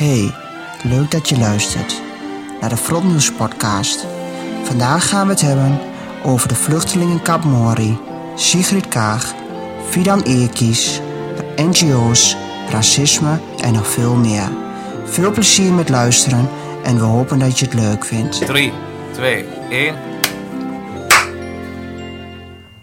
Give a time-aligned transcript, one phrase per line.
[0.00, 0.34] Hey,
[0.82, 2.02] leuk dat je luistert
[2.60, 4.06] naar de Frontnieuws podcast.
[4.64, 5.80] Vandaag gaan we het hebben
[6.24, 7.98] over de vluchtelingenkamp Mori,
[8.36, 9.34] Sigrid Kaag,
[9.88, 11.00] Fidan Eerkies,
[11.56, 12.36] NGO's,
[12.70, 14.48] racisme en nog veel meer.
[15.04, 16.48] Veel plezier met luisteren
[16.84, 18.46] en we hopen dat je het leuk vindt.
[18.46, 18.72] 3,
[19.12, 19.96] 2, 1.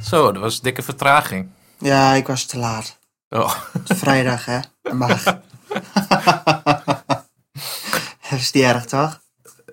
[0.01, 1.47] Zo, dat was een dikke vertraging.
[1.77, 2.97] Ja, ik was te laat.
[3.29, 3.53] Oh,
[3.83, 4.59] vrijdag, hè?
[4.81, 5.23] Dat mag.
[8.29, 9.21] Dat is niet erg, toch?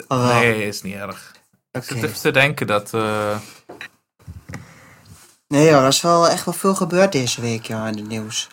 [0.08, 1.32] Of nee, is niet erg.
[1.70, 1.94] Ik Oké.
[1.94, 2.94] zit even te denken dat...
[2.94, 3.38] eh,
[5.48, 8.48] Nee joh, er is wel echt wel veel gebeurd deze week joh, in het nieuws.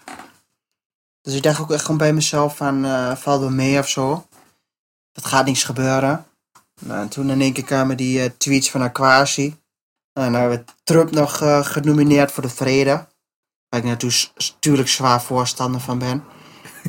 [1.21, 4.27] Dus ik dacht ook echt gewoon bij mezelf van, eh valt wel mee of zo.
[5.11, 6.25] Dat gaat niks gebeuren.
[6.79, 9.55] Nou, en toen in één keer kwamen die eh, tweets van Aquasi.
[10.13, 13.07] En dan werd Trump nog eh, genomineerd voor de vrede.
[13.69, 16.23] Waar ik natuurlijk zwaar voorstander van ben.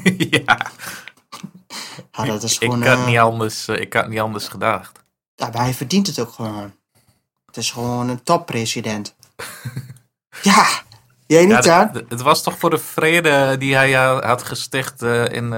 [0.30, 0.70] ja,
[2.12, 4.98] Ja, dat is ik, had eh, niet anders, eh, ik had niet anders gedacht.
[5.34, 6.72] Ja, maar hij verdient het ook gewoon.
[7.46, 9.14] Het is gewoon een toppresident.
[10.42, 10.66] ja,
[11.26, 12.04] jij niet Ja, aan?
[12.08, 15.48] het was toch voor de vrede die hij eh, had gesticht in,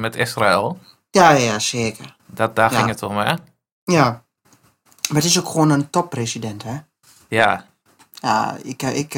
[0.00, 0.78] met Israël?
[1.10, 2.16] Ja, ja, zeker.
[2.26, 2.76] Dat, daar Ja.
[2.78, 3.34] ging het om, hè?
[3.84, 4.24] Ja.
[5.08, 6.76] Maar het is ook gewoon een toppresident, hè?
[7.28, 7.66] Ja.
[8.12, 9.14] Ja, ik, ik,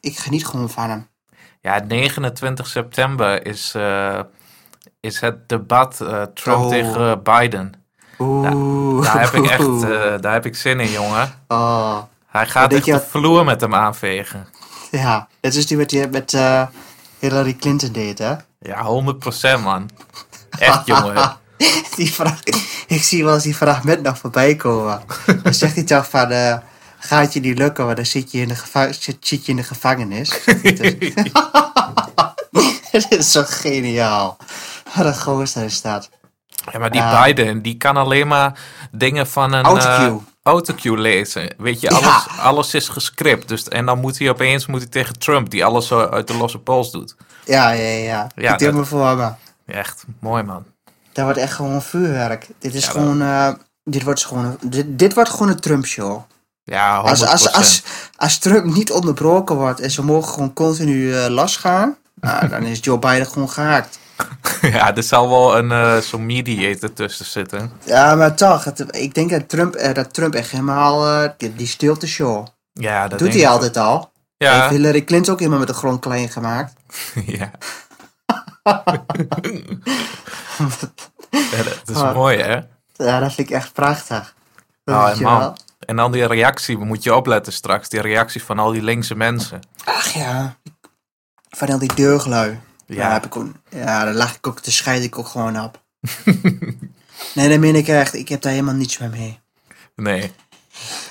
[0.00, 1.08] ik geniet gewoon van hem.
[1.60, 3.72] Ja, 29 september is,
[5.00, 6.68] is het debat eh, Trump Oh.
[6.68, 7.72] tegen Biden.
[8.18, 9.02] Oeh.
[9.04, 11.34] Daar heb ik echt eh, daar heb ik zin in, jongen.
[11.48, 14.46] Oh, Hij gaat echt je de vloer met hem aanvegen.
[14.90, 15.28] ja.
[15.40, 16.62] Het is die wat hij met eh,
[17.18, 18.34] Hillary Clinton deed, hè?
[18.60, 18.84] Ja,
[19.58, 19.90] 100% man.
[20.58, 21.36] Echt, jongen.
[21.96, 22.40] Die vraag,
[22.86, 25.00] ik zie wel eens die fragment nog voorbij komen.
[25.42, 26.56] Dan zegt hij toch van, eh,
[26.98, 29.56] gaat je niet lukken, want dan zit je in de, geva zit, zit je in
[29.56, 30.30] de gevangenis.
[33.08, 34.36] Het is zo geniaal.
[34.96, 36.10] Wat een gozer is dat.
[36.72, 37.02] Ja, maar die.
[37.24, 38.58] Biden, die kan alleen maar
[38.92, 40.06] dingen van een Autocue.
[40.06, 41.54] eh, autocue lezen.
[41.58, 41.96] Weet je, Ja.
[41.96, 43.48] alles, alles is gescript.
[43.48, 46.34] Dus, en dan moet hij opeens moet hij tegen Trump, die alles zo uit de
[46.36, 47.16] losse pols doet.
[47.44, 48.26] Ja, ja, ja.
[48.34, 49.30] Ja, ik dat- me voor me.
[49.66, 50.64] Echt mooi, man.
[51.12, 52.46] Dat wordt echt gewoon vuurwerk.
[52.58, 53.48] Dit is Ja, gewoon, eh,
[53.84, 56.20] dit wordt gewoon, een- dit, dit wordt gewoon een Trump show.
[56.64, 57.10] Ja, 100%.
[57.10, 57.82] Als, als, als,
[58.16, 62.78] als Trump niet onderbroken wordt en ze mogen gewoon continu eh losgaan, nou, dan is
[62.82, 63.98] Joe Biden gewoon gehaakt.
[64.62, 67.72] ja, er zal wel een eh, zo'n mediator tussen zitten.
[67.84, 71.54] Ja, maar toch, het- ik denk dat Trump, eh, dat Trump echt helemaal, eh, die,
[71.54, 72.46] die stilte show.
[72.72, 74.12] Ja, dat Doet hij altijd al.
[74.36, 76.72] Heeft Ja, Hillary Clinton ook helemaal met de grond klein gemaakt.
[77.26, 77.50] ja.
[81.30, 82.14] ja, dat is Ah.
[82.14, 82.60] mooi, hè?
[83.04, 84.34] Ja, dat vind ik echt prachtig.
[84.84, 85.38] Dat Oh, man.
[85.38, 85.56] wel.
[85.86, 87.88] En dan die reactie, moet je opletten straks.
[87.88, 89.60] Die reactie van al die linkse mensen.
[89.84, 90.56] Ach ja,
[91.50, 92.60] van al die deurglui.
[92.86, 95.84] Ja, heb ik ook, ja daar lag ik ook, daar scheid ik ook gewoon op.
[97.34, 98.14] nee, dat meen ik echt.
[98.14, 99.40] Ik heb daar helemaal niets meer mee.
[99.96, 100.32] nee.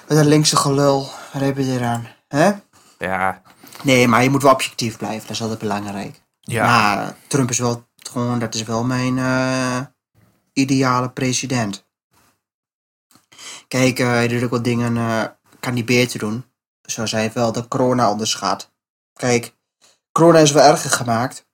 [0.08, 2.08] Met dat linkse gelul, wat heb je eraan?
[2.28, 2.52] Hè?
[2.98, 3.42] Ja,
[3.84, 5.22] Nee, maar je moet wel objectief blijven.
[5.22, 6.22] Dat is altijd belangrijk.
[6.42, 6.66] ja.
[6.66, 9.80] Maar Trump is wel gewoon, dat is wel mijn eh,
[10.54, 11.86] ideale president.
[13.68, 15.24] Kijk, eh, hij doet ook wat dingen, eh,
[15.60, 16.46] kan hij beter doen.
[16.82, 18.72] Zoals hij wel de corona onderschat.
[19.14, 19.56] Kijk,
[20.18, 21.46] corona is wel erger gemaakt.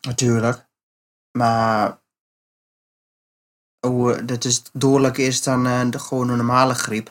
[0.00, 0.66] Natuurlijk.
[1.38, 1.98] Maar
[3.86, 7.10] hoe dat is dodelijker is dan eh, de gewone normale griep.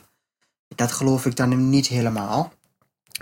[0.68, 2.52] Dat geloof ik dan niet helemaal.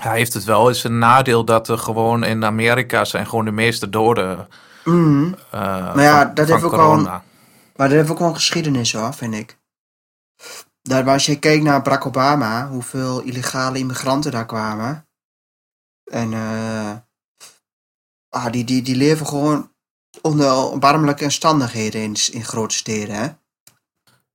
[0.01, 3.51] Hij heeft het wel eens een nadeel dat er gewoon in Amerika zijn gewoon de
[3.51, 4.49] meeste doden
[4.85, 5.33] Mhm.
[5.51, 7.25] eh Maar ja, van, dat heeft ook een- corona.
[7.77, 9.59] Maar dat heeft ook wel een geschiedenis hoor, vind ik.
[10.83, 15.09] Dat, als je kijkt naar Barack Obama, hoeveel illegale immigranten daar kwamen.
[16.05, 16.97] En eh,
[18.35, 19.71] ah, die, die, die leven gewoon
[20.23, 23.15] onder erbarmelijke omstandigheden in, in grote steden.
[23.15, 23.27] Hè?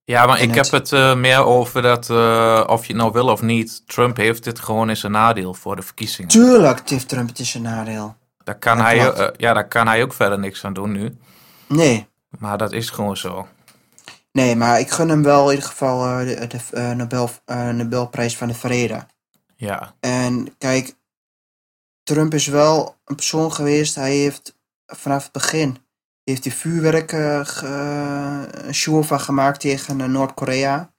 [0.03, 3.01] Ja, maar En ik het- heb het eh, meer over dat, eh, of je het
[3.01, 6.29] nou wil of niet, Trump heeft dit gewoon in zijn nadeel voor de verkiezingen.
[6.29, 8.15] Tuurlijk heeft Trump het is een nadeel.
[8.43, 11.17] Daar kan, hij, eh, ja, daar kan hij ook verder niks aan doen nu.
[11.67, 12.07] Nee,
[12.39, 13.47] Maar dat is gewoon zo.
[14.31, 17.29] nee, maar ik gun hem wel in ieder geval de, de Nobel,
[17.73, 19.05] Nobelprijs van de Vrede.
[19.55, 20.95] Ja, En kijk,
[22.13, 23.95] Trump is wel een persoon geweest.
[23.95, 25.77] Hij heeft vanaf het begin
[26.23, 30.93] heeft hij vuurwerk eh, ge- een show van gemaakt tegen eh, Noord-Korea.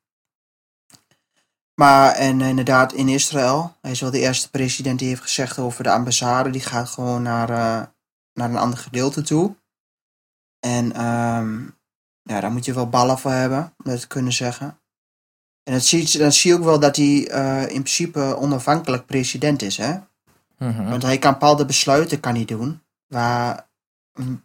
[1.74, 3.76] Maar en inderdaad in Israël.
[3.80, 6.50] Hij is wel de eerste president die heeft gezegd over de ambassade.
[6.50, 7.86] Die gaat gewoon naar, eh,
[8.32, 9.56] naar een ander gedeelte toe.
[10.60, 11.62] En ehm,
[12.22, 14.80] ja, daar moet je wel ballen voor hebben, om dat te kunnen zeggen.
[15.62, 19.62] En dat zie, dan zie je ook wel dat hij eh, in principe onafhankelijk president
[19.62, 19.98] is, hè?
[20.64, 20.90] Mhm.
[20.90, 23.70] Want hij kan bepaalde besluiten kan hij doen, waar,
[24.12, 24.42] mm,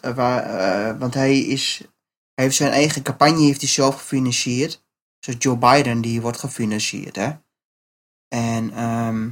[0.00, 1.82] waar, eh, want hij is,
[2.34, 4.84] heeft zijn eigen campagne heeft hij zelf gefinancierd.
[5.18, 7.32] Zoals Joe Biden, die wordt gefinancierd, hè.
[8.28, 9.30] En ehm,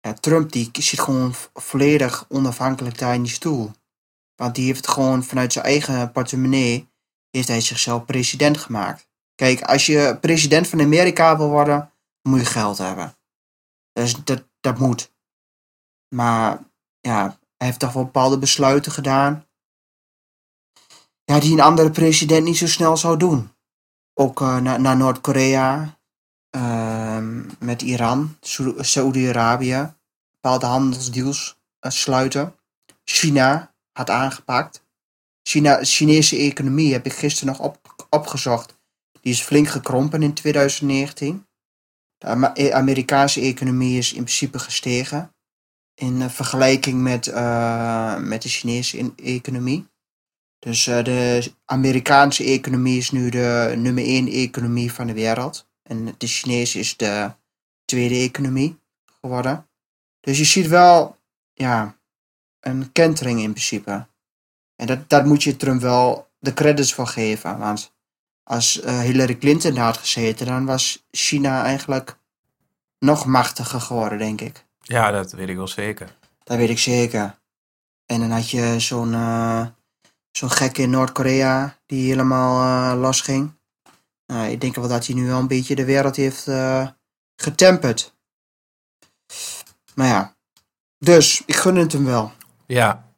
[0.00, 3.70] ja, Trump, die zit gewoon volledig onafhankelijk daar in die stoel.
[4.34, 6.88] Want die heeft gewoon vanuit zijn eigen portemonnee,
[7.30, 9.08] heeft hij zichzelf president gemaakt.
[9.34, 13.16] Kijk, als je president van Amerika wil worden, moet je geld hebben.
[13.92, 15.12] Dus dat, dat moet.
[16.14, 16.64] Maar
[17.00, 19.46] ja, hij heeft toch wel bepaalde besluiten gedaan.
[21.24, 23.52] Ja, die een andere president niet zo snel zou doen.
[24.14, 25.98] Ook eh, naar, Noord-Korea,
[26.50, 29.94] ehm, met Iran, Saoe- Saoedi-Arabië,
[30.32, 32.54] bepaalde handelsdeals eh, sluiten.
[33.04, 34.82] China had aangepakt.
[35.42, 38.78] China, Chinese economie heb ik gisteren nog op, opgezocht.
[39.20, 41.46] Die is flink gekrompen in 2019.
[42.18, 45.34] De eh, Amerikaanse economie is in principe gestegen.
[45.94, 49.86] In eh, vergelijking met, eh, met de Chinese in- economie.
[50.58, 55.68] Dus eh, de Amerikaanse economie is nu de nummer één economie van de wereld.
[55.82, 57.32] En de Chinese is de
[57.84, 58.78] tweede economie
[59.20, 59.68] geworden.
[60.20, 61.18] Dus je ziet wel,
[61.52, 61.98] ja,
[62.60, 64.06] een kentering in principe.
[64.76, 67.58] En dat, dat moet je Trump wel de credits voor geven.
[67.58, 67.93] Want
[68.44, 72.16] als eh, Hillary Clinton daar had gezeten, dan was China eigenlijk
[72.98, 74.64] nog machtiger geworden, denk ik.
[74.80, 76.16] Ja, dat weet ik wel zeker.
[76.44, 77.38] Dat weet ik zeker.
[78.06, 79.66] En dan had je zo'n eh,
[80.30, 83.52] zo'n gek in Noord-Korea die helemaal losging.
[84.26, 86.88] Nou, ik denk wel dat hij nu wel een beetje de wereld heeft eh,
[87.36, 88.14] getemperd.
[89.94, 90.34] Maar ja,
[90.98, 92.32] dus ik gun het hem wel.
[92.66, 93.12] Ja.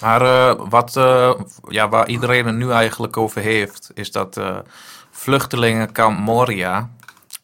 [0.00, 1.34] Maar eh, wat, eh,
[1.68, 4.58] ja, waar iedereen het nu eigenlijk over heeft, is dat eh
[5.10, 6.90] vluchtelingenkamp Moria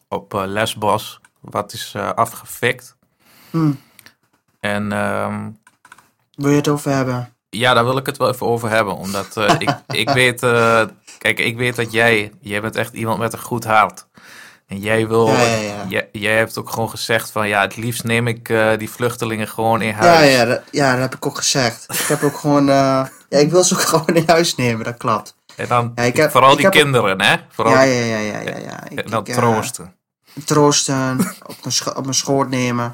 [0.07, 2.95] op Lesbos, wat is afgefikt.
[3.49, 3.71] Hm,
[4.59, 5.49] En ehm,
[6.35, 7.33] wil je het over hebben?
[7.49, 10.39] ja, daar wil ik het wel even over hebben, omdat ik, ik weet,
[11.17, 14.07] kijk, ik weet dat jij, jij bent echt iemand met een goed hart.
[14.67, 15.85] En jij wil, Ja, ja, ja.
[15.87, 19.47] Jij, jij hebt ook gewoon gezegd van, ja, het liefst neem ik eh, die vluchtelingen
[19.47, 20.31] gewoon in Ja, huis.
[20.33, 21.85] ja, dat, ja, dat heb ik ook gezegd.
[21.93, 24.97] Ik heb ook gewoon, eh, ja, ik wil ze ook gewoon in huis nemen, dat
[24.97, 25.35] klopt.
[25.55, 27.35] En dan, Ja, ik heb- vooral ik die heb- kinderen, hè?
[27.49, 28.57] Vooral Ja, ja, ja, ja, ja.
[28.57, 28.83] ja.
[28.89, 29.95] Ik, en dan ik, eh, troosten.
[30.45, 31.19] troosten,
[31.51, 32.91] op mijn, op mijn schoot nemen,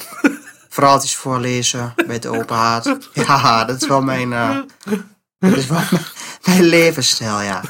[0.69, 2.97] verhaaltjes voorlezen bij het open haard.
[3.13, 4.29] Ja, dat is wel mijn,
[5.39, 6.03] dat is wel mijn,
[6.45, 7.61] mijn levensstijl, ja.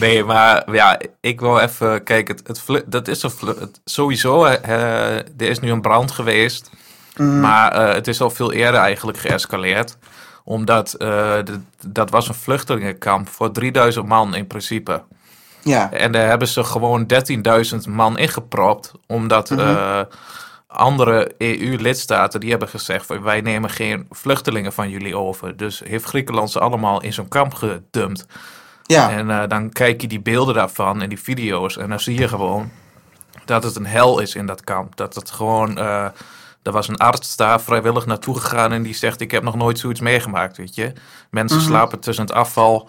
[0.00, 2.36] Nee, maar ja, ik wil even kijken.
[2.46, 4.44] Het, dat is het, sowieso.
[4.44, 6.70] er is nu een brand geweest.
[7.16, 9.96] Mm, Maar eh, het is al veel eerder eigenlijk geëscaleerd.
[10.44, 11.08] Omdat eh,
[11.44, 15.02] de- dat was een vluchtelingenkamp voor 3000 man in principe.
[15.62, 18.92] ja, En daar hebben ze gewoon 13.000 man ingepropt.
[19.06, 19.60] Omdat Mhm.
[19.60, 20.00] eh,
[20.66, 25.56] andere EU-lidstaten die hebben gezegd: van, wij nemen geen vluchtelingen van jullie over.
[25.56, 28.26] Dus heeft Griekenland ze allemaal in zo'n kamp gedumpt.
[28.96, 31.76] Ja, En eh, dan kijk je die beelden daarvan en die video's.
[31.76, 32.70] En dan zie je gewoon
[33.44, 34.96] dat het een hel is in dat kamp.
[34.96, 35.78] Dat het gewoon.
[35.78, 36.06] eh
[36.62, 39.78] er was een arts daar vrijwillig naartoe gegaan en die zegt: Ik heb nog nooit
[39.78, 40.56] zoiets meegemaakt.
[40.56, 40.92] Weet je,
[41.30, 41.66] mensen Mhm.
[41.66, 42.88] slapen tussen het afval.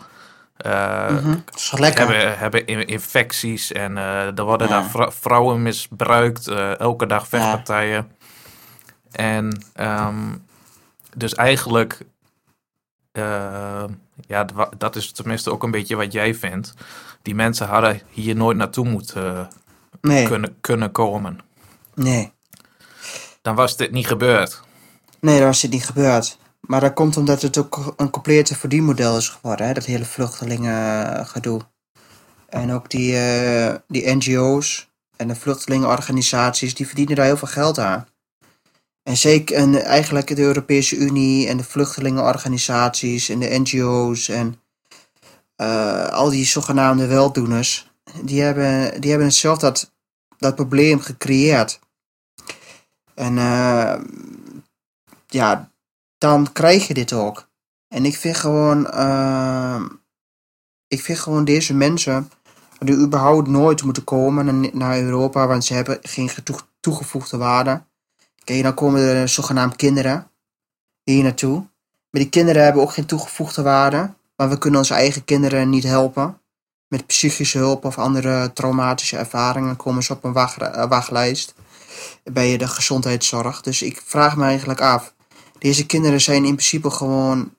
[0.57, 2.07] toch lekker.
[2.07, 4.74] hebben, hebben in- infecties en er worden Ja.
[4.80, 6.48] daar vrou- vrouwen misbruikt.
[6.78, 8.12] elke dag vechtpartijen.
[9.12, 10.35] En ehm,
[11.16, 12.00] dus eigenlijk,
[13.19, 13.83] eh,
[14.28, 14.45] ja,
[14.78, 16.73] dat is tenminste ook een beetje wat jij vindt.
[17.21, 19.49] Die mensen hadden hier nooit naartoe moeten
[20.02, 21.40] Nee, kunnen, kunnen komen.
[21.95, 22.31] nee.
[23.42, 24.61] Dan was dit niet gebeurd.
[25.19, 26.38] Nee, dat was dit niet gebeurd.
[26.59, 29.73] Maar dat komt omdat het ook een complete verdienmodel is geworden, hè?
[29.73, 31.61] dat hele vluchtelingen gedoe.
[32.49, 37.80] En ook die, eh, die NGO's en de vluchtelingenorganisaties, die verdienen daar heel veel geld
[37.80, 38.07] aan.
[39.09, 44.61] En zeker en eigenlijk de Europese Unie en de vluchtelingenorganisaties en de NGO's en
[45.56, 49.94] eh, al die zogenaamde weldoeners, die hebben, die hebben zelf dat,
[50.37, 51.80] dat probleem gecreëerd.
[53.13, 54.01] En eh,
[55.28, 55.71] ja,
[56.18, 57.49] dan krijg je dit ook.
[57.87, 59.87] En ik vind gewoon, ehm,
[60.87, 62.31] ik vind gewoon deze mensen
[62.80, 66.30] die überhaupt nooit moeten komen naar- Europa, want ze hebben geen
[66.80, 67.87] toegevoegde waarde.
[68.44, 70.31] Kijk, dan komen er zogenaamd kinderen
[71.04, 71.58] hier naartoe.
[72.10, 75.84] Maar die kinderen hebben ook geen toegevoegde waarde, want we kunnen onze eigen kinderen niet
[75.84, 76.42] helpen.
[76.88, 81.54] Met psychische hulp of andere traumatische ervaringen komen ze op een eh, wachtlijst
[82.24, 83.62] bij de gezondheidszorg.
[83.62, 85.14] Dus ik vraag me eigenlijk af,
[85.58, 87.54] deze kinderen zijn in principe gewoon,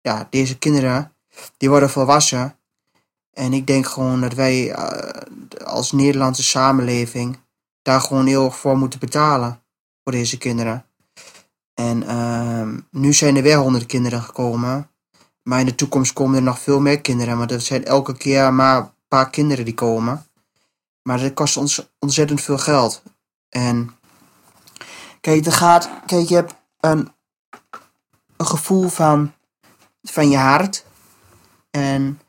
[0.00, 1.12] ja, deze kinderen,
[1.56, 2.58] die worden volwassen.
[3.32, 5.22] En ik denk gewoon dat wij eh,
[5.64, 7.38] als Nederlandse samenleving
[7.82, 9.60] daar gewoon heel erg voor moeten betalen.
[10.06, 10.86] Voor deze kinderen.
[11.74, 14.90] En ehm, nu zijn er weer honderden kinderen gekomen.
[15.42, 17.38] Maar in de toekomst komen er nog veel meer kinderen.
[17.38, 20.26] Want er zijn elke keer maar een paar kinderen die komen.
[21.02, 23.02] Maar dat kost ons ontzettend veel geld.
[23.48, 23.96] En
[25.20, 27.12] kijk, er gaat, kijk je hebt een,
[28.36, 29.32] een gevoel van,
[30.02, 30.84] van je hart.
[31.70, 32.20] En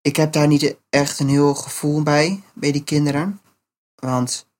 [0.00, 3.40] ik heb daar niet echt een heel gevoel bij, bij die kinderen.
[3.94, 4.50] Want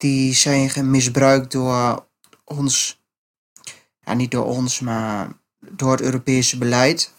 [0.00, 2.06] die zijn misbruikt door
[2.44, 3.02] ons,
[4.14, 7.12] niet door ons, maar door het Europese beleid.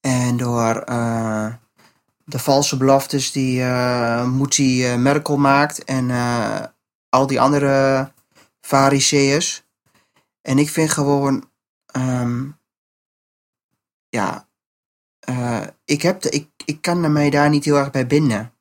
[0.00, 1.54] En door uh,
[2.24, 6.10] de valse beloftes die uh, Moetie uh, Merkel maakt en
[7.08, 8.12] al die andere
[8.60, 9.64] fariseeërs.
[10.42, 11.50] En ik vind gewoon,
[11.96, 12.58] um,
[14.08, 14.48] ja,
[15.84, 18.52] ik, heb de, ik, ik kan mij daar niet heel erg bij binden.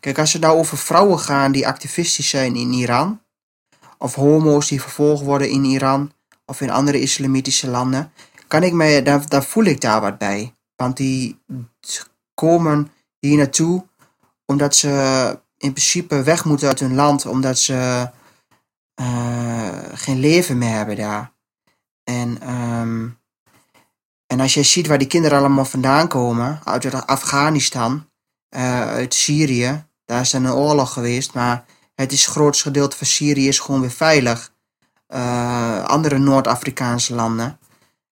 [0.00, 3.22] Kijk, als het nou over vrouwen gaan die activistisch zijn in Iran,
[3.98, 6.12] of homo's die vervolgd worden in Iran
[6.44, 8.12] of in andere islamitische landen,
[8.48, 10.54] kan ik mij, daar, daar voel ik daar wat bij.
[10.76, 11.40] Want die
[12.34, 13.88] komen hier naartoe
[14.46, 14.88] omdat ze
[15.58, 18.10] in principe weg moeten uit hun land, omdat ze
[19.00, 21.32] uh, geen leven meer hebben daar.
[22.04, 23.18] En, um,
[24.26, 28.08] en als je ziet waar die kinderen allemaal vandaan komen, uit Afghanistan,
[28.56, 31.64] uh, uit Syrië, daar is een oorlog geweest, maar
[31.94, 34.52] het is grootste gedeelte van Syrië is gewoon weer veilig.
[35.08, 37.58] Uh, andere Noord-Afrikaanse landen,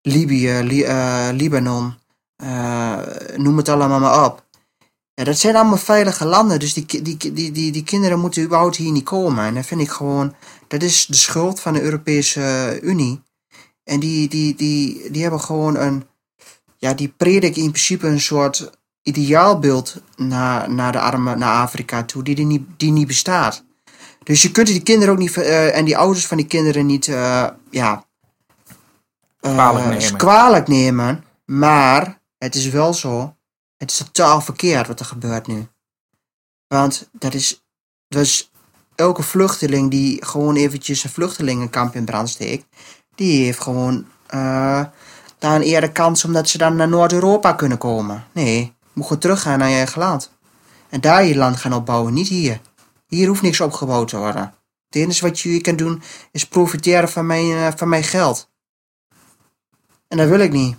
[0.02, 0.87] Libië, Li
[1.33, 1.95] Libanon,
[3.37, 4.47] noem het allemaal maar op.
[5.14, 8.76] Ja, dat zijn allemaal veilige landen, dus die, die, die, die, die kinderen moeten überhaupt
[8.76, 9.45] hier niet komen.
[9.45, 10.35] En dat vind ik gewoon,
[10.69, 13.23] dat is de schuld van de Europese Unie.
[13.85, 16.07] En die, die, die, die hebben gewoon een,
[16.76, 18.77] ja, die prediken in principe een soort
[19.08, 23.64] ideaalbeeld naar, naar de armen, naar Afrika toe, die, die, niet, die niet bestaat.
[24.22, 27.06] Dus je kunt die kinderen ook niet, uh, en die ouders van die kinderen niet,
[27.06, 28.04] uh, ja,
[29.40, 30.16] uh, kwalijk, nemen.
[30.16, 31.24] kwalijk nemen.
[31.44, 33.36] Maar het is wel zo
[33.78, 35.66] het is totaal verkeerd wat er gebeurt nu.
[36.66, 37.64] Want dat is,
[38.08, 38.50] dus
[38.94, 42.66] elke vluchteling die gewoon eventjes een vluchtelingenkamp in brand steekt,
[43.14, 44.06] die heeft gewoon
[45.38, 48.24] daar een eerder kans omdat ze dan naar Noord-Europa kunnen komen.
[48.32, 50.31] Nee, je moet gewoon teruggaan naar je eigen land.
[50.88, 52.61] En daar je land gaan opbouwen, niet hier.
[53.07, 54.55] Hier hoeft niks opgebouwd te worden.
[54.87, 56.02] Het enige wat je hier kan doen
[56.33, 58.50] is profiteren van mijn, uh, van mijn geld.
[60.09, 60.76] En dat wil ik niet.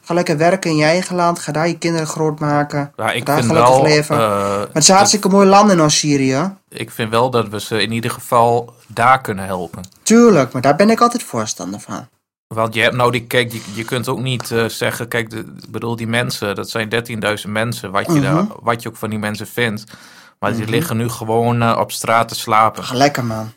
[0.00, 1.38] Ga lekker werken in je eigen land.
[1.38, 2.92] Ga daar je kinderen groot maken.
[2.96, 4.16] Ja, ik daar vind gelukkig wel, leven.
[4.16, 6.54] uh, maar het is een hartstikke mooi land in Syrië.
[6.68, 9.82] Ik vind wel dat we ze in ieder geval daar kunnen helpen.
[10.02, 12.08] Tuurlijk, maar daar ben ik altijd voorstander van.
[12.54, 15.38] Want je hebt nou die, kijk, je, je kunt ook niet uh, zeggen, kijk, de,
[15.38, 16.88] ik bedoel, die mensen, dat zijn
[17.44, 18.22] 13.000 mensen, wat je, Mhm.
[18.22, 19.84] daar, wat je ook van die mensen vindt.
[20.38, 22.82] Maar die liggen nu gewoon uh, op straat te slapen.
[22.82, 23.52] Ach, lekker man.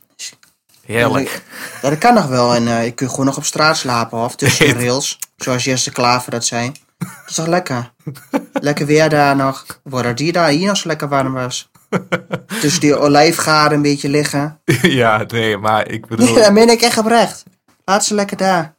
[0.86, 1.44] Heerlijk.
[1.82, 2.54] Ja, dat kan nog wel.
[2.56, 5.20] En uh, je kunt gewoon nog op straat slapen of tussen de rails.
[5.36, 6.72] Zoals Jesse Klaver dat zei.
[6.98, 7.92] Dat is toch lekker?
[8.54, 9.66] lekker weer daar nog.
[9.84, 11.70] Worden die daar hier nog zo lekker warm was.
[12.62, 14.60] Tussen die olijfgaarden een beetje liggen.
[14.82, 16.26] ja, nee, maar ik bedoel...
[16.26, 17.44] Nee, dat meen ik echt oprecht.
[17.86, 18.75] Laat ze lekker daar.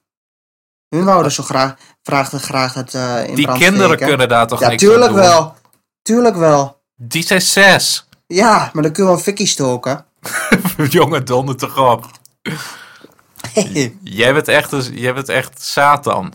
[0.88, 4.06] Hun wouden zo graag, vraagden graag dat uh, in Die kinderen steken.
[4.06, 5.22] kunnen daar toch Ja, niks tuurlijk aan doen?
[5.22, 5.54] wel.
[6.02, 6.80] Tuurlijk wel.
[6.96, 8.08] Die zijn zes.
[8.26, 10.04] Ja, maar dan kun je wel een fikkie stoken.
[10.88, 12.04] Jongen, donder toch op.
[14.02, 16.32] Jij bent echt, een- jij bent echt Satan.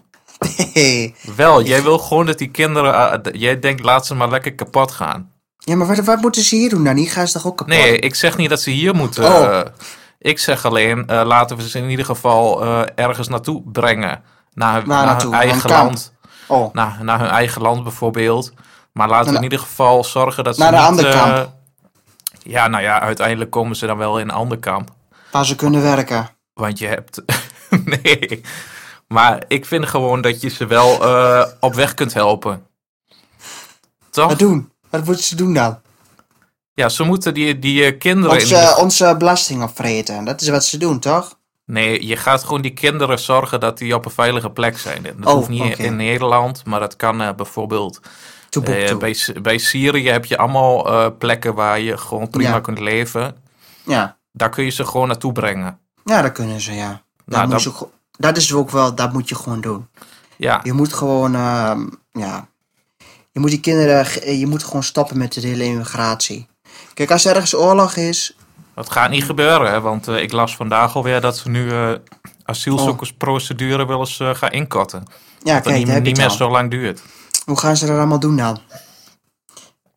[1.35, 2.93] Wel, jij wil gewoon dat die kinderen...
[2.93, 5.31] uh, d- jij denkt, laat ze maar lekker kapot gaan.
[5.57, 6.95] Ja, maar wat, wat moeten ze hier doen dan?
[6.95, 7.73] Hier gaan ze toch ook kapot?
[7.75, 9.23] Nee, ik zeg niet dat ze hier moeten...
[9.23, 9.43] Oh.
[9.59, 9.65] eh,
[10.19, 14.23] ik zeg alleen, eh, laten we ze in ieder geval eh, ergens naartoe brengen.
[14.53, 16.13] Naar, naar hun eigen land.
[16.47, 18.53] Oh, Naar, naar hun eigen land bijvoorbeeld.
[18.93, 20.87] Maar laten we in ieder geval zorgen dat ze Naar een niet...
[20.87, 21.53] ander eh, kamp.
[22.43, 24.89] ja, nou ja, uiteindelijk komen ze dan wel in een ander kamp.
[25.31, 26.29] waar ze kunnen werken.
[26.53, 27.21] Want je hebt.
[28.03, 28.41] nee.
[29.07, 32.65] Maar ik vind gewoon dat je ze wel eh, op weg kunt helpen.
[34.09, 34.27] Toch?
[34.27, 34.71] Wat doen?
[34.89, 35.79] Wat moeten ze doen dan?
[36.73, 38.37] Ja, ze moeten die, die eh, kinderen.
[38.37, 40.23] in Onze, onze belasting opvreten.
[40.25, 41.39] Dat is wat ze doen, toch?
[41.71, 45.03] Nee, je gaat gewoon die kinderen zorgen dat die op een veilige plek zijn.
[45.03, 47.99] Dat Oh, hoeft niet in Nederland, maar dat kan eh, bijvoorbeeld.
[48.63, 52.59] Eh, bij, bij Syrië heb je allemaal eh, plekken waar je gewoon prima Ja.
[52.59, 53.35] kunt leven.
[53.85, 54.17] Ja.
[54.31, 55.79] Daar kun je ze gewoon naartoe brengen.
[56.03, 57.03] ja, dat kunnen ze, ja.
[57.25, 59.87] Dat, Nou, dat- je go- dat is ook wel, dat moet je gewoon doen.
[60.37, 62.47] Ja, Je moet gewoon, ehm, ja.
[63.31, 66.47] Je moet die kinderen, je moet gewoon stoppen met de hele immigratie.
[66.93, 68.35] Kijk, als er ergens oorlog is,
[68.81, 71.93] dat gaat niet gebeuren, hè, want eh, ik las vandaag alweer dat ze nu eh
[72.43, 75.03] asielzoekersprocedure willen ze gaan inkorten.
[75.43, 77.01] ja, Dat kijk, niet, niet meer zo lang duurt.
[77.45, 78.59] Hoe gaan ze dat allemaal doen dan?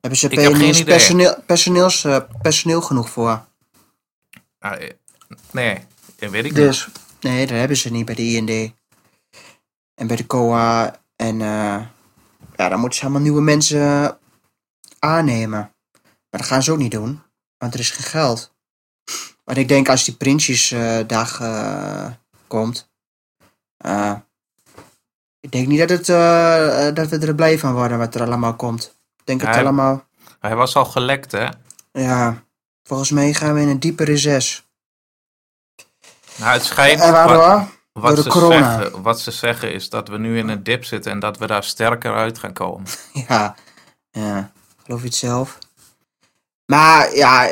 [0.00, 3.44] Hebben ze heb personeel, personeels, eh, personeel genoeg voor?
[4.60, 4.90] Nou, eh,
[5.50, 5.78] nee,
[6.16, 6.60] dat weet ik niet.
[6.60, 6.88] Dus,
[7.20, 8.72] Nee, dat hebben ze niet bij de IND.
[9.94, 10.96] En bij de COA.
[11.16, 11.80] En uh,
[12.56, 14.18] ja, dan moeten ze allemaal nieuwe mensen
[14.98, 15.72] aannemen.
[16.30, 17.22] Maar dat gaan ze ook niet doen.
[17.58, 18.53] Want er is geen geld.
[19.44, 22.06] Maar ik denk als die Prinsjesdag uh,
[22.46, 22.90] komt.
[23.86, 24.14] Uh,
[25.40, 26.06] ik denk niet dat, het,
[26.96, 28.96] dat we er blij van worden wat er allemaal komt.
[29.16, 30.06] Ik denk het allemaal...
[30.40, 31.48] Hij was al gelekt, hè?
[31.92, 32.44] Ja.
[32.82, 34.66] Volgens mij gaan we in een diepe reces.
[36.36, 37.00] Nou, het schijnt...
[37.00, 37.72] En?
[38.00, 41.18] Wat ze, zeggen, wat ze zeggen is dat we nu in een dip zitten en
[41.18, 42.86] dat we daar sterker uit gaan komen.
[43.28, 43.54] Ja,
[44.10, 44.52] ja.
[44.84, 45.58] geloof je het zelf?
[46.74, 47.48] Maar ja,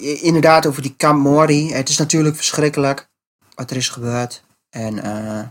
[0.00, 1.48] inderdaad over die Camp.
[1.48, 3.10] Het is natuurlijk verschrikkelijk
[3.54, 4.44] wat er is gebeurd.
[4.68, 5.42] En uh,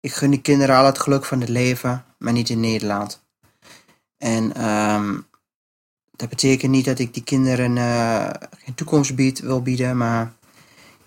[0.00, 3.24] ik gun die kinderen al het geluk van het leven, maar niet in Nederland.
[4.16, 5.26] En um,
[6.10, 8.30] dat betekent niet dat ik die kinderen uh,
[8.64, 10.32] geen toekomst bied, wil bieden, maar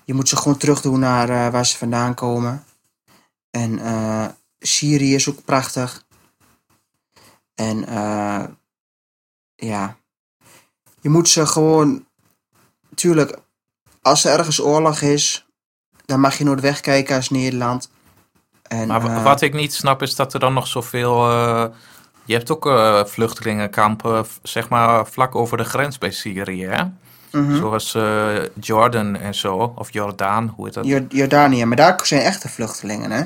[0.03, 2.63] je moet ze gewoon terug doen naar uh, waar ze vandaan komen.
[3.49, 3.79] En
[4.59, 6.05] Syrië is ook prachtig.
[7.55, 7.85] En
[9.55, 9.99] ja,
[11.01, 12.05] je moet ze gewoon,
[12.95, 13.37] tuurlijk,
[14.01, 15.45] als er ergens oorlog is,
[16.05, 17.89] dan mag je nooit wegkijken als Nederland.
[18.67, 21.29] En, maar wat ik niet snap is dat er dan nog zoveel.
[22.25, 22.69] je hebt ook
[23.09, 26.83] vluchtelingenkampen, zeg maar, vlak over de grens bij Syrië, hè?
[27.31, 27.55] Mhm.
[27.55, 31.05] Zoals uh, Jordan en zo, of Jordaan, hoe heet dat?
[31.09, 33.23] Jordanië, maar daar zijn echte vluchtelingen, hè?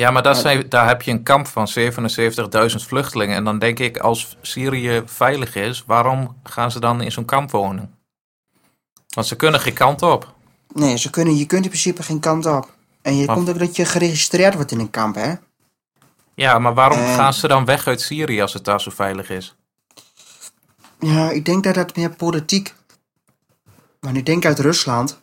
[0.00, 1.86] Ja, maar dat zijn, daar heb je een kamp van 77.000
[2.76, 3.36] vluchtelingen.
[3.36, 7.50] En dan denk ik, als Syrië veilig is, waarom gaan ze dan in zo'n kamp
[7.50, 7.94] wonen?
[9.14, 10.34] Want ze kunnen geen kant op.
[10.72, 12.74] Nee, ze kunnen, je kunt in principe geen kant op.
[13.02, 15.34] En je komt ook dat je geregistreerd wordt in een kamp, hè?
[16.34, 19.56] Ja, maar waarom gaan ze dan weg uit Syrië als het daar zo veilig is?
[20.98, 22.74] Ja, ik denk dat dat meer politiek
[24.00, 25.18] maar nu denk uit Rusland,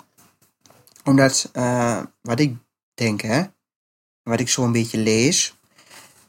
[1.03, 2.55] omdat uh, wat ik
[2.93, 3.43] denk, hè,
[4.27, 5.55] wat ik zo een beetje lees,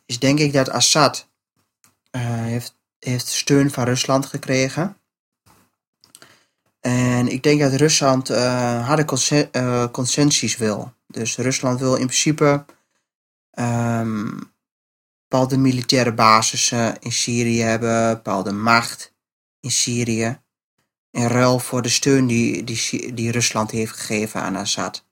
[0.07, 1.29] is denk ik dat Assad
[2.17, 4.97] uh, heeft, heeft steun van Rusland gekregen.
[6.81, 9.05] En ik denk dat Rusland uh, harde
[9.91, 10.93] consensus wil.
[11.07, 12.65] Dus Rusland wil in principe
[13.53, 14.53] um,
[15.29, 19.15] bepaalde militaire basissen in Syrië hebben, bepaalde macht
[19.61, 20.41] in Syrië
[21.11, 25.05] in ruil voor de steun die, die, die Rusland heeft gegeven aan Assad.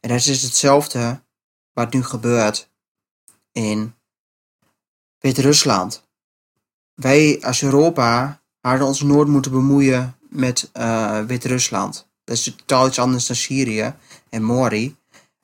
[0.00, 1.22] En dat is hetzelfde
[1.78, 2.70] wat nu gebeurt
[3.52, 3.94] in
[5.18, 6.08] Wit-Rusland.
[6.94, 12.08] Wij als Europa hadden ons nooit moeten bemoeien met uh, Wit-Rusland.
[12.24, 13.94] Dat is totaal iets anders dan Syrië
[14.28, 14.96] en Mori.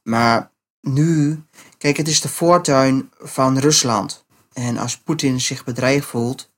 [0.02, 1.42] Maar nu,
[1.78, 4.24] kijk, het is de voortuin van Rusland.
[4.52, 6.50] En als Poetin zich bedreigd voelt,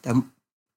[0.00, 0.32] dan,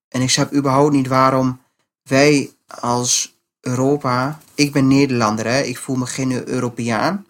[0.08, 1.62] en ik snap überhaupt niet waarom
[2.04, 7.26] wij als Europa, ik ben Nederlander, hè, ik voel me geen Europeaan.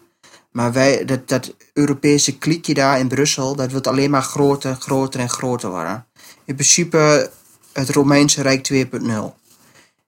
[0.54, 5.20] Maar wij, dat, dat Europese kliekje daar in Brussel, dat wordt alleen maar groter, groter
[5.20, 6.06] en groter worden.
[6.44, 7.30] In principe
[7.72, 8.80] het Romeinse Rijk 2.0.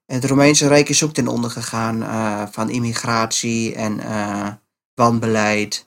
[0.06, 4.48] Het Romeinse Rijk is ook ten onder gegaan uh, van immigratie en uh,
[4.94, 5.86] wanbeleid.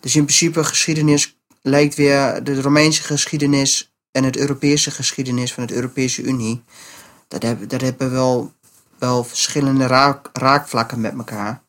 [0.00, 5.74] Dus in principe geschiedenis lijkt weer de Romeinse geschiedenis en het Europese geschiedenis van de
[5.74, 6.62] Europese Unie
[7.28, 8.52] dat hebben, dat hebben wel,
[8.98, 11.62] wel verschillende raak, raakvlakken met elkaar.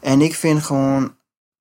[0.00, 1.14] En ik vind gewoon,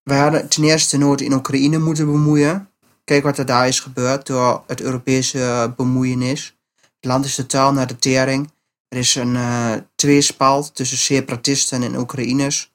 [0.03, 2.69] we hadden ten eerste nooit in Oekraïne moeten bemoeien.
[3.03, 6.57] Kijk wat er daar is gebeurd door het Europese bemoeienis.
[6.81, 8.51] Het land is totaal naar de tering.
[8.87, 12.71] Er is een uh, tweespalt tussen separatisten en Oekraïners.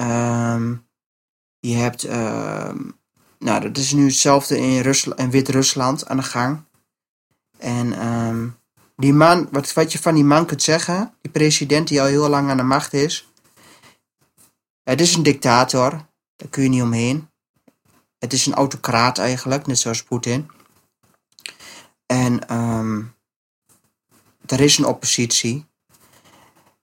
[0.00, 0.86] Um,
[1.58, 2.70] je hebt, uh,
[3.38, 6.64] nou dat is nu hetzelfde in, Rusland, Wit-Rusland aan de gang.
[7.58, 8.56] En um,
[8.96, 12.28] die man, wat, wat je van die man kunt zeggen, die president die al heel
[12.28, 13.28] lang aan de macht is.
[14.82, 17.28] Het is een dictator, daar kun je niet omheen.
[18.18, 20.50] Het is een autocraat eigenlijk, net zoals Poetin.
[22.06, 23.14] En um,
[24.46, 25.66] er is een oppositie.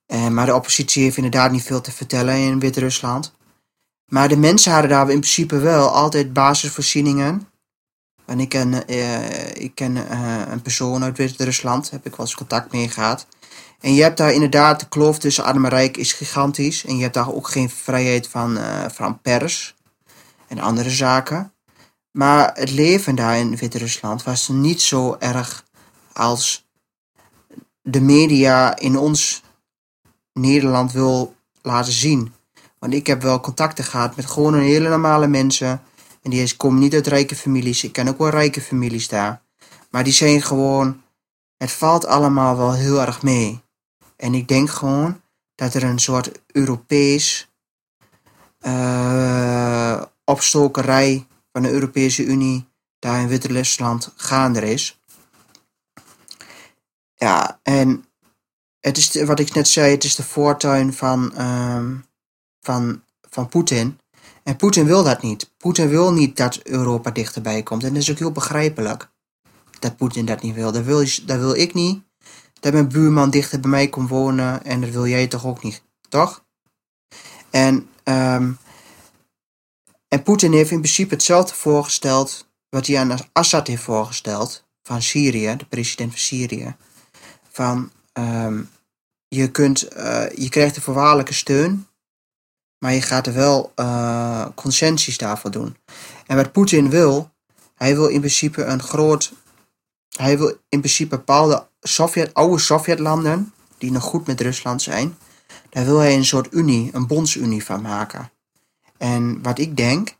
[0.07, 3.33] Uh, maar de oppositie heeft inderdaad niet veel te vertellen in Wit-Rusland.
[4.05, 7.47] Maar de mensen hadden daar in principe wel altijd basisvoorzieningen.
[8.25, 12.35] En ik ken, uh, ik ken uh, een persoon uit Wit-Rusland, heb ik wel eens
[12.35, 13.27] contact mee gehad.
[13.83, 16.85] En je hebt daar inderdaad, de kloof tussen arm en rijk is gigantisch.
[16.85, 19.75] En je hebt daar ook geen vrijheid van, uh, van pers
[20.47, 21.53] en andere zaken.
[22.11, 25.65] Maar het leven daar in Wit-Rusland was niet zo erg
[26.13, 26.67] als
[27.81, 29.41] de media in ons
[30.33, 32.33] Nederland wil laten zien.
[32.79, 35.81] Want ik heb wel contacten gehad met gewoon een hele normale mensen
[36.21, 37.83] en die komen niet uit rijke families.
[37.83, 39.41] Ik ken ook wel rijke families daar.
[39.89, 41.01] Maar die zijn gewoon,
[41.57, 43.61] het valt allemaal wel heel erg mee.
[44.23, 45.21] En ik denk gewoon
[45.55, 47.51] dat er een soort Europees
[48.61, 52.67] uh, opstokerij van de Europese Unie
[52.99, 54.99] daar in Wit-Rusland gaande is.
[57.15, 58.05] Ja, en
[58.79, 61.95] het is wat ik net zei, het is de voortuin van, ehm,
[62.61, 63.99] van, van Poetin.
[64.43, 65.51] En Poetin wil dat niet.
[65.57, 67.83] Poetin wil niet dat Europa dichterbij komt.
[67.83, 69.11] En dat is ook heel begrijpelijk
[69.79, 70.71] dat Poetin dat niet wil.
[70.71, 72.03] Dat wil, dat wil ik niet.
[72.63, 74.63] Dat mijn buurman dichter bij mij komt wonen.
[74.63, 76.43] En dat wil jij toch ook niet, toch?
[77.49, 78.57] En, um,
[80.07, 85.55] en Poetin heeft in principe hetzelfde voorgesteld wat hij aan Assad heeft voorgesteld van Syrië,
[85.57, 86.75] de president van Syrië.
[87.49, 88.69] Van um,
[89.27, 91.87] je, kunt, uh, je krijgt de voorwaardelijke steun,
[92.77, 94.45] maar je gaat er wel uh,
[95.17, 95.77] daarvoor doen.
[96.27, 97.31] En wat Poetin wil,
[97.75, 99.33] hij wil in principe een groot.
[100.13, 105.17] Hij wil in principe bepaalde Sovjet, oude Sovjetlanden, die nog goed met Rusland zijn,
[105.69, 108.31] daar wil hij een soort unie, een bondsunie van maken.
[108.97, 110.15] En wat ik denk,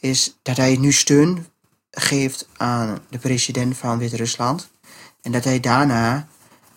[0.00, 1.46] is dat hij nu steun
[1.90, 4.68] geeft aan de president van Wit-Rusland.
[5.22, 6.28] En dat hij daarna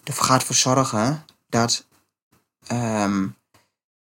[0.03, 1.87] ervoor gaat voor zorgen dat,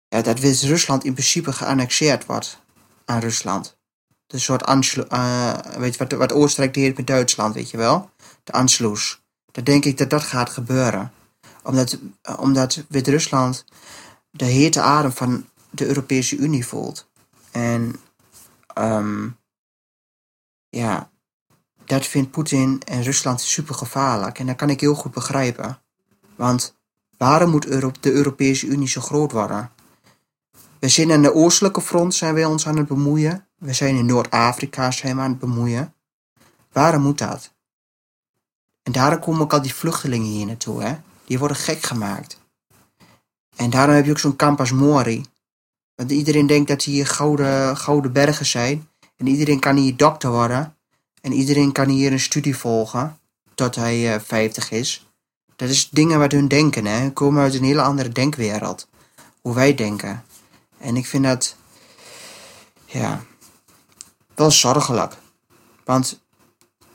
[0.09, 2.61] ja, dat Wit-Rusland in principe geannexeerd wordt
[3.05, 3.78] aan Rusland.
[4.29, 4.69] Een soort
[5.13, 8.11] uh, weet je, wat, wat Oostenrijk deed met Duitsland, weet je wel?
[8.45, 9.23] De Anschluss.
[9.51, 11.13] Dan denk ik dat dat gaat gebeuren.
[11.63, 11.99] Omdat,
[12.39, 13.65] omdat Wit-Rusland
[14.31, 17.09] de hete adem van de Europese Unie voelt.
[17.51, 17.97] En
[18.79, 19.37] um,
[20.69, 21.11] ja,
[21.85, 24.39] dat vindt Poetin en Rusland super gevaarlijk.
[24.39, 25.81] En dat kan ik heel goed begrijpen.
[26.37, 26.77] Want
[27.17, 27.67] waarom moet
[28.03, 29.71] de Europese Unie zo groot worden?
[30.79, 33.48] We zijn aan de oostelijke front zijn wij ons aan het bemoeien.
[33.59, 35.95] We zijn in Noord-Afrika zijn aan het bemoeien.
[36.73, 37.53] Waarom moet dat?
[38.83, 40.97] En daarom komen ook al die vluchtelingen hier naartoe, hè?
[41.25, 42.41] Die worden gek gemaakt.
[43.57, 45.25] En daarom heb je ook zo'n kamp als Mori.
[45.95, 48.89] Want iedereen denkt dat hier gouden, gouden bergen zijn.
[49.17, 50.77] En iedereen kan hier dokter worden.
[51.21, 53.19] En iedereen kan hier een studie volgen.
[53.55, 55.07] Tot hij uh, eh, 50 is.
[55.57, 56.85] Dat is dingen wat hun denken.
[56.85, 56.99] Hè.
[56.99, 58.89] Hun komen uit een hele andere denkwereld.
[59.41, 60.25] Hoe wij denken.
[60.79, 61.57] En ik vind dat.
[62.85, 63.23] Ja.
[64.39, 65.15] Wel zorgelijk.
[65.85, 66.21] Want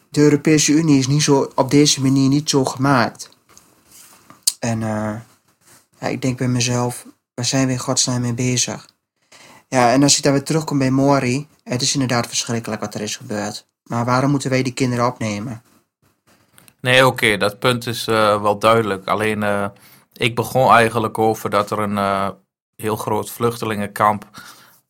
[0.09, 3.29] de Europese Unie is niet zo, op deze manier niet zo gemaakt.
[4.59, 5.15] En uh,
[5.99, 8.89] ja, ik denk bij mezelf, waar zijn we in godsnaam mee bezig?
[9.67, 13.01] Ja, en als ik daar weer terugkom bij Mori, het is inderdaad verschrikkelijk wat er
[13.01, 13.67] is gebeurd.
[13.83, 15.63] Maar waarom moeten wij die kinderen opnemen?
[16.81, 19.07] Nee, oké, dat punt is uh, wel duidelijk.
[19.07, 19.65] Alleen, uh,
[20.13, 22.35] ik begon eigenlijk over dat er een
[22.75, 24.29] heel groot vluchtelingenkamp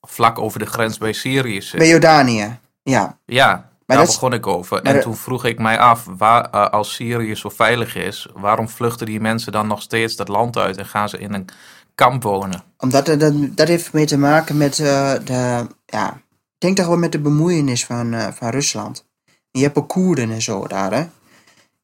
[0.08, 1.80] vlak over de grens bij Syrië zit.
[1.80, 3.18] Bij Jordanië, ja.
[3.26, 4.82] Ja, maar daar begon ik over.
[4.82, 9.20] En toen vroeg ik mij af, waar, als Syrië zo veilig is, waarom vluchten die
[9.20, 11.50] mensen dan nog steeds dat land uit en gaan ze in een
[11.96, 12.64] kamp wonen?
[12.78, 17.12] Omdat dat, dat heeft mee te maken met de, ja, ik denk toch wel met
[17.12, 19.06] de bemoeienis van, van Rusland.
[19.52, 21.06] Je hebt ook Koerden en zo daar, hè.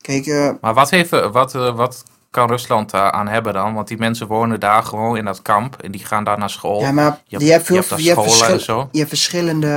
[0.01, 3.73] Kijk, maar wat, heeft, wat, wat kan Rusland daar aan hebben dan?
[3.73, 6.81] Want die mensen wonen daar gewoon in dat kamp en die gaan daar naar school.
[6.81, 8.89] Ja, maar je, hebt, veel, je hebt, je hebt en zo.
[8.91, 9.67] Je hebt verschillende,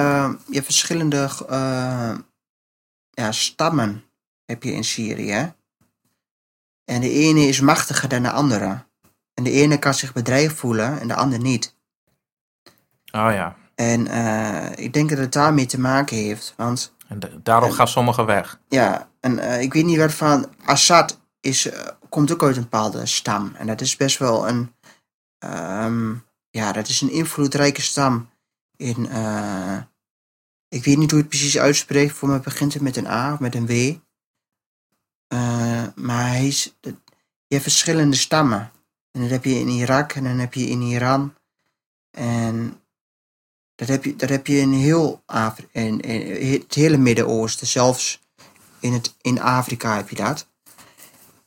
[0.47, 2.15] je hebt verschillende uh,
[3.11, 4.05] ja, stammen
[4.45, 5.55] heb je in Syrië.
[6.85, 8.85] En de ene is machtiger dan de andere.
[9.35, 11.77] En de ene kan zich bedreigd voelen en de ander niet.
[13.13, 13.57] Oh ja.
[13.75, 14.07] En
[14.79, 16.55] ik denk dat het daarmee te maken heeft.
[16.57, 18.61] Want en daarom gaan sommigen weg.
[18.69, 20.47] Ja, en uh, ik weet niet wat van.
[20.65, 23.55] Assad is, uh, komt ook uit een bepaalde stam.
[23.55, 24.75] En dat is best wel een.
[25.85, 28.31] Um, ja, dat is een invloedrijke stam.
[28.77, 29.07] In.
[29.11, 29.83] Uh,
[30.69, 32.13] ik weet niet hoe je het precies uitspreekt.
[32.13, 33.95] Voor mij begint het met een A of met een W.
[35.95, 36.75] maar hij is.
[36.81, 36.95] je
[37.47, 38.71] hebt verschillende stammen.
[39.11, 41.35] En dat heb je in Irak en dan heb je in Iran.
[42.11, 42.83] En
[43.75, 48.21] dat heb je, dat heb je in heel Afri in, in, het hele Midden-Oosten, zelfs
[48.81, 50.51] in, het, in Afrika heb je dat.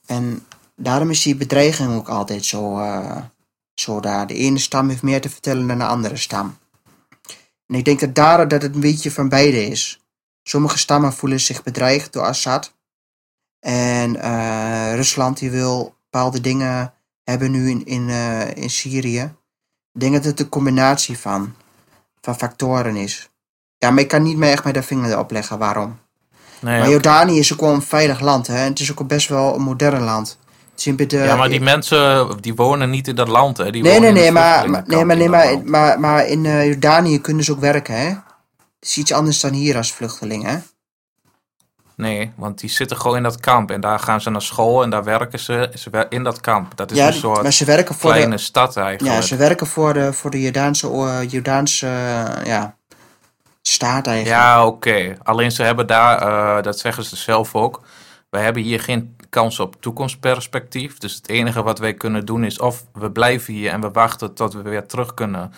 [0.06, 3.22] En daarom is die bedreiging ook altijd zo, uh,
[3.74, 4.28] zo daar.
[4.28, 6.58] De ene stam heeft meer te vertellen dan de andere stam.
[7.68, 10.02] En ik denk dat daar dat het een beetje van beide is.
[10.44, 12.74] Sommige stammen voelen zich bedreigd door Assad.
[13.60, 19.22] En uh, Rusland die wil bepaalde dingen hebben nu in, in, uh, in Syrië.
[19.91, 21.56] Ik denk dat het een combinatie van
[22.26, 23.30] van factoren is.
[23.78, 26.00] Ja, maar ik kan niet meer echt met de vinger opleggen waarom.
[26.60, 28.58] Nee, maar Jordanië is ook wel een veilig land, hè.
[28.58, 30.38] En het is ook best wel een modern land.
[31.08, 33.72] ja, maar die mensen die wonen niet in dat land, hè?
[33.72, 37.44] Die nee, nee, nee, maar, nee, maar, nee, maar, maar, maar in uh, Jordanië kunnen
[37.44, 38.08] ze ook werken, hè?
[38.80, 40.58] Het is iets anders dan hier als vluchteling, hè?
[41.96, 44.89] Nee, want die zitten gewoon in dat kamp en daar gaan ze naar school en
[44.89, 46.78] daar werken ze, ze in dat kamp.
[46.78, 49.15] Dat is een soort maar ze werken voor kleine stad eigenlijk.
[49.15, 51.88] Ja, ze werken voor de, voor de Jordaanse, Jordaanse
[52.44, 52.76] ja,
[53.67, 54.41] staat eigenlijk.
[54.41, 55.17] Ja, oké.
[55.23, 56.17] Alleen ze hebben daar,
[56.58, 57.82] eh, dat zeggen ze zelf ook.
[58.30, 60.97] We hebben hier geen kans op toekomstperspectief.
[60.97, 64.34] Dus het enige wat wij kunnen doen is of we blijven hier en we wachten
[64.34, 65.54] tot we weer terug kunnen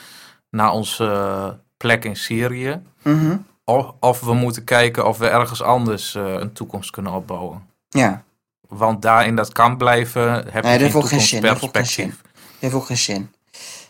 [0.50, 2.82] naar onze eh, plek in Syrië.
[3.04, 3.38] Mhm.
[3.64, 7.66] Of, of we moeten kijken of we ergens anders eh, een toekomst kunnen opbouwen.
[7.90, 8.24] Ja,
[8.68, 12.22] Want daar in dat kamp blijven heb Nee, je geen toekomstperspectief.
[12.22, 13.32] dat heeft ook geen zin.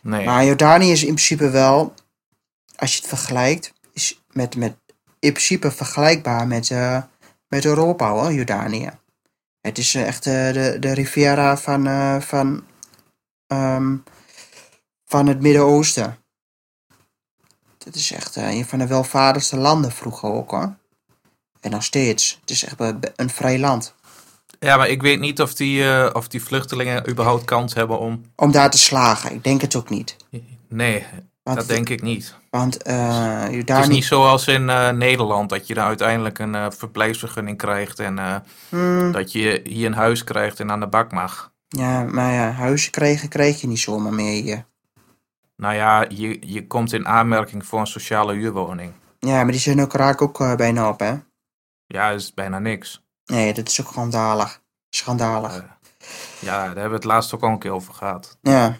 [0.01, 0.25] Nee.
[0.25, 1.93] Maar Jordanië is in principe wel,
[2.75, 3.73] als je het vergelijkt,
[4.38, 4.76] met, met
[5.19, 7.04] in principe vergelijkbaar met, eh,
[7.47, 8.89] met Europa hoor, Jordanië.
[9.62, 11.84] Het is eh, echt eh, de, de Riviera van,
[12.21, 12.63] van,
[13.47, 13.95] ehm,
[15.06, 16.17] van het Midden-Oosten.
[17.84, 20.76] Het is echt een van de welvaardigste landen vroeger ook hoor.
[21.62, 22.38] En nog steeds.
[22.41, 22.80] Het is echt
[23.15, 23.95] een- vrij land.
[24.60, 28.21] Ja, maar ik weet niet of die, of die vluchtelingen überhaupt kans hebben om...
[28.36, 29.34] Om daar te slagen.
[29.34, 30.15] Ik denk het ook niet.
[30.69, 31.06] Nee,
[31.47, 32.36] Want, dat denk ik niet.
[32.49, 36.65] want eh Het is niet zoals in eh, Nederland, dat je dan uiteindelijk een eh,
[36.69, 39.12] verblijfsvergunning krijgt en Hmm.
[39.12, 41.51] dat je hier een huis krijgt en aan de bak mag.
[41.67, 44.65] Ja, maar ja, huizen krijgen krijg je niet zomaar meer hier.
[45.55, 48.91] Nou ja, je, je komt in aanmerking voor een sociale huurwoning.
[49.19, 51.15] Ja, maar die zijn ook raak ook bijna op, hè?
[51.86, 53.03] Ja, is bijna niks.
[53.25, 54.62] Nee, dat is ook schandalig.
[54.89, 55.65] Schandalig.
[56.39, 58.38] Ja, daar hebben we het laatst ook al een keer over gehad.
[58.41, 58.77] Ja.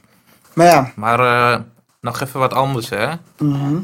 [0.54, 0.92] Maar ja.
[0.96, 1.62] Maar eh,
[2.00, 3.16] nog even wat anders, hè?
[3.38, 3.82] mhm.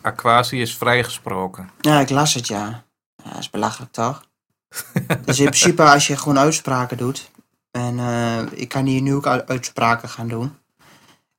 [0.00, 1.70] Aquasi is vrijgesproken.
[1.80, 2.84] Ja, ik las het, ja.
[3.24, 4.24] Ja, dat is belachelijk, toch?
[5.24, 7.30] dus in principe, als je gewoon uitspraken doet...
[7.70, 10.56] En eh, ik kan hier nu ook uitspraken gaan doen.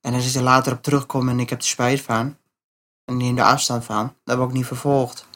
[0.00, 2.36] En als ik er later op terugkom en ik heb er spijt van...
[3.04, 5.28] En neem er afstand van, dan word ik niet vervolgd.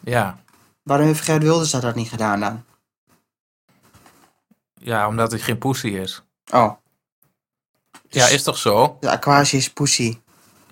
[0.00, 0.38] Ja.
[0.82, 2.64] Waarom heeft Gert Wilders dat, dat niet gedaan dan?
[4.86, 6.22] ja, omdat hij geen pussy is.
[6.52, 6.72] Oh,
[8.16, 8.96] Ja, is toch zo?
[9.00, 10.18] de Aquasi is pussy.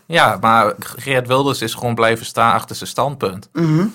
[0.07, 3.49] Ja, maar Geert Wilders is gewoon blijven staan achter zijn standpunt.
[3.53, 3.87] Mhm.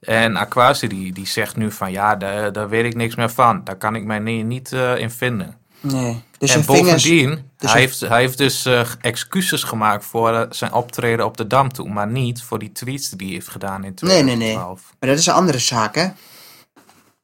[0.00, 3.64] En Aquasi die, die zegt nu van ja, daar, daar weet ik niks meer van.
[3.64, 5.56] Daar kan ik mij niet, niet eh, in vinden.
[5.80, 6.22] Nee.
[6.38, 7.02] Dus en vingers...
[7.02, 11.36] bovendien, dus hij, heeft, hij heeft dus eh, excuses gemaakt voor eh, zijn optreden op
[11.36, 11.88] de Dam toe.
[11.88, 14.36] Maar niet voor die tweets die hij heeft gedaan in Nee, nee, nee.
[14.36, 14.94] 2012.
[15.00, 16.08] Maar dat is een andere zaak, hè?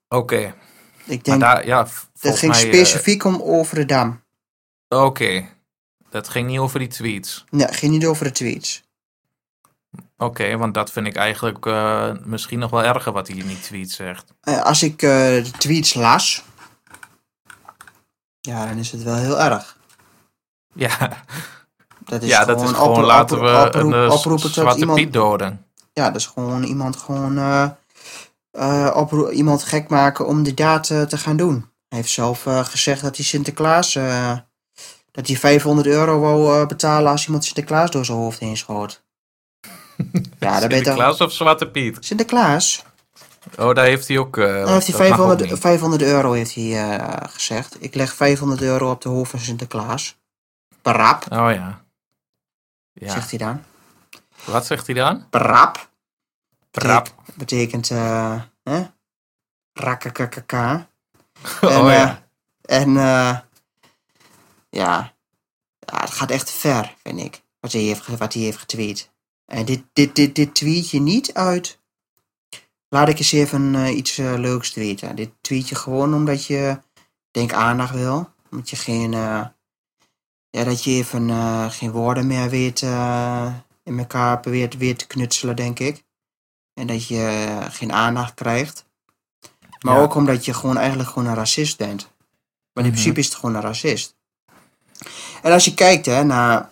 [0.09, 0.53] Oké, Ik
[1.07, 1.87] maar denk, daar, ja,
[2.21, 2.61] dat ging mij...
[2.61, 4.23] specifiek om over de dam.
[4.89, 5.49] Oké,
[6.11, 7.45] dat ging niet over die tweets.
[7.51, 8.83] Nee, het ging niet over de tweets.
[10.17, 13.61] Oké, want dat vind ik eigenlijk eh, misschien nog wel erger wat hij in die
[13.61, 14.25] tweet zegt.
[14.41, 16.45] Eh, als ik eh, de tweets las...
[18.41, 19.77] Ja, dan is het wel heel erg.
[20.75, 21.25] Ja,
[22.05, 25.13] Dat is ja dat is gewoon laten we oproep- een oproepen tot zwarte iemand, Piet
[25.13, 25.65] doden.
[25.93, 27.39] Ja, dat is gewoon iemand gewoon...
[28.95, 31.71] oproep- iemand gek maken om die daad eh, te gaan doen.
[31.89, 33.99] Hij heeft zelf gezegd dat hij Sinterklaas...
[35.13, 39.03] dat hij 500 euro wou eh, betalen als iemand Sinterklaas door zijn hoofd heen schoot.
[40.39, 40.61] Ja.
[40.61, 41.97] Sinterklaas of Zwarte Piet?
[42.01, 42.85] Sinterklaas?
[43.59, 44.37] Oh, daar heeft hij ook...
[44.37, 45.59] Dan heeft hij dat mag ook 500, niet.
[45.59, 47.77] 500 euro heeft hij, eh, gezegd.
[47.79, 50.17] Ik leg 500 euro op de hoofd van Sinterklaas.
[50.83, 51.85] Parap, Oh ja.
[52.93, 53.13] Ja.
[53.13, 53.65] zegt hij dan.
[54.45, 55.29] Wat zegt hij dan?
[55.31, 55.89] Parap.
[56.73, 57.15] Rap.
[57.35, 58.83] Betekent, eh, hè?
[59.73, 60.89] Rakkakakaka.
[61.61, 62.23] Oh En, ja.
[62.63, 63.39] En, eh,
[64.71, 65.15] ja.
[65.79, 67.43] ja, het gaat echt ver, vind ik.
[67.61, 69.11] Wat hij heeft, wat hij heeft getweet.
[69.45, 71.79] En dit, dit, dit, dit tweet je niet uit.
[72.89, 75.17] Laat ik eens even eh, iets eh, leuks tweeten.
[75.17, 76.79] Dit tweet je gewoon omdat je,
[77.31, 78.33] denk aandacht wil.
[78.51, 79.47] Omdat je geen, eh,
[80.51, 81.31] ja, dat je even
[81.73, 82.83] geen woorden meer weet
[83.85, 86.05] in elkaar probeert weer te knutselen, denk ik.
[86.75, 88.87] En dat je geen aandacht krijgt.
[89.81, 90.01] Maar Ja.
[90.03, 92.03] ook omdat je gewoon eigenlijk gewoon een racist bent.
[92.73, 92.91] Maar in Mhm.
[92.91, 94.17] principe is het gewoon een racist.
[95.43, 96.69] En als je kijkt hè, naar,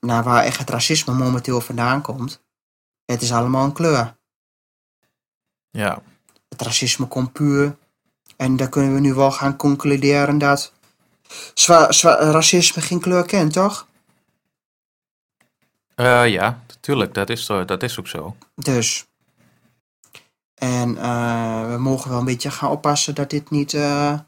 [0.00, 2.42] naar waar echt het racisme momenteel vandaan komt.
[3.04, 4.16] Het is allemaal een kleur.
[5.70, 6.02] Ja.
[6.48, 7.76] Het racisme komt puur.
[8.36, 10.72] En daar kunnen we nu wel gaan concluderen dat
[11.54, 13.86] zwa, zwa- racisme geen kleur kent, toch?
[15.94, 17.14] Eh, ja, natuurlijk.
[17.14, 18.36] Dat is, zo, dat is ook zo.
[18.54, 19.06] Dus.
[20.54, 23.74] En eh, we mogen wel een beetje gaan oppassen dat dit niet.
[23.74, 24.18] eh,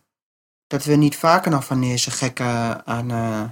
[0.66, 3.44] dat we niet vaker nog van deze gekken aan, eh,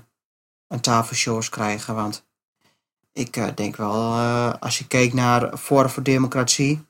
[0.72, 1.94] aan tafelshows krijgen.
[1.94, 2.26] Want
[3.12, 6.86] ik eh, denk wel, eh, als je kijkt naar Forum voor Democratie.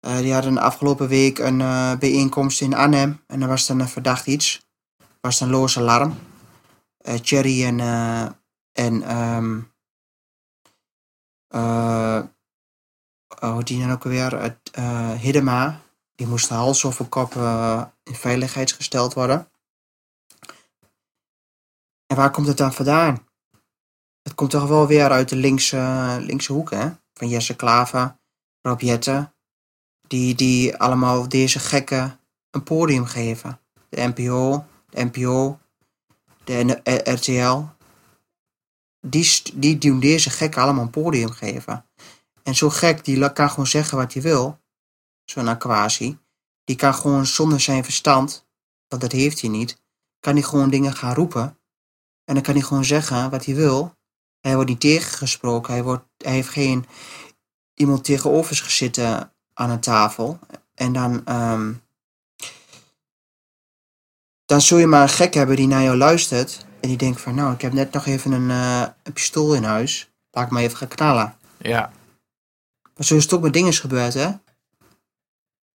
[0.00, 1.58] eh, die hadden afgelopen week een
[1.98, 3.22] bijeenkomst in Arnhem.
[3.26, 4.66] En er was dan een verdacht iets.
[5.20, 6.18] was een loos alarm.
[7.22, 7.80] Thierry en.
[8.72, 9.02] en
[11.48, 12.22] oh,
[13.40, 14.56] hoe die dan ook weer,
[15.18, 15.80] Hiddema,
[16.14, 17.34] die moest hals over kop
[18.02, 19.48] in veiligheid gesteld worden.
[22.06, 23.26] En waar komt het dan vandaan?
[24.22, 26.90] Het komt toch wel weer uit de linkse, linkse hoek, hè?
[27.14, 28.16] Van Jesse Klaver
[28.66, 29.34] Rob Jetten,
[30.06, 33.60] die, die allemaal deze gekken een podium geven.
[33.88, 35.58] De NPO, de NPO,
[36.44, 37.62] de RTL.
[39.00, 41.86] Die, die doen deze gekken allemaal een podium geven.
[42.42, 44.58] En zo'n gek, die kan gewoon zeggen wat hij wil.
[45.24, 46.18] Zo'n Aquasi.
[46.64, 48.46] Die kan gewoon zonder zijn verstand,
[48.88, 49.82] want dat heeft hij niet,
[50.20, 51.58] kan hij gewoon dingen gaan roepen.
[52.24, 53.94] En dan kan hij gewoon zeggen wat hij wil.
[54.40, 55.72] Hij wordt niet tegengesproken.
[55.72, 56.86] Hij, wordt, hij heeft geen
[57.74, 60.38] iemand tegenover zich zitten aan een tafel.
[60.74, 61.72] En dan, ehm,
[64.44, 66.66] dan zul je maar een gek hebben die naar jou luistert.
[66.80, 69.64] En die denkt van, nou, ik heb net nog even een, eh, een pistool in
[69.64, 70.12] huis.
[70.30, 71.36] Laat ik maar even gaan knallen.
[71.58, 71.92] Ja,
[72.96, 74.30] Maar zo is het ook met dingen gebeurd, hè?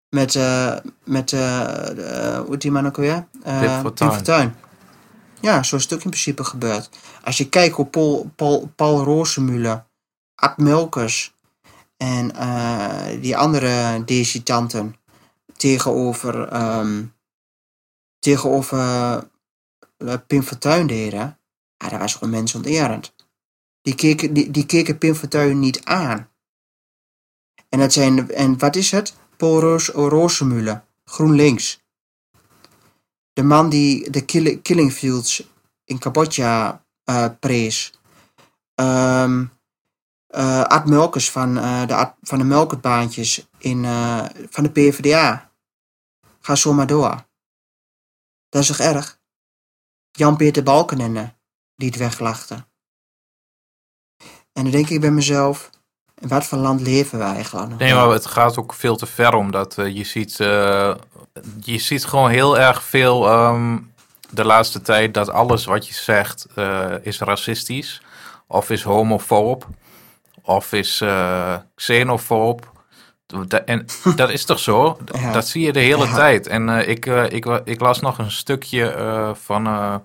[0.09, 3.27] Met, eh, met eh, eh, hoe heet die man ook alweer?
[3.43, 4.55] Eh, Pim Fortuyn.
[5.41, 6.91] Ja, zo is het ook in principe gebeurd.
[7.23, 9.85] Als je kijkt op Paul, Paul, Paul
[10.35, 11.35] Ad Melkers
[11.97, 14.97] en eh, die andere decitanten
[15.57, 17.05] tegenover, ehm,
[18.19, 18.79] tegenover
[19.97, 21.39] eh, Pim Fortuyn deden,
[21.77, 23.15] ja, dat was gewoon mensonterend.
[23.83, 26.29] Die keken, die, die keken Pim Fortuyn niet aan.
[27.69, 29.15] En, dat zijn, en wat is het?
[29.37, 31.85] Paul Roos, Rozemuller, GroenLinks.
[33.37, 35.43] De man die de kill, Killing Fields
[35.85, 37.93] in Cambodja eh prees.
[38.75, 43.85] Eh, Ad Melkers van, eh, de, van de Melkertbaantjes in,
[44.51, 45.51] van de PvdA.
[46.41, 47.27] Ga zo maar door.
[48.49, 49.21] Dat is toch erg?
[50.11, 51.35] Jan-Peter Balkenende,
[51.75, 52.55] die het weglachte.
[54.53, 55.71] En dan denk ik bij mezelf,
[56.21, 57.79] in wat voor land leven we eigenlijk nog?
[57.79, 60.95] nee, maar het gaat ook veel te ver omdat eh, je ziet, eh,
[61.61, 63.79] je ziet gewoon heel erg veel ehm,
[64.31, 68.03] de laatste tijd dat alles wat je zegt eh, is racistisch
[68.47, 69.67] of is homofoob
[70.43, 71.03] of is
[71.75, 72.73] xenofoob.
[73.65, 74.99] En dat is toch zo?
[75.13, 75.33] Ja.
[75.33, 76.15] Dat zie je de hele Ja.
[76.15, 76.47] tijd.
[76.47, 78.95] En ik, ik, ik las nog een stukje
[79.45, 80.03] van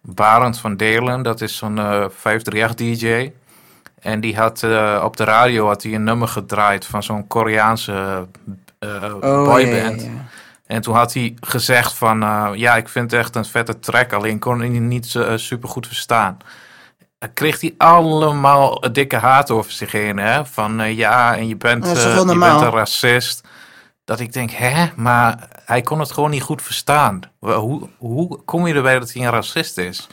[0.00, 1.22] Barend van Delen.
[1.22, 3.30] Dat is zo'n eh 538-dj.
[4.00, 8.26] En die had eh, op de radio had hij een nummer gedraaid van zo'n Koreaanse
[8.78, 10.00] eh Oh, boyband.
[10.00, 10.26] ja, ja.
[10.66, 12.18] En toen had hij gezegd van,
[12.54, 15.86] ja, ik vind het echt een vette track, alleen kon hij niet uh, super goed
[15.86, 16.36] verstaan.
[17.18, 20.46] Dan kreeg hij allemaal dikke haat over zich heen, hè?
[20.46, 23.46] Van ja, en je bent, je bent een racist.
[24.04, 24.86] Dat ik denk, hè?
[24.96, 27.20] Maar hij kon het gewoon niet goed verstaan.
[27.40, 30.06] Hoe, hoe kom je erbij dat hij een racist is?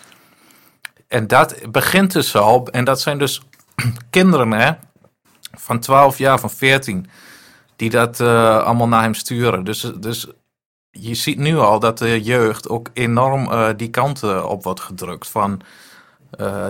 [1.07, 3.41] En dat begint dus al, en dat zijn dus
[4.09, 4.71] kinderen, hè?
[5.57, 7.07] Van 12 jaar, van 14,
[7.75, 9.63] die dat eh, allemaal naar hem sturen.
[9.63, 10.27] Dus, dus
[10.91, 14.79] je ziet nu al dat de jeugd ook enorm eh, die kant eh, op wordt
[14.79, 15.27] gedrukt.
[15.27, 15.61] Van,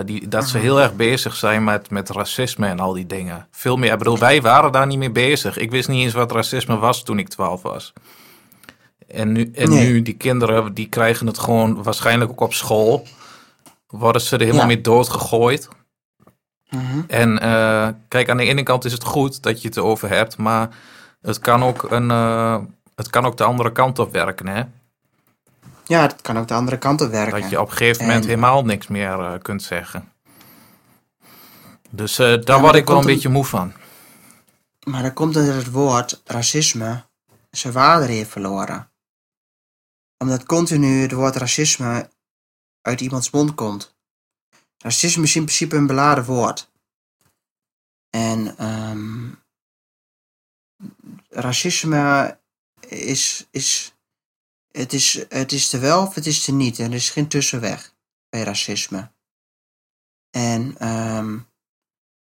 [0.04, 3.46] die, dat ze heel erg bezig zijn met, met racisme en al die dingen.
[3.50, 3.92] Veel meer.
[3.92, 5.56] Ik bedoel, wij waren daar niet mee bezig.
[5.58, 7.92] Ik wist niet eens wat racisme was toen ik 12 was.
[9.08, 9.86] En nu, en Nee.
[9.88, 13.06] nu die kinderen, die krijgen het gewoon waarschijnlijk ook op school.
[13.86, 14.66] Worden ze er helemaal Ja.
[14.66, 15.68] mee doodgegooid.
[16.76, 17.00] Mhm.
[17.06, 20.36] En eh, kijk, aan de ene kant is het goed dat je het erover hebt,
[20.36, 20.68] maar
[21.20, 22.58] het kan ook, een, eh,
[22.94, 24.46] het kan ook de andere kant op werken.
[24.46, 24.62] Hè?
[25.84, 27.40] Ja, het kan ook de andere kant op werken.
[27.40, 30.12] Dat je op een gegeven moment En- helemaal niks meer eh, kunt zeggen.
[31.90, 33.72] Dus daar word er ik wel een beetje moe van.
[34.84, 37.04] Maar dan komt dat het woord racisme
[37.50, 38.90] zijn waarde heeft verloren.
[40.18, 42.08] Omdat continu het woord racisme
[42.82, 43.95] uit iemands mond komt.
[44.86, 46.70] Racisme is in principe een beladen woord.
[48.10, 49.32] En ehm,
[51.28, 52.38] racisme
[52.88, 53.94] is, is,
[54.70, 56.78] het is, het is te wel of het is te niet.
[56.78, 57.94] En er is geen tussenweg
[58.28, 59.12] bij racisme.
[60.30, 61.38] En ehm,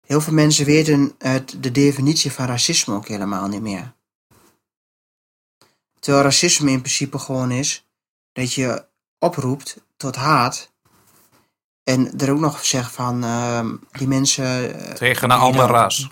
[0.07, 3.95] heel veel mensen weten het, de definitie van racisme ook helemaal niet meer.
[5.99, 7.89] Terwijl racisme in principe gewoon is
[8.33, 8.87] dat je
[9.19, 10.73] oproept tot haat.
[11.89, 14.81] En er ook nog zegt van ehm, die mensen.
[14.81, 16.09] eh, Tegen een ander dan- ras.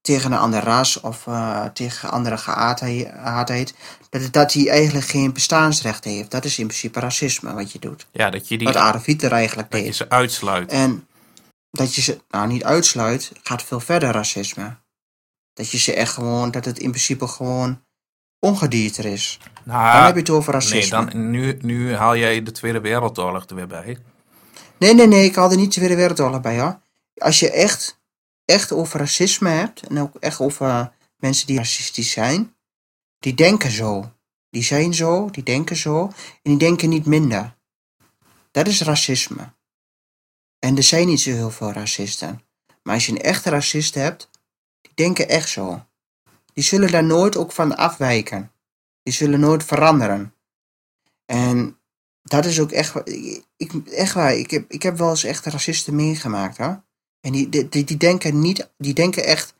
[0.00, 3.74] Tegen een ander ras of eh, tegen andere geaardheid,
[4.10, 6.30] Dat, dat hij eigenlijk geen bestaansrecht heeft.
[6.30, 8.06] Dat is in principe racisme wat je doet.
[8.12, 9.96] Ja, dat je, die, Wat Hitler eigenlijk dat je deed.
[9.96, 10.70] ze uitsluit.
[10.70, 11.06] En
[11.70, 14.76] dat je ze nou niet uitsluit, gaat veel verder racisme.
[15.52, 17.80] Dat je ze echt gewoon, dat het in principe gewoon
[18.38, 19.38] ongedierte is.
[19.64, 20.78] Dan Nou, heb je het over racisme.
[21.04, 23.98] nee, dan, nu, nu haal jij de Tweede Wereldoorlog er weer bij.
[24.78, 26.80] Nee, nee, nee, ik haal er niet Tweede Wereldoorlog bij hoor.
[27.16, 28.00] Als je echt,
[28.44, 32.54] echt over racisme hebt, en ook echt over mensen die racistisch zijn,
[33.18, 34.12] die denken zo.
[34.50, 36.04] Die zijn zo, die denken zo,
[36.42, 37.56] en die denken niet minder.
[38.50, 39.52] Dat is racisme.
[40.58, 42.42] En er zijn niet zo heel veel racisten.
[42.82, 44.30] Maar als je een echte racist hebt,
[44.80, 45.86] die denken echt zo.
[46.52, 48.52] Die zullen daar nooit ook van afwijken.
[49.02, 50.34] Die zullen nooit veranderen.
[51.26, 51.77] En
[52.28, 52.94] dat is ook echt,
[53.56, 54.34] ik, echt waar.
[54.34, 56.74] Ik heb, ik heb wel eens echt racisten meegemaakt, hè.
[57.20, 59.54] En die, die, die, denken niet, die denken echt,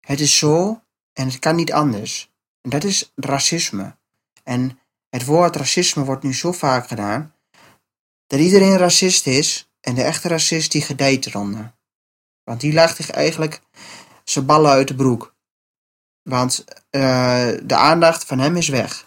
[0.00, 2.32] het is zo en het kan niet anders.
[2.60, 3.96] En dat is racisme.
[4.42, 7.34] En het woord racisme wordt nu zo vaak gedaan,
[8.26, 11.74] dat iedereen racist is en de echte racist die gedijt eronder.
[12.44, 13.60] Want die lacht zich eigenlijk
[14.24, 15.34] zijn ballen uit de broek.
[16.22, 19.05] Want uh, de aandacht van hem is weg.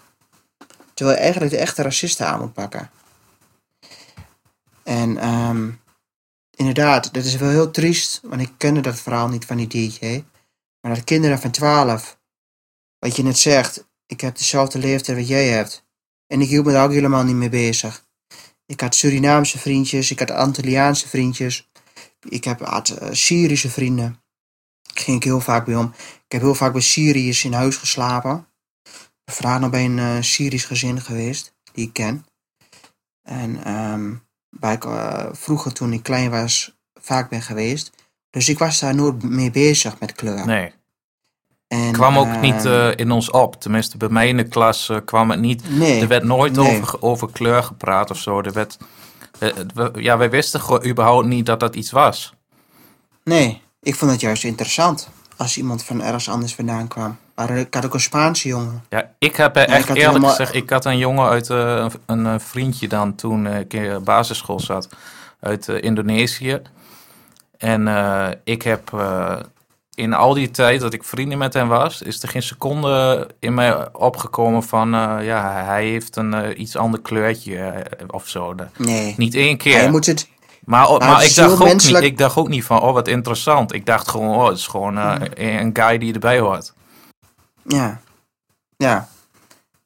[0.99, 2.89] Terwijl je eigenlijk de echte racisten aan moet pakken.
[4.83, 5.81] En um,
[6.55, 10.23] inderdaad, dat is wel heel triest, want ik kende dat verhaal niet van die DJ.
[10.81, 12.19] Maar dat kinderen van 12,
[12.97, 15.85] wat je net zegt, ik heb dezelfde leeftijd wat jij hebt.
[16.27, 18.05] En ik hield me daar ook helemaal niet mee bezig.
[18.65, 21.69] Ik had Surinaamse vriendjes, ik had Antilliaanse vriendjes.
[22.29, 24.21] Ik heb, had uh, Syrische vrienden.
[24.81, 25.93] Daar ging ik heel vaak bij om.
[26.25, 28.48] Ik heb heel vaak bij Syriërs in huis geslapen.
[29.41, 32.25] Ben nog bij een uh, Syrisch gezin geweest, die ik ken.
[33.23, 37.91] En um, waar ik uh, vroeger toen ik klein was vaak ben geweest.
[38.29, 40.45] Dus ik was daar nooit mee bezig met kleur.
[40.45, 40.73] Nee.
[41.67, 43.61] En, kwam ook uh, niet uh, in ons op.
[43.61, 45.69] Tenminste, bij mij in de klas kwam het niet.
[45.69, 46.77] Nee, er werd nooit nee.
[46.77, 48.41] over, over kleur gepraat of zo.
[48.41, 48.77] Er werd,
[49.93, 52.33] ja, wij wisten überhaupt niet dat dat iets was.
[53.23, 55.09] Nee, ik vond het juist interessant
[55.39, 57.17] als iemand van ergens anders vandaan kwam.
[57.35, 58.83] Maar ik had ook een Spaanse jongen.
[58.89, 60.29] Ja, ik heb echt ik eerlijk helemaal...
[60.29, 64.59] gezegd, ik had een jongen uit uh, een, een, vriendje dan toen ik in basisschool
[64.59, 64.89] zat,
[65.39, 66.61] uit uh, Indonesië.
[67.57, 67.87] En
[68.43, 69.03] ik heb
[69.93, 73.53] in al die tijd dat ik vrienden met hem was, is er geen seconde in
[73.53, 74.89] mij opgekomen van,
[75.23, 78.55] ja, hij heeft een iets ander kleurtje of zo.
[78.77, 79.13] Nee.
[79.17, 79.77] Niet één keer.
[79.77, 80.27] Hij moet het,
[80.69, 82.03] maar, maar, maar ik, dacht ook menselijk...
[82.03, 83.73] niet, ik dacht ook niet van, oh wat interessant.
[83.73, 86.73] Ik dacht gewoon, oh het is gewoon uh, een guy die erbij hoort.
[87.63, 88.01] Ja,
[88.77, 89.07] ja.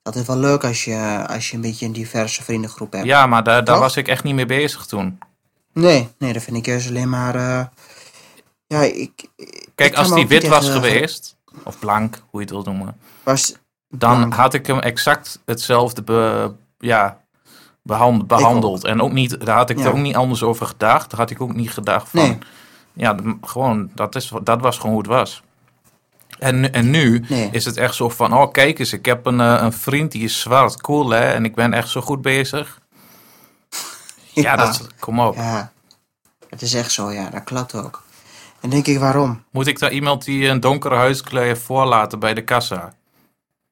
[0.02, 3.06] Dat is wel leuk als je, als je een beetje een diverse vriendengroep hebt.
[3.06, 5.20] Ja, maar daar, daar was ik echt niet mee bezig toen.
[5.74, 7.36] Nee, nee, dat vind ik juist alleen maar...
[7.36, 7.66] Uh,
[8.68, 9.12] ja, ik...
[9.76, 12.98] Kijk, ik als die wit was geweest, of blank, hoe je het wil noemen...
[13.24, 13.56] Was
[13.90, 14.34] dan blank.
[14.34, 17.23] had ik hem exact hetzelfde be, ja,
[17.84, 18.84] behand, behandeld.
[18.84, 19.84] En ook niet, daar had ik ja.
[19.84, 21.10] er ook niet anders over gedacht.
[21.10, 22.22] Daar had ik ook niet gedacht van...
[22.22, 22.38] Nee.
[22.94, 25.44] Ja, gewoon, dat, is, dat was gewoon hoe het was.
[26.40, 27.50] En, en nu nee.
[27.52, 30.24] is het echt zo van, oh kijk eens, ik heb een, uh, een vriend die
[30.24, 32.80] is zwart, cool hè, en ik ben echt zo goed bezig.
[34.36, 35.36] Ja, ja dat, kom op.
[35.36, 35.72] Ja,
[36.50, 38.04] het is echt zo, ja, dat klopt ook.
[38.60, 39.44] En denk ik, waarom?
[39.52, 42.94] Moet ik daar iemand die een donkere huiskleur heeft voorlaten bij de kassa?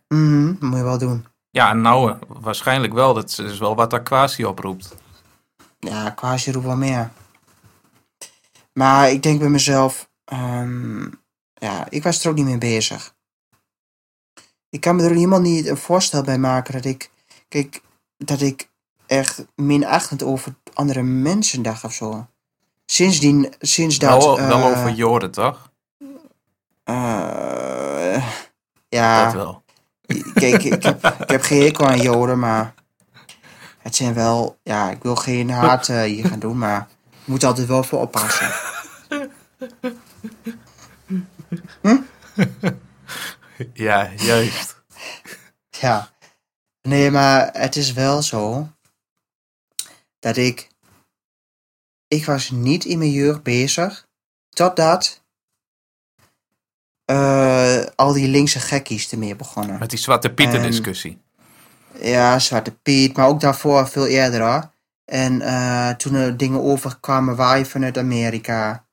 [0.07, 1.25] Mhm, moet je wel doen.
[1.51, 3.13] Ja, nou, waarschijnlijk wel.
[3.13, 4.95] Dat is wel wat Aquasi oproept.
[5.79, 7.11] Ja, Aquasi roept wel meer.
[8.73, 11.21] Maar ik denk bij mezelf, um,
[11.53, 13.15] ja, ik was er ook niet mee bezig.
[14.69, 17.11] Ik kan me er helemaal niet een voorstel bij maken dat ik,
[17.47, 17.81] kijk,
[18.17, 18.69] dat ik
[19.05, 22.27] echt minachtend over andere mensen dacht of zo.
[22.85, 24.23] Sindsdien, sinds dat...
[24.23, 25.71] Wel, wel uh, over Joden, toch?
[26.85, 28.25] Uh,
[28.89, 29.23] ja.
[29.23, 29.60] Dat wel.
[30.33, 32.73] Kijk, ik heb, ik heb geen hekel aan Joden, maar
[33.77, 37.43] het zijn wel, ja, ik wil geen haat uh, hier gaan doen, maar je moet
[37.43, 38.51] altijd wel voor oppassen.
[41.81, 41.97] Hm?
[43.73, 44.83] Ja, juist.
[45.69, 46.09] Ja.
[46.81, 48.69] Nee, maar het is wel zo
[50.19, 50.69] dat ik.
[52.07, 54.07] Ik was niet in mijn jeugd bezig
[54.49, 55.20] totdat
[57.95, 59.79] al die linkse gekkies ermee begonnen.
[59.79, 61.21] Met die Zwarte Pieten discussie.
[62.01, 64.71] Ja, Zwarte Piet, maar ook daarvoor veel eerder hoor.
[65.05, 68.85] En uh, toen er dingen overkwamen waaien vanuit Amerika.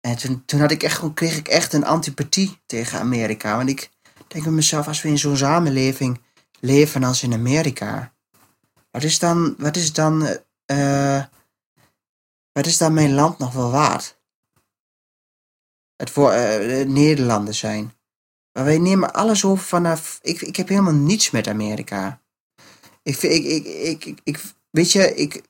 [0.00, 3.56] En toen, toen had ik echt, kreeg ik echt een antipathie tegen Amerika.
[3.56, 3.90] Want ik
[4.28, 6.20] denk bij mezelf, als we in zo'n samenleving
[6.60, 8.12] leven als in Amerika.
[8.90, 10.38] Wat is dan, wat is dan,
[10.72, 11.22] uh,
[12.52, 14.20] wat is dan mijn land nog wel waard?
[16.02, 17.92] Het voor uh, Nederlanden zijn.
[18.52, 20.18] Maar wij nemen alles over vanaf.
[20.22, 22.20] Ik, ik heb helemaal niets met Amerika.
[23.02, 24.40] Ik, ik, ik, ik, ik,
[24.70, 25.42] weet je, ik,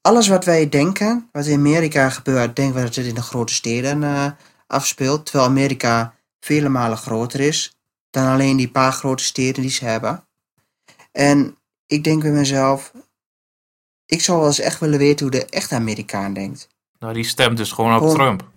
[0.00, 3.54] alles wat wij denken, wat in Amerika gebeurt, denken we dat het in de grote
[3.54, 4.30] steden uh,
[4.66, 5.26] afspeelt.
[5.26, 7.74] Terwijl Amerika vele malen groter is
[8.10, 10.24] dan alleen die paar grote steden die ze hebben.
[11.12, 12.92] En ik denk bij mezelf,
[14.06, 16.68] ik zou wel eens echt willen weten hoe de echte Amerikaan denkt.
[16.98, 18.48] Nou, die stemt dus gewoon op gewoon, Trump.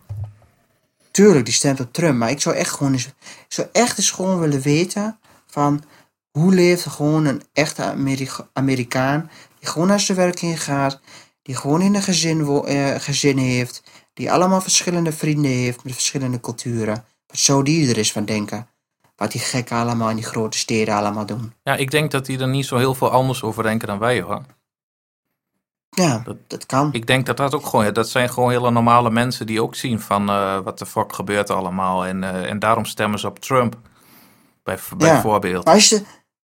[1.14, 2.18] Tuurlijk, die stemt op Trump.
[2.18, 3.14] Maar ik zou echt gewoon eens, ik
[3.47, 5.84] zou echt eens gewoon willen weten van
[6.32, 10.99] hoe leeft gewoon een echte Amerika Amerikaan die gewoon naar zijn werk gaat,
[11.41, 13.84] die gewoon in een gezin, uh, gezin heeft,
[14.14, 17.05] die allemaal verschillende vrienden heeft met verschillende culturen.
[17.28, 18.68] Wat zou die er eens van denken?
[19.16, 21.53] Wat die gekken allemaal in die grote steden allemaal doen.
[21.64, 24.22] Ja, ik denk dat die er niet zo heel veel anders over denken dan wij
[24.22, 24.41] hoor.
[25.96, 26.89] Ja, dat, dat kan.
[26.91, 30.00] Ik denk dat dat ook gewoon, dat zijn gewoon hele normale mensen die ook zien
[30.00, 32.06] van eh, wat de fuck gebeurt allemaal.
[32.06, 33.78] En, eh, en daarom stemmen ze op Trump.
[34.64, 35.66] Bij, bijvoorbeeld.
[35.66, 36.02] Maar als, je,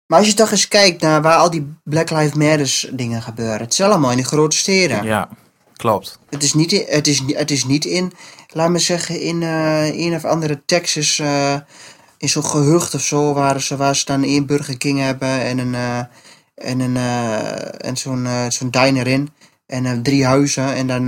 [0.06, 3.60] maar als je toch eens kijkt naar waar al die Black Lives Matter dingen gebeuren.
[3.60, 5.04] Het is allemaal in de grote steden.
[5.04, 5.30] Ja,
[5.76, 6.20] klopt.
[6.30, 8.12] Het is niet, het is, het is niet in,
[8.48, 11.20] laat me zeggen, in uh, een of andere Texas,
[12.18, 15.58] in zo'n gehucht of zo, waar ze, waar ze dan één Burger King hebben en
[15.58, 16.08] een
[16.60, 19.30] en, een, uh, en zo'n uh, zo'n diner in.
[19.66, 20.74] En uh, drie huizen.
[20.74, 21.06] En dan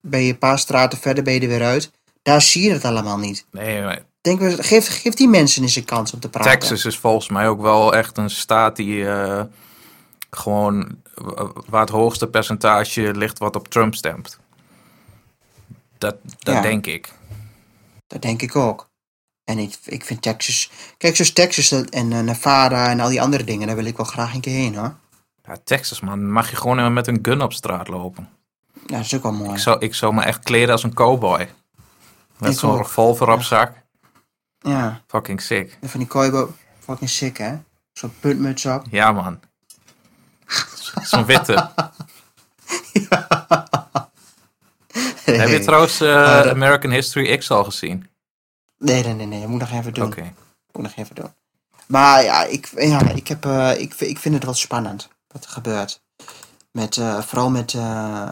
[0.00, 1.90] ben je een paar straten verder ben je er weer uit.
[2.22, 3.46] Daar zie je het allemaal niet.
[3.50, 4.02] Nee, maar...
[4.20, 6.58] Denk, geef, geef die mensen eens een kans om te praten.
[6.58, 9.06] Texas is volgens mij ook wel echt een staat die
[10.30, 11.02] gewoon
[11.66, 14.38] waar het hoogste percentage ligt wat op Trump stemt.
[15.98, 17.12] Dat, dat ja, denk ik.
[18.06, 18.85] Dat denk ik ook.
[19.46, 20.70] En ik, ik vind Texas...
[20.98, 24.06] Kijk, zoals Texas en uh, Nevada en al die andere dingen, daar wil ik wel
[24.06, 24.94] graag een keer heen, hoor.
[25.44, 26.30] Ja, Texas, man.
[26.30, 28.28] Mag je gewoon met een gun op straat lopen.
[28.86, 29.52] Ja, dat is ook wel mooi.
[29.52, 31.48] Ik zou, ik zou me echt kleden als een cowboy.
[32.38, 33.72] Met zo'n revolver op zak.
[34.58, 35.02] Ja.
[35.06, 35.78] Fucking sick.
[35.80, 36.46] En van die cowboy,
[36.78, 37.56] fucking sick, hè?
[37.92, 38.84] Zo'n puntmuts op.
[38.90, 39.40] Ja, man.
[41.02, 41.52] Zo'n witte.
[43.08, 43.26] ja.
[45.24, 48.08] Heb je trouwens uh, American History X al gezien?
[48.78, 49.40] Nee, nee, nee, nee.
[49.40, 50.06] Dat moet nog even doen.
[50.06, 50.32] Oké.
[50.72, 51.34] Moet nog even doen.
[51.86, 55.50] Maar ja, ik, ja, ik, heb, uh, ik, ik vind het wel spannend wat er
[55.50, 56.02] gebeurt.
[56.70, 58.30] Met, uh, vooral met, uh,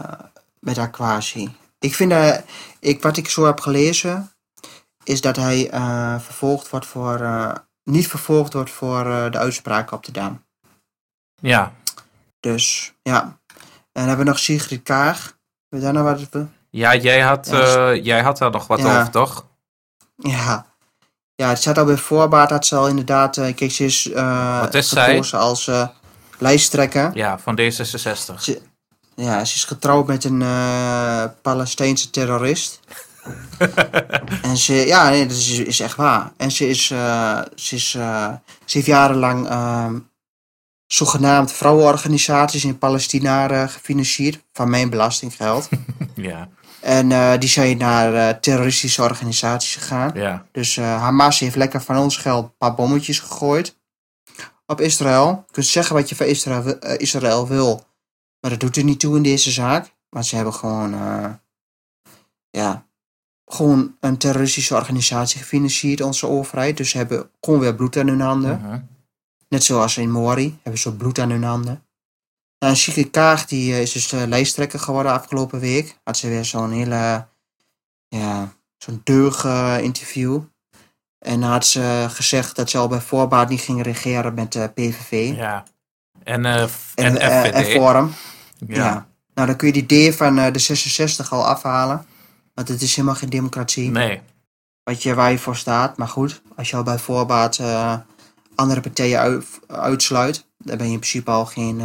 [0.59, 1.55] met Aquasi.
[1.79, 2.43] Ik vind dat,
[2.79, 4.31] ik, wat ik zo heb gelezen,
[5.03, 5.69] is dat hij
[6.21, 7.19] vervolgd wordt voor,
[7.83, 10.43] niet vervolgd wordt voor de uitspraak op de Dam.
[11.35, 11.73] Ja.
[12.39, 13.21] Dus, ja.
[13.21, 13.37] En
[13.91, 15.37] dan hebben we nog Sigrid Kaag.
[15.67, 16.47] Weet je daar nou wat?
[16.69, 19.45] Ja, jij had, ja, jij had daar nog wat over, toch?
[20.15, 20.65] Ja.
[21.35, 23.37] Ja, het staat al bij voorbaat dat ze al inderdaad...
[23.37, 25.21] Uh, is, uh, Wat is zij?
[25.31, 25.87] als uh,
[26.37, 27.11] lijsttrekker.
[27.13, 28.39] Ja, van D66.
[28.39, 28.61] Ze,
[29.15, 30.43] ja, ze is getrouwd met een
[31.41, 32.79] Palestijnse terrorist.
[34.41, 36.31] en ze, ja, nee, dat is, is echt waar.
[36.37, 36.85] En ze is,
[37.55, 39.99] ze is, ze heeft jarenlang ehm,
[40.87, 44.43] zogenaamd vrouwenorganisaties in Palestina gefinancierd.
[44.53, 45.69] Van mijn belastinggeld.
[46.15, 46.49] ja.
[46.85, 50.11] En uh, die zijn naar uh, terroristische organisaties gegaan.
[50.13, 50.45] Ja.
[50.51, 53.77] Dus uh, Hamas heeft lekker van ons geld een paar bommetjes gegooid
[54.65, 55.43] op Israël.
[55.47, 57.83] Je kunt zeggen wat je van Israël, Israël wil,
[58.39, 59.93] maar dat doet er niet toe in deze zaak.
[60.09, 60.91] Want ze hebben gewoon,
[62.49, 62.85] ja,
[63.45, 66.77] gewoon een terroristische organisatie gefinancierd, onze overheid.
[66.77, 68.59] Dus ze hebben gewoon weer bloed aan hun handen.
[68.59, 68.75] -huh.
[69.49, 71.84] Net zoals in Mori hebben ze bloed aan hun handen.
[72.59, 75.99] Nou, Sigrid Kaag die, uh, is dus uh, lijsttrekker geworden afgelopen week.
[76.03, 77.27] Had ze weer zo'n hele,
[78.07, 80.41] ja, zo'n deug uh, interview.
[81.19, 85.35] En had ze gezegd dat ze al bij voorbaat niet ging regeren met de PVV.
[85.35, 85.63] Ja.
[86.23, 87.19] En, en,
[87.53, 88.13] en, Forum.
[88.67, 88.75] Ja.
[88.75, 89.07] ja.
[89.33, 92.05] Nou, dan kun je die D van de 66 al afhalen.
[92.53, 93.91] Want het is helemaal geen democratie.
[93.91, 94.21] Nee.
[94.83, 95.97] Wat je, waar je voor staat.
[95.97, 97.59] Maar goed, als je al bij voorbaat
[98.55, 101.81] andere partijen uit, uitsluit, dan ben je in principe al geen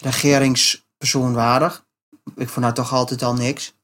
[0.00, 1.84] regeringspersoon waardig.
[2.36, 3.74] Ik vond dat toch altijd al niks.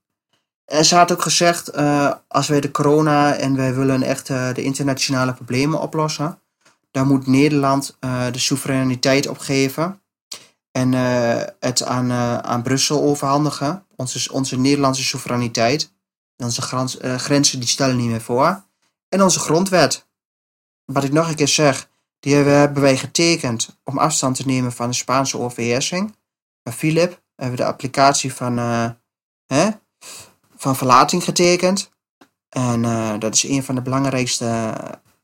[0.64, 4.54] En ze had ook gezegd, uh, als wij de corona en wij willen echt uh,
[4.54, 6.40] de internationale problemen oplossen,
[6.90, 10.00] dan moet Nederland uh, de soevereiniteit opgeven
[10.70, 10.92] en
[11.60, 12.12] het aan,
[12.42, 13.84] aan Brussel overhandigen.
[13.96, 15.94] Onze, onze Nederlandse soevereiniteit.
[16.36, 16.62] Onze
[17.16, 18.64] grenzen die stellen niet meer voor.
[19.08, 20.06] En onze grondwet.
[20.84, 21.88] Wat ik nog een keer zeg,
[22.20, 26.16] die hebben wij getekend om afstand te nemen van de Spaanse overheersing.
[26.62, 28.90] Bij Philip hebben we de applicatie van, uh,
[29.46, 29.68] hè,
[30.56, 31.90] van verlating getekend.
[32.48, 34.74] En uh, dat is een van de belangrijkste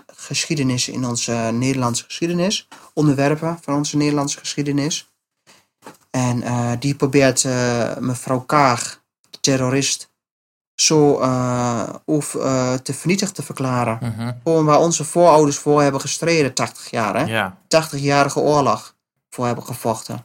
[0.07, 2.69] geschiedenissen in onze Nederlandse geschiedenis.
[2.95, 5.13] Onderwerpen van onze Nederlandse geschiedenis.
[6.11, 7.45] En uh, die probeert
[7.99, 10.12] mevrouw Kaag, de terrorist,
[10.85, 13.99] zo uh, of, uh, te vernietigd te verklaren.
[14.43, 17.17] Gewoon waar onze voorouders voor hebben gestreden, 80 jaar.
[17.17, 17.25] Hè?
[17.25, 17.57] Ja.
[17.65, 18.95] 80-jarige oorlog
[19.31, 20.25] voor hebben gevochten.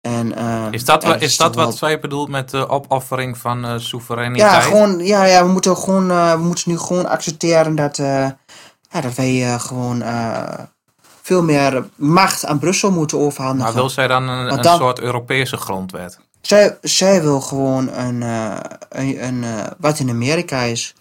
[0.00, 4.52] En, uh, is dat, is, is dat wat bedoelt met de opoffering van soevereiniteit?
[4.52, 8.36] Ja, gewoon, ja, ja we, moeten gewoon, we moeten nu gewoon accepteren dat, ja,
[9.00, 10.02] dat wij gewoon
[11.22, 13.64] veel meer macht aan Brussel moeten overhandigen.
[13.64, 16.18] Maar wil zij dan een, een dan, soort Europese grondwet?
[16.46, 20.94] Zij, zij wil gewoon een, uh, een, een uh, wat in Amerika is.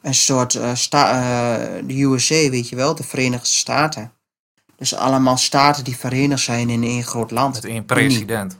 [0.00, 4.12] Een soort uh, sta, de USA, weet je wel, de Verenigde Staten.
[4.76, 7.54] Dus allemaal staten die verenigd zijn in één groot land.
[7.54, 8.58] Met één president.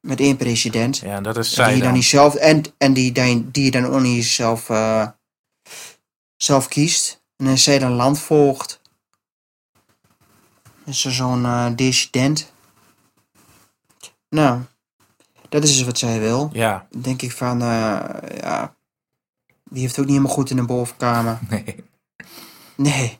[0.00, 0.96] Met één president.
[0.96, 1.84] Ja, dat is zij die dan.
[1.84, 4.68] dan niet zelf, en, en die, die, die dan ook niet zelf
[6.42, 7.22] zelf kiest.
[7.36, 8.80] En zij dan land volgt.
[10.84, 12.52] Is er zo'n eh, dissident.
[14.30, 14.60] Nou,
[15.48, 16.50] dat is dus wat zij wil.
[16.52, 18.00] Ja, denk ik van, eh,
[18.40, 18.74] ja,
[19.64, 21.38] die heeft ook niet helemaal goed in de bovenkamer.
[21.50, 21.84] nee.
[22.76, 23.18] Nee.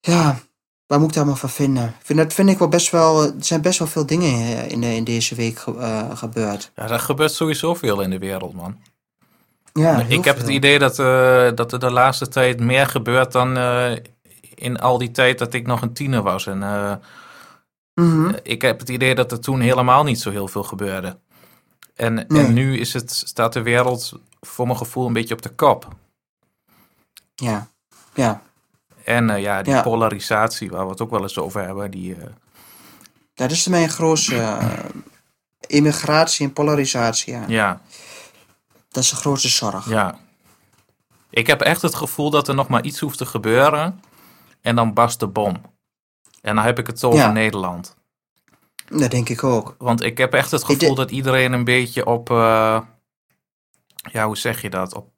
[0.00, 0.38] Ja,
[0.86, 1.94] waar moet ik daar maar van vinden?
[2.02, 4.80] Vind, dat vind ik wel best wel, er zijn best wel veel dingen eh, in,
[4.80, 6.70] de, in deze week ge- eh, gebeurd.
[6.76, 8.76] Ja, er gebeurt sowieso veel in de wereld, man.
[9.72, 10.96] Ja, heel ik heb het idee dat,
[11.56, 13.56] dat er de laatste tijd meer gebeurt dan
[14.54, 16.46] in al die tijd dat ik nog een tiener was.
[16.46, 16.62] En
[17.98, 18.34] eh, Mhm.
[18.42, 21.18] ik heb het idee dat er toen helemaal niet zo heel veel gebeurde.
[21.94, 22.44] En, Nee.
[22.44, 25.88] en nu is het, staat de wereld voor mijn gevoel een beetje op de kop.
[27.34, 27.68] Ja,
[28.14, 28.42] ja.
[29.04, 29.82] En eh, ja, die Ja.
[29.82, 32.26] polarisatie, waar we het ook wel eens over hebben, die, eh,
[33.34, 34.78] Dat is mijn grootste eh,
[35.66, 37.32] immigratie en polarisatie.
[37.32, 37.44] Ja.
[37.48, 37.80] ja,
[38.88, 39.88] Dat is de grootste zorg.
[39.88, 40.18] ja.
[41.30, 44.00] Ik heb echt het gevoel dat er nog maar iets hoeft te gebeuren
[44.60, 45.56] en dan barst de bom.
[46.48, 47.30] En dan heb ik het over Ja.
[47.32, 47.96] Nederland.
[48.88, 49.74] Dat denk ik ook.
[49.78, 52.80] Want ik heb echt het gevoel dat iedereen een beetje op, eh,
[54.12, 54.94] ja, hoe zeg je dat?
[54.94, 55.08] Op,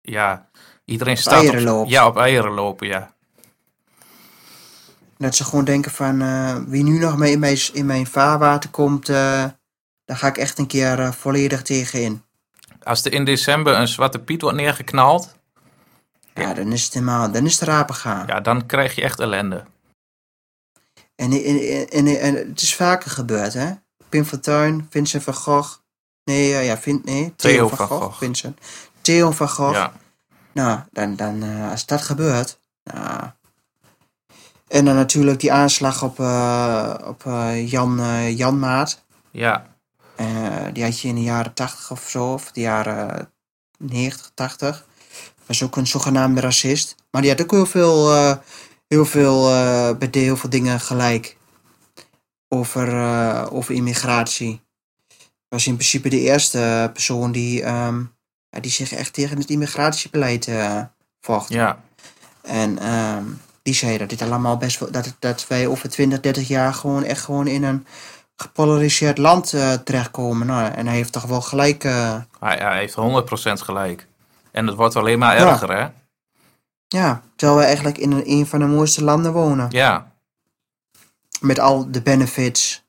[0.00, 0.48] ja,
[0.84, 1.90] iedereen staat eieren op, loopt.
[1.90, 3.12] Ja, op eieren lopen, ja.
[5.18, 8.70] Dat ze gewoon denken van, eh, wie nu nog mee in mijn, in mijn vaarwater
[8.70, 9.44] komt, eh,
[10.04, 12.22] daar ga ik echt een keer volledig tegen in.
[12.82, 15.36] Als er in december een zwarte piet wordt neergeknald,
[16.34, 18.26] Ja, dan is het helemaal, dan is het rapen gaan.
[18.26, 19.64] ja, dan krijg je echt ellende.
[21.16, 23.72] En, en, en, en het is vaker gebeurd, hè?
[24.08, 25.78] Pim Fortuyn, Vincent van Gogh.
[26.24, 28.18] Nee, ja, Vin, nee Theo, Theo van, van Gogh, Gogh.
[28.18, 28.58] Vincent.
[29.00, 29.72] Theo van Gogh.
[29.72, 29.92] Ja,
[30.52, 32.58] Nou, dan, dan, eh, als dat gebeurt.
[32.84, 33.20] Nou.
[34.68, 38.00] En dan natuurlijk die aanslag op, eh, op eh, Jan,
[38.34, 39.02] Jan Maat.
[39.30, 39.66] ja,
[40.72, 43.30] die had je in de jaren 80 of zo, of de jaren
[43.78, 44.86] 90, 80.
[45.46, 46.94] Was ook een zogenaamde racist.
[47.10, 48.08] Maar die had ook heel veel,
[48.94, 51.36] heel veel, eh, bij heel veel dingen gelijk.
[52.48, 54.60] Over, eh, over immigratie.
[55.48, 57.98] Was in principe de eerste persoon die, ehm,
[58.50, 60.80] ja, die zich echt tegen het immigratiebeleid eh
[61.20, 61.48] vocht.
[61.48, 61.78] ja,
[62.42, 63.24] En ehm,
[63.62, 67.02] die zei dat dit allemaal best wel, dat, dat wij over 20, 30 jaar gewoon
[67.04, 67.86] echt gewoon in een
[68.36, 69.48] gepolariseerd land
[69.84, 70.46] terechtkomen.
[70.46, 71.82] Nou, en hij heeft toch wel gelijk.
[71.82, 74.06] hij, hij heeft 100% gelijk.
[74.52, 75.50] En het wordt alleen maar Ja.
[75.50, 75.86] erger, hè?
[76.94, 79.66] Ja, terwijl we eigenlijk in een, een van de mooiste landen wonen.
[79.70, 80.12] Ja,
[81.40, 82.84] Met al de benefits,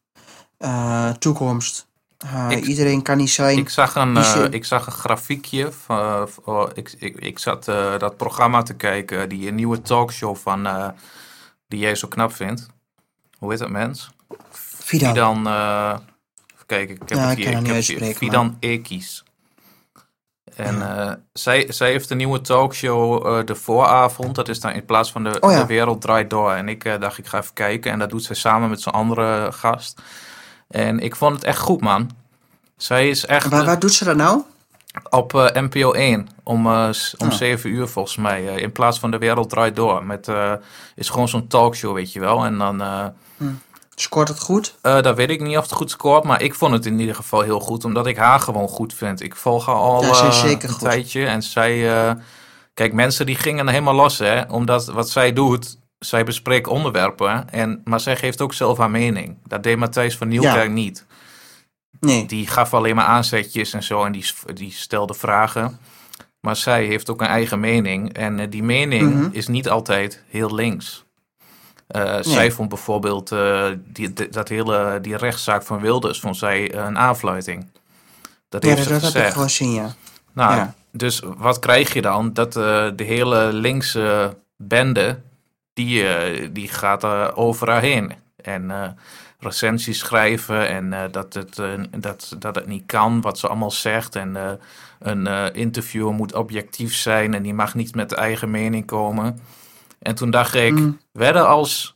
[0.58, 1.88] eh, toekomst.
[2.18, 3.58] Eh, Ik- iedereen kan niet zijn.
[3.58, 5.72] ik zag een, eh, ik zag een grafiekje.
[5.72, 6.30] Van,
[6.74, 7.66] ik, ik, ik zat
[7.98, 10.94] dat programma te kijken, die nieuwe talkshow van,
[11.68, 12.68] die jij zo knap vindt.
[13.38, 14.10] Hoe heet dat mens?
[14.52, 15.10] Fidan.
[15.10, 15.44] Fidan,
[16.66, 17.54] kijken, ik heb Ja, het ik hier.
[17.58, 19.24] Ik niet heb Fidan Ekis.
[20.56, 24.36] En eh, zij, zij heeft een nieuwe talkshow eh, de vooravond.
[24.36, 25.60] Dat is dan in plaats van de, Oh ja.
[25.60, 26.52] de wereld draait door.
[26.52, 27.92] En ik eh, dacht, ik ga even kijken.
[27.92, 30.02] En dat doet zij samen met zo'n andere gast.
[30.68, 32.10] En ik vond het echt goed, man.
[32.78, 34.42] Zij is echt waar, waar doet ze dat nou?
[35.10, 37.32] op NPO 1 om, om Ah.
[37.32, 38.44] 7 uur volgens mij.
[38.46, 40.06] in plaats van de wereld draait door.
[40.06, 40.28] Met,
[40.96, 42.46] is gewoon zo'n talkshow, weet je wel.
[42.46, 42.82] En dan...
[42.82, 43.06] eh,
[43.96, 44.76] Scoort het goed?
[44.82, 47.16] eh dat weet ik niet of het goed scoort, maar ik vond het in ieder
[47.16, 49.22] geval heel goed, omdat ik haar gewoon goed vind.
[49.22, 50.80] Ik volg haar al Ja, eh, een goed.
[50.80, 51.98] tijdje en zij...
[52.08, 52.14] eh,
[52.74, 54.42] kijk, mensen die gingen helemaal los, hè.
[54.42, 59.38] Omdat wat zij doet, zij bespreekt onderwerpen, en, maar zij geeft ook zelf haar mening.
[59.48, 61.06] Dat deed Matthijs van Nieuwkerk niet.
[62.00, 62.26] Nee.
[62.26, 65.80] Die gaf alleen maar aanzetjes en zo en die, die stelde vragen.
[66.40, 68.14] Maar zij heeft ook een eigen mening.
[68.14, 69.28] En die mening Mhm.
[69.32, 71.05] is niet altijd heel links.
[71.88, 76.86] Eh, Zij vond bijvoorbeeld eh, die, dat hele, die rechtszaak van Wilders vond zij eh,
[76.86, 77.68] een aanfluiting.
[78.50, 79.94] Dat Ja, heeft dat, ze dat heb ik zien, ja.
[80.34, 80.74] Nou, Ja.
[80.92, 82.34] dus wat krijg je dan?
[82.34, 85.20] Dat de hele linkse bende,
[85.74, 86.04] die,
[86.52, 88.14] die gaat er over haar heen.
[88.36, 88.98] En
[89.40, 91.62] recensies schrijven en dat, het,
[92.00, 94.16] dat, dat het niet kan wat ze allemaal zegt.
[94.16, 94.60] En
[95.00, 99.40] een interviewer moet objectief zijn en die mag niet met eigen mening komen.
[100.06, 101.00] En toen dacht ik, Mm.
[101.12, 101.96] werden als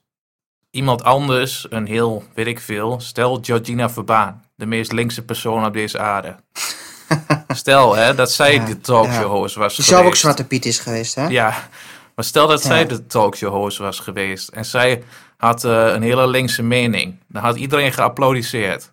[0.72, 5.74] iemand anders, een heel, weet ik veel, stel Georgina Verbaan, de meest linkse persoon op
[5.74, 6.36] deze aarde.
[7.48, 9.90] Stel hè, dat zij Ja, de talkshow host was geweest.
[9.90, 11.28] zou ook Zwarte Piet is geweest, hè?
[11.28, 11.68] Ja,
[12.16, 12.86] maar stel dat zij Ja.
[12.86, 15.04] de talkshow host was geweest en zij
[15.38, 17.20] had eh, een hele linkse mening.
[17.28, 18.92] Dan had iedereen geapplaudisseerd.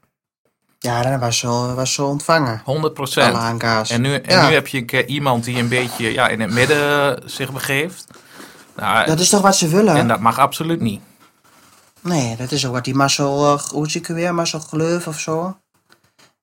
[0.79, 2.61] Ja, dan was ze, was ze ontvangen.
[2.65, 3.91] 100 Alle procent.
[3.91, 4.49] En, nu, en Ja.
[4.49, 8.07] nu heb je iemand die een beetje ja, in het midden zich begeeft.
[8.77, 9.97] Nou, Dat is toch wat ze willen?
[9.97, 11.01] en dat mag absoluut niet.
[12.07, 15.21] Nee, dat is ook wat die Marcel, uh, hoe zie ik weer, Marcel Gleuf of
[15.21, 15.57] zo.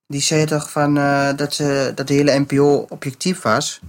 [0.07, 3.79] Die zei toch van, eh, dat, ze, dat de hele NPO objectief was.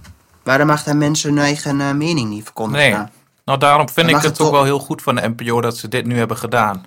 [0.43, 2.91] Waarom mag daar mensen hun eigen eh, mening niet verkondigen?
[2.91, 3.07] Nee.
[3.45, 5.77] Nou, daarom vind Dan ik het het ook wel heel goed van de NPO dat
[5.77, 6.85] ze dit nu hebben gedaan.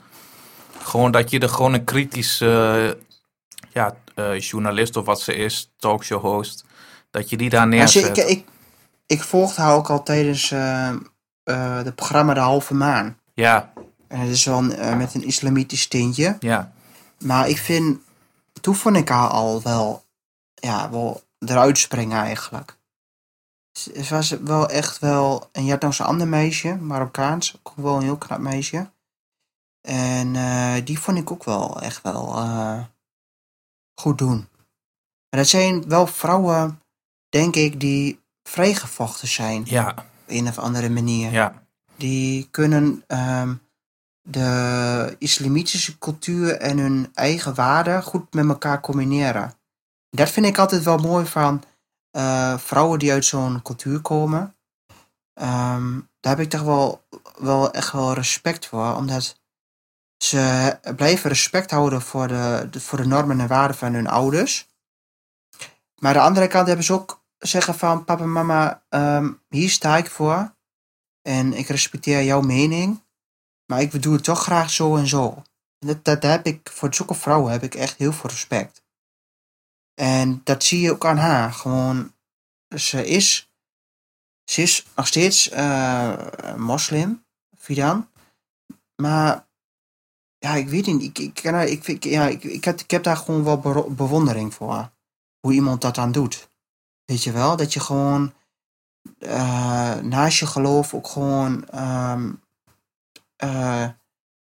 [0.83, 2.99] Gewoon dat je er gewoon een kritische
[3.73, 3.95] ja,
[4.39, 6.65] journalist of wat ze is, talkshow host,
[7.11, 8.17] dat je die daar neerzet.
[8.19, 8.45] ik, ik,
[9.07, 10.53] ik volgde haar ook al tijdens
[11.55, 13.17] het programma De Halve Maan.
[13.35, 13.73] Ja,
[14.09, 16.37] En het is wel eh, met een islamitisch tintje.
[16.41, 16.73] ja,
[17.19, 18.01] Maar ik vind,
[18.61, 20.05] toen vond ik haar al wel,
[20.55, 22.77] ja, wel eruit springen eigenlijk.
[23.73, 27.97] Ze was wel echt wel, en je had nog zo'n ander meisje, Marokkaans, ook wel
[27.97, 28.91] een heel knap meisje.
[29.81, 32.81] En eh, die vond ik ook wel echt wel eh,
[33.95, 34.49] goed doen.
[35.31, 36.83] Maar dat zijn wel vrouwen,
[37.29, 41.63] denk ik, die vrijgevochten zijn ja, een of andere manier ja,
[41.97, 43.55] die kunnen ehm,
[44.23, 49.55] de islamitische cultuur en hun eigen waarden goed met elkaar combineren.
[50.11, 51.63] Dat vind ik altijd wel mooi van
[52.11, 54.55] eh, vrouwen die uit zo'n cultuur komen.
[55.35, 57.03] Ehm, daar heb ik toch wel,
[57.39, 59.41] wel echt wel respect voor, omdat
[60.25, 64.69] ze blijven respect houden voor de, de- voor de normen en waarden van hun ouders.
[65.99, 69.71] Maar aan de andere kant hebben ze ook zeggen van papa en mama, ehm, hier
[69.71, 70.57] sta ik voor.
[71.23, 73.03] En ik respecteer jouw mening.
[73.67, 75.43] Maar ik doe het toch graag zo en zo.
[75.79, 78.83] En dat, dat heb ik, voor zulke vrouwen heb ik echt heel veel respect.
[79.95, 81.53] En dat zie je ook aan haar.
[81.53, 82.15] Gewoon,
[82.77, 83.51] ze is,
[84.45, 87.25] ze is nog steeds eh, moslim,
[87.57, 88.11] Fidan.
[89.03, 89.47] Maar,
[90.39, 91.03] ja, ik weet niet.
[91.03, 93.61] Ik, ik, ik, ik, ja, ik, ik, heb, ik heb daar gewoon wel
[93.91, 94.91] bewondering voor.
[95.41, 96.51] Hoe iemand dat dan doet.
[97.09, 97.57] Weet je wel?
[97.57, 98.33] Dat je gewoon
[99.19, 101.65] eh, naast je geloof ook gewoon,
[103.37, 103.85] eh,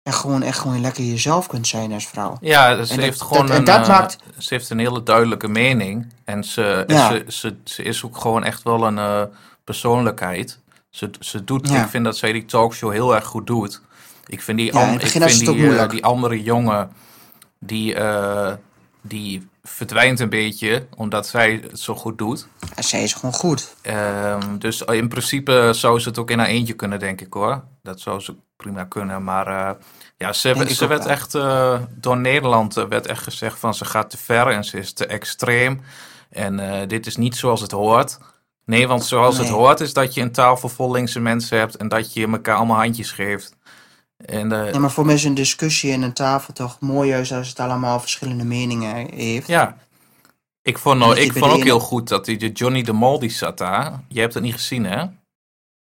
[0.03, 2.37] ja, gewoon echt gewoon lekker jezelf kunt zijn als vrouw.
[2.41, 2.85] ja.
[2.85, 5.49] Ze En heeft dat- gewoon dat- een, dat eh, maakt- ze heeft een hele duidelijke
[5.49, 7.09] mening en ze, Ja.
[7.11, 9.29] ze, ze, ze is ook gewoon echt wel een
[9.65, 10.59] persoonlijkheid.
[10.91, 11.83] Ze, ze doet, Ja.
[11.83, 13.81] ik vind dat zij die talkshow heel erg goed doet.
[14.27, 16.93] Ik vind die, Ja, an- ik vind die, andere jongen,
[17.59, 17.97] die,
[19.03, 22.47] die verdwijnt een beetje, omdat zij het zo goed doet.
[22.75, 23.75] En zij is gewoon goed.
[23.83, 27.65] Ehm, dus in principe zou ze het ook in haar eentje kunnen, denk ik hoor.
[27.83, 29.25] Dat zou ze prima kunnen.
[29.25, 29.75] Maar eh,
[30.17, 31.13] ja, ze, Denk werd wel.
[31.13, 34.79] echt eh, door Nederland eh, werd echt gezegd van ze gaat te ver en ze
[34.79, 35.81] is te extreem.
[36.31, 38.19] En dit is niet zoals het hoort.
[38.65, 41.89] Nee, want zoals het hoort is dat je een tafel vol linkse mensen hebt en
[41.89, 43.57] dat je elkaar allemaal handjes geeft.
[44.17, 47.33] En eh, Ja, maar voor mij is een discussie en een tafel toch mooi juist
[47.33, 49.47] als het allemaal verschillende meningen heeft.
[49.47, 49.77] ja,
[50.63, 53.59] ik vond, dat ik vond ook heel goed dat die Johnny de Mol die zat
[53.59, 54.01] daar.
[54.09, 55.05] Je hebt het niet gezien hè?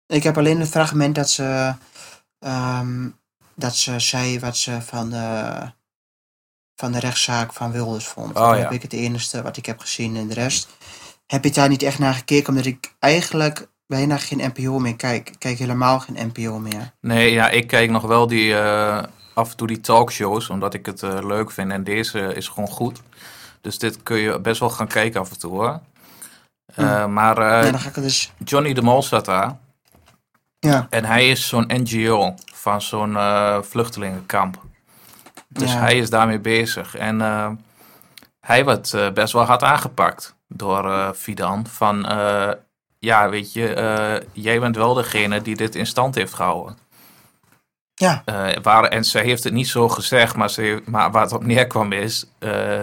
[0.08, 1.76] Ik heb alleen het fragment dat ze,
[2.40, 3.10] ehm,
[3.56, 5.62] dat ze zei wat ze van de,
[6.76, 8.36] van de rechtszaak van Wilders vond.
[8.36, 8.64] Oh, dat ja.
[8.64, 10.68] heb ik het enige wat ik heb gezien en de rest
[11.26, 15.30] heb ik daar niet echt naar gekeken, omdat ik eigenlijk bijna geen NPO meer kijk.
[15.30, 16.92] Ik kijk helemaal geen NPO meer.
[17.02, 20.86] Nee, ja, ik kijk nog wel die, eh, af en toe die talkshows, omdat ik
[20.86, 21.72] het eh, leuk vind.
[21.72, 23.02] En deze is gewoon goed.
[23.62, 25.80] Dus dit kun je best wel gaan kijken af en toe hoor.
[26.76, 28.34] Eh, Maar ja, dan ga ik dus...
[28.44, 29.58] Johnny de Mol zat daar.
[30.60, 33.18] Ja, En hij is zo'n NGO van zo'n
[33.64, 34.62] vluchtelingenkamp.
[35.48, 35.80] Dus Ja.
[35.80, 36.96] hij is daarmee bezig.
[36.96, 37.20] En
[38.40, 41.68] hij werd eh, best wel hard aangepakt door Fidan.
[41.68, 42.06] Van,
[43.00, 46.78] ja, weet je, eh, jij bent wel degene die dit in stand heeft gehouden.
[47.94, 51.34] ja, Eh, waar, en ze heeft het niet zo gezegd, maar, ze, maar waar het
[51.34, 52.26] op neerkwam is...
[52.40, 52.80] eh,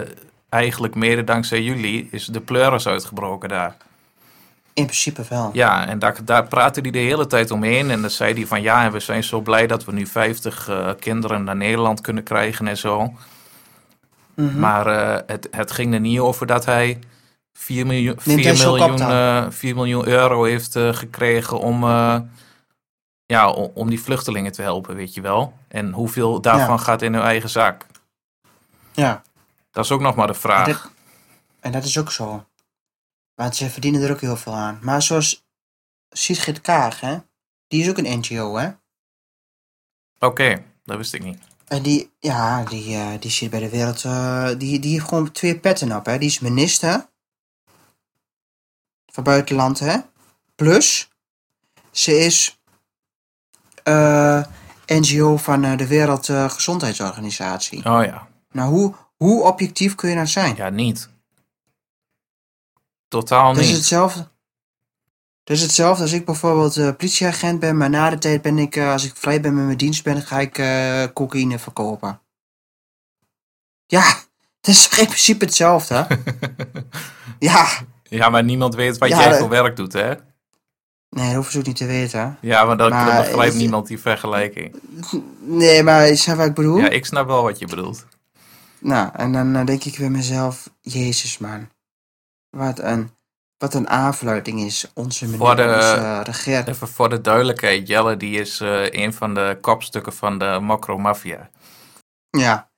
[0.49, 3.75] eigenlijk mede dankzij jullie is de pleuris uitgebroken daar.
[4.73, 5.49] in principe wel.
[5.53, 7.91] Ja, en daar, daar praatte hij de hele tijd omheen.
[7.91, 10.67] En dan zei hij van ja, en we zijn zo blij dat we nu 50
[10.69, 13.13] eh, kinderen naar Nederland kunnen krijgen en zo.
[14.33, 14.59] Mhm.
[14.59, 14.85] Maar
[15.27, 16.99] het, het ging er niet over dat hij
[17.57, 19.45] 4 miljoen, 4 hij zulke miljoen, op dan?
[19.45, 22.19] eh, 4 miljoen euro heeft eh, gekregen om, eh,
[23.25, 25.53] ja, om, die vluchtelingen te helpen, weet je wel.
[25.67, 26.83] En hoeveel daarvan Ja.
[26.83, 27.85] gaat in hun eigen zak?
[28.93, 29.23] ja.
[29.71, 30.67] Dat is ook nog maar de vraag.
[30.67, 30.91] En dat,
[31.59, 32.45] en dat is ook zo.
[33.35, 34.79] Want ze verdienen er ook heel veel aan.
[34.81, 35.45] Maar zoals
[36.09, 37.17] Sigrid Kaag, hè?
[37.67, 38.69] Die is ook een NGO, hè?
[40.19, 41.39] Oké, dat wist ik niet.
[41.67, 44.01] En die, ja, die, die zit bij de wereld.
[44.59, 46.17] die, die heeft gewoon twee petten op, hè?
[46.17, 47.09] Die is minister
[49.17, 49.97] van buitenland, hè?
[50.55, 51.09] Plus,
[51.91, 52.59] ze is
[53.83, 54.43] eh,
[54.85, 57.77] NGO van eh, de Wereldgezondheidsorganisatie.
[57.77, 60.55] Oh ja, Nou, hoe, hoe objectief kun je nou zijn?
[60.55, 61.09] ja niet.
[63.07, 63.77] Totaal Dat is niet.
[63.77, 64.27] hetzelfde.
[65.43, 68.77] Dat is hetzelfde als ik bijvoorbeeld eh, politieagent ben, maar na de tijd ben ik,
[68.77, 70.53] als ik vrij ben met mijn dienst ben, ga ik
[71.13, 72.21] cocaïne verkopen.
[73.85, 74.05] Ja,
[74.61, 76.07] het is in principe hetzelfde.
[77.39, 77.67] ja,
[78.09, 80.13] Ja, maar niemand weet wat Ja, jij dat- voor werk doet, hè?
[81.09, 82.37] Nee, dat hoeven ze ook niet te weten.
[82.41, 84.75] Ja, maar dan, Maar begrijpt is- niemand die vergelijking.
[85.39, 86.77] Nee, maar snap je wat ik bedoel?
[86.77, 88.05] Ja, ik snap wel wat je bedoelt.
[88.79, 91.69] Nou, en dan eh, denk ik bij mezelf, Jezus man.
[92.49, 93.09] Wat een,
[93.57, 96.67] wat een aanfluiting is onze meneer, Voor de- onze regering.
[96.67, 100.97] Even voor de duidelijkheid, Jelle die is eh, een van de kopstukken van de Mokro
[100.97, 101.49] Mafia.
[102.29, 102.69] Ja.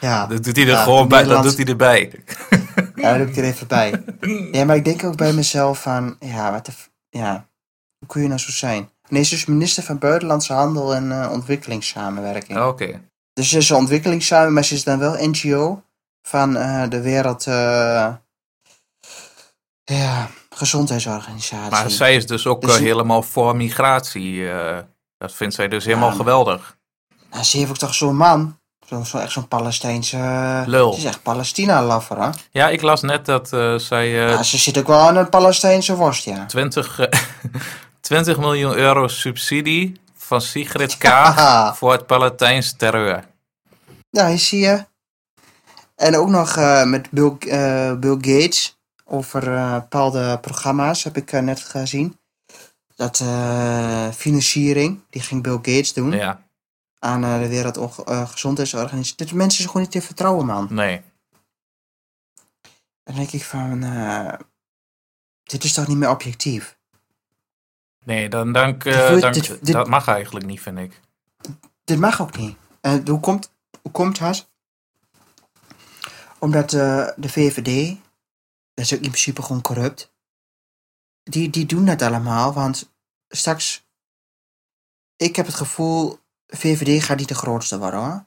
[0.00, 2.12] ja, Dat doet hij er Ja, gewoon bij, dat doet hij erbij.
[2.50, 4.04] ja, daar heb ik er even bij.
[4.52, 6.72] Ja, maar ik denk ook bij mezelf van, ja, wat de,
[7.08, 7.46] ja,
[7.98, 8.90] hoe kun je nou zo zijn?
[9.08, 12.58] Nee, ze is minister van Buitenlandse Handel en eh, Ontwikkelingssamenwerking.
[12.58, 13.00] Oké.
[13.32, 15.82] Dus ze is ontwikkelingssamenwerking, maar ze is dan wel NGO
[16.22, 18.12] van eh, de Wereld eh,
[19.84, 21.70] ja, Gezondheidsorganisatie.
[21.70, 24.48] Maar zij is dus ook Dus- helemaal voor migratie.
[25.18, 26.76] dat vindt zij dus helemaal geweldig.
[27.30, 28.57] Nou, ze heeft ook toch zo'n man,
[28.88, 30.16] zo, zo, echt zo'n Palestijnse...
[30.16, 30.92] eh, Lul.
[30.92, 32.28] Ze is echt Palestina-laffer, hè?
[32.50, 35.28] Ja, ik las net dat eh, zij eh, Ja, ze zit ook wel aan een
[35.28, 36.46] Palestijnse worst, ja.
[36.46, 37.06] 20, eh,
[38.00, 41.06] 20 miljoen euro subsidie van Sigrid K.
[41.78, 43.24] Voor het Palestijns terreur.
[44.10, 44.84] Ja, hier zie je.
[45.96, 51.32] En ook nog eh, met Bill, eh, Bill Gates over eh, bepaalde programma's heb ik
[51.32, 52.18] eh, net gezien.
[52.96, 56.40] Dat eh, financiering, die ging Bill Gates doen Ja,
[56.98, 59.16] aan eh, de Wereldgezondheidsorganisatie.
[59.16, 60.66] Dit mensen is gewoon niet te vertrouwen, man.
[60.70, 61.02] nee.
[63.08, 64.32] Dan denk ik van, eh,
[65.42, 66.78] dit is toch niet meer objectief?
[68.04, 71.00] Nee, dan, dan, eh, Dit dat mag eigenlijk niet, vind ik.
[71.84, 72.56] Dit mag ook niet.
[72.80, 74.48] En hoe komt, hoe komt het?
[76.38, 77.96] Omdat eh, de VVD,
[78.74, 80.12] dat is ook in principe gewoon corrupt,
[81.22, 82.92] die, die doen dat allemaal, want
[83.28, 83.86] straks,
[85.16, 86.18] ik heb het gevoel,
[86.56, 88.26] VVD gaat niet de grootste worden hoor.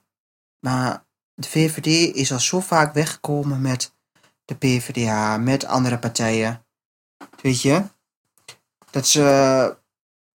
[0.60, 3.94] Maar de VVD is al zo vaak weggekomen met
[4.46, 6.66] de PvdA, met andere partijen.
[7.42, 7.84] Weet je?
[8.90, 9.78] Dat ze,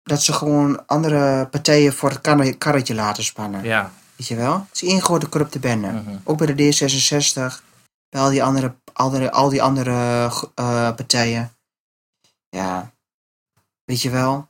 [0.03, 3.63] dat ze gewoon andere partijen voor het karre- karretje laten spannen.
[3.65, 3.93] Ja.
[4.17, 4.67] Weet je wel?
[4.69, 5.89] Het is één grote corrupte bende.
[5.91, 6.17] mhm.
[6.25, 7.63] Ook bij de D66,
[8.09, 9.93] bij al die andere, andere, al die andere
[10.55, 11.57] eh, partijen.
[12.49, 12.93] Ja,
[13.85, 14.49] weet je wel?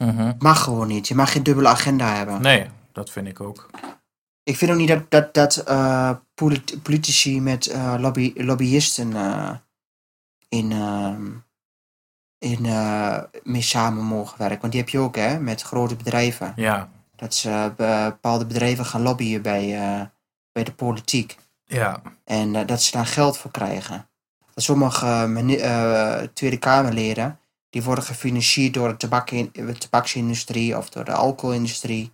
[0.00, 0.32] Mhm.
[0.38, 1.08] Mag gewoon niet.
[1.08, 2.42] Je mag geen dubbele agenda hebben.
[2.42, 3.70] Nee, dat vind ik ook.
[4.42, 9.50] Ik vind ook niet dat, dat, dat eh, polit- politici met eh, lobby, lobbyisten eh,
[10.48, 11.26] in, ehm,
[12.38, 12.62] in,
[13.42, 14.60] mee samen mogen werken.
[14.60, 16.52] Want die heb je ook, hè, met grote bedrijven.
[16.56, 19.66] Ja, Dat ze bepaalde bedrijven gaan lobbyen bij,
[20.52, 21.36] bij de politiek.
[21.64, 24.08] ja, En dat ze daar geld voor krijgen.
[24.54, 27.38] Dat sommige Tweede Kamerleden,
[27.70, 32.12] die worden gefinancierd door de, tabak de tabaksindustrie of door de alcoholindustrie.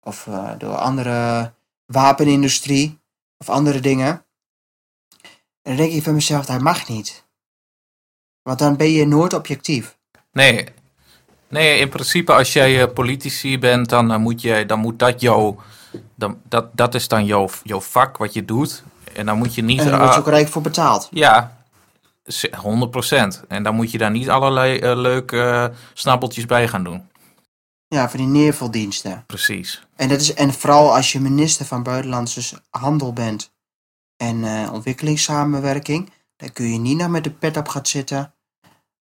[0.00, 1.52] Of eh, door andere
[1.86, 2.98] wapenindustrie
[3.38, 4.24] of andere dingen.
[5.62, 7.24] En dan denk ik van mezelf, dat mag niet.
[8.42, 9.98] Want dan ben je nooit objectief.
[10.32, 10.68] Nee.
[11.48, 15.20] Nee, in principe als jij eh, politici bent, dan, eh, moet, je, dan moet dat
[15.20, 15.56] jouw...
[16.14, 18.82] Dan, dat, dat is dan jouw, jouw vak, wat je doet.
[19.12, 19.80] En dan moet je niet...
[19.80, 21.08] En daar word je ah, ook rijk voor betaald.
[21.10, 21.55] ja,
[22.26, 23.46] 100%.
[23.48, 27.08] En dan moet je daar niet allerlei eh, leuke eh, snabbeltjes bij gaan doen.
[27.88, 29.24] Ja, voor die neervaldiensten.
[29.26, 29.86] Precies.
[29.96, 33.52] En, dat is, en vooral als je minister van Buitenlandse Handel bent
[34.16, 38.34] en eh, ontwikkelingssamenwerking, dan kun je niet nou met de pet op gaan zitten,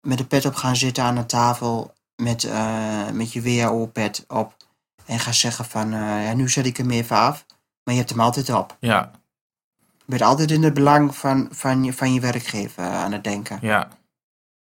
[0.00, 2.48] met de pet op gaan zitten aan een tafel met,
[3.12, 4.56] met je WHO-pet op
[5.06, 7.44] en gaan zeggen van, ja, nu zet ik hem even af,
[7.82, 8.76] maar je hebt hem altijd op.
[8.80, 9.10] Ja,
[10.08, 13.58] bent altijd in het belang van, van, je, van je werkgever aan het denken.
[13.60, 13.88] ja.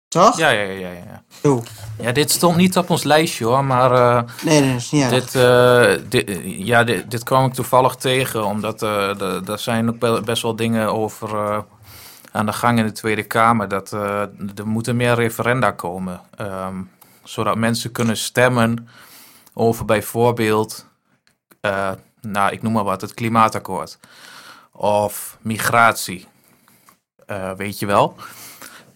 [0.08, 0.38] Toch?
[0.38, 0.88] Ja, ja, ja, ja.
[0.92, 1.22] ja.
[1.42, 1.62] Zo.
[2.00, 5.10] Ja, dit stond niet op ons lijstje hoor, maar eh, Nee, dat is niet erg.
[5.10, 9.88] dit, eh, dit, eh, ja, dit, dit kwam ik toevallig tegen, omdat eh, er zijn
[9.88, 11.58] ook best wel dingen over eh,
[12.32, 13.68] aan de gang in de Tweede Kamer.
[13.68, 14.20] Dat eh,
[14.56, 16.74] er moeten meer referenda komen, ehm,
[17.24, 18.88] zodat mensen kunnen stemmen
[19.54, 20.86] over bijvoorbeeld,
[21.60, 21.90] eh,
[22.20, 23.98] nou ik noem maar wat, het klimaatakkoord
[24.76, 26.26] of migratie,
[27.26, 28.16] Eh, weet je wel.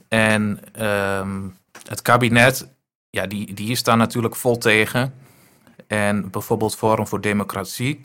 [0.08, 1.48] En ehm,
[1.88, 2.68] het kabinet,
[3.10, 5.14] ja, die, die is daar natuurlijk vol tegen.
[5.86, 8.04] En bijvoorbeeld Forum voor Democratie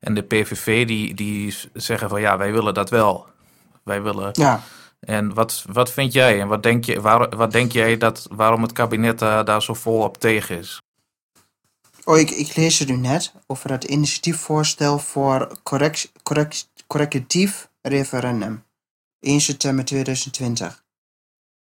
[0.00, 3.26] en de PVV, die, die zeggen van ja, wij willen dat wel.
[3.82, 4.30] Wij willen.
[4.32, 4.62] Ja.
[5.00, 8.62] En wat, wat vind jij en wat denk, je, waar, wat denk jij dat, waarom
[8.62, 10.82] het kabinet daar, daar zo vol op tegen is?
[12.04, 18.64] Oh, ik, ik lees het nu net over het initiatiefvoorstel voor correct, correct, correctief referendum.
[19.20, 20.84] 1 september 2020.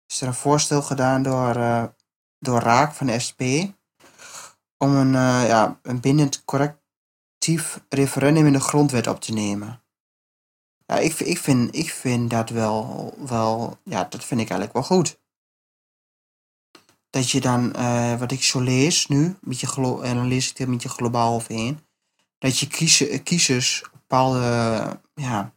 [0.08, 1.84] Is er een voorstel gedaan door, eh,
[2.40, 3.42] door Raak van de SP
[4.78, 9.84] om een, eh, ja, een bindend correctief referendum in de grondwet op te nemen.
[10.86, 14.98] Ja, ik, ik, vind, ik vind dat wel, wel, ja, dat vind ik eigenlijk wel
[14.98, 15.20] goed.
[17.10, 20.58] dat je dan, eh, wat ik zo lees nu, beetje glo- en dan lees ik
[20.58, 21.80] het een beetje globaal overheen,
[22.38, 22.68] dat je
[23.24, 25.54] kiezers bepaalde ja,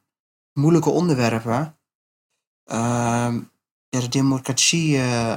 [0.53, 1.77] moeilijke onderwerpen
[3.89, 5.35] ja, de democratie eh,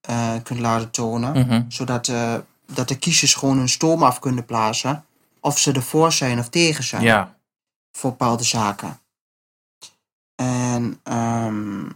[0.00, 1.70] eh, kunt laten tonen, Mhm.
[1.70, 2.34] zodat eh,
[2.66, 5.04] dat de kiezers gewoon hun stoom af kunnen plaatsen
[5.40, 7.38] of ze ervoor zijn of tegen zijn Ja,
[7.92, 9.00] voor bepaalde zaken.
[10.34, 11.86] En ehm,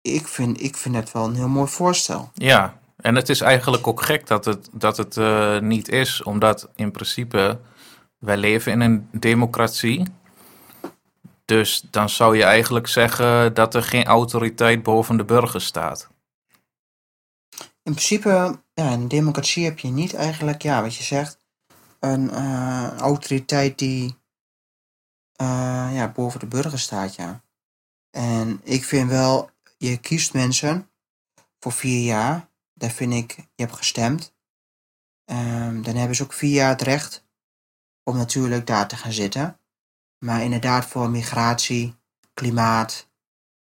[0.00, 2.30] ik, vind, ik vind het wel een heel mooi voorstel.
[2.34, 2.78] ja.
[2.98, 5.16] En het is eigenlijk ook gek dat het, dat het
[5.62, 7.60] niet is, omdat in principe
[8.18, 10.02] wij leven in een democratie.
[11.44, 16.08] Dus dan zou je eigenlijk zeggen dat er geen autoriteit boven de burger staat.
[17.82, 18.28] In principe,
[18.74, 21.38] ja, in een democratie heb je niet eigenlijk, ja, wat je zegt,
[22.00, 24.16] een eh, autoriteit die
[25.32, 27.42] eh, ja, boven de burger staat, ja.
[28.10, 30.90] En ik vind wel, je kiest mensen
[31.60, 32.48] voor vier jaar.
[32.74, 34.34] Daar vind ik, je hebt gestemd.
[35.24, 37.27] Ehm, dan hebben ze ook vier jaar het recht
[38.08, 39.60] om natuurlijk daar te gaan zitten.
[40.24, 41.94] Maar inderdaad voor migratie,
[42.34, 43.10] klimaat,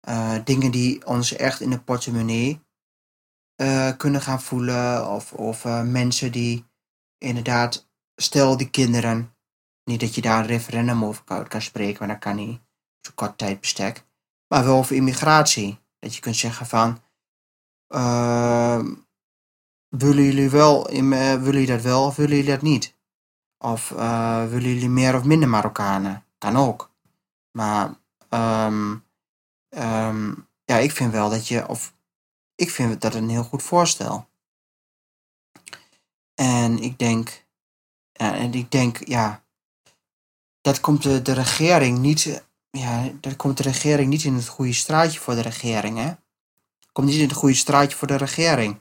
[0.00, 2.66] eh, dingen die ons echt in de portemonnee
[3.54, 5.10] eh, kunnen gaan voelen.
[5.10, 6.66] Of, of eh, mensen die
[7.18, 9.36] inderdaad, stel die kinderen,
[9.84, 12.60] niet dat je daar een referendum over kan, spreken, maar dat kan niet,
[13.00, 14.04] zo'n kort tijdbestek.
[14.48, 15.78] Maar wel over immigratie.
[15.98, 17.02] Dat je kunt zeggen van,
[19.88, 22.97] willen jullie wel, willen jullie dat wel of willen jullie dat niet?
[23.58, 26.24] Of eh, willen jullie meer of minder Marokkanen?
[26.38, 26.90] Kan ook.
[27.50, 27.94] Maar
[28.28, 28.96] ehm,
[29.68, 30.32] ehm,
[30.64, 31.94] ja, ik vind wel dat je, of
[32.54, 34.28] ik vind dat een heel goed voorstel.
[36.34, 37.46] En ik denk,
[38.12, 39.42] en ik denk, ja,
[40.60, 44.72] dat komt de, de regering niet, ja, dat komt de regering niet in het goede
[44.72, 46.12] straatje voor de regering, hè?
[46.92, 48.78] Komt niet in het goede straatje voor de regering.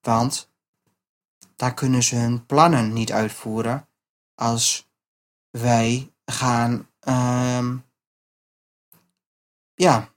[0.00, 0.50] Want
[1.56, 3.88] daar kunnen ze hun plannen niet uitvoeren
[4.40, 4.88] als
[5.50, 7.76] wij gaan, ehm,
[9.74, 10.08] ja,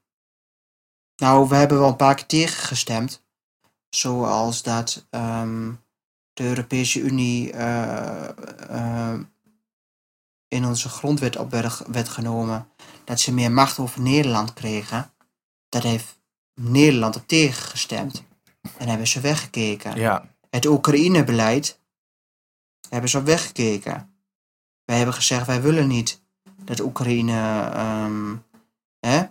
[1.16, 3.24] nou, we hebben wel een paar keer tegengestemd.
[3.90, 5.72] Zoals dat ehm,
[6.34, 8.30] de Europese Unie eh,
[8.70, 9.20] eh,
[10.48, 12.68] in onze grondwet op werd, werd genomen.
[13.04, 15.14] Dat ze meer macht over Nederland kregen.
[15.70, 16.20] Dat heeft
[16.54, 18.24] Nederland op tegengestemd.
[18.78, 19.96] En hebben ze weggekeken.
[19.96, 21.82] Ja, Het Oekraïne-beleid
[22.90, 24.13] hebben ze op weggekeken.
[24.86, 26.22] Wij hebben gezegd, wij willen niet
[26.64, 27.70] dat Oekraïne...
[27.74, 28.36] ehm,
[29.00, 29.22] hè?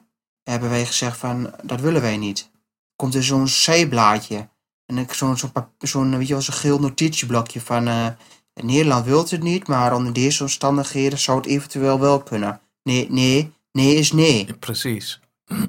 [0.44, 2.50] Hebben wij gezegd van, dat willen wij niet.
[2.96, 4.48] Komt er zo'n zijblaadje.
[4.86, 7.88] En zo'n, zo'n, pap- zo'n, weet je wel, zo'n geel notitieblokje van...
[7.88, 8.06] eh,
[8.54, 12.60] Nederland wil het niet, maar onder deze omstandigheden zou het eventueel wel kunnen.
[12.82, 14.54] Nee, nee, nee is nee.
[14.58, 15.20] precies.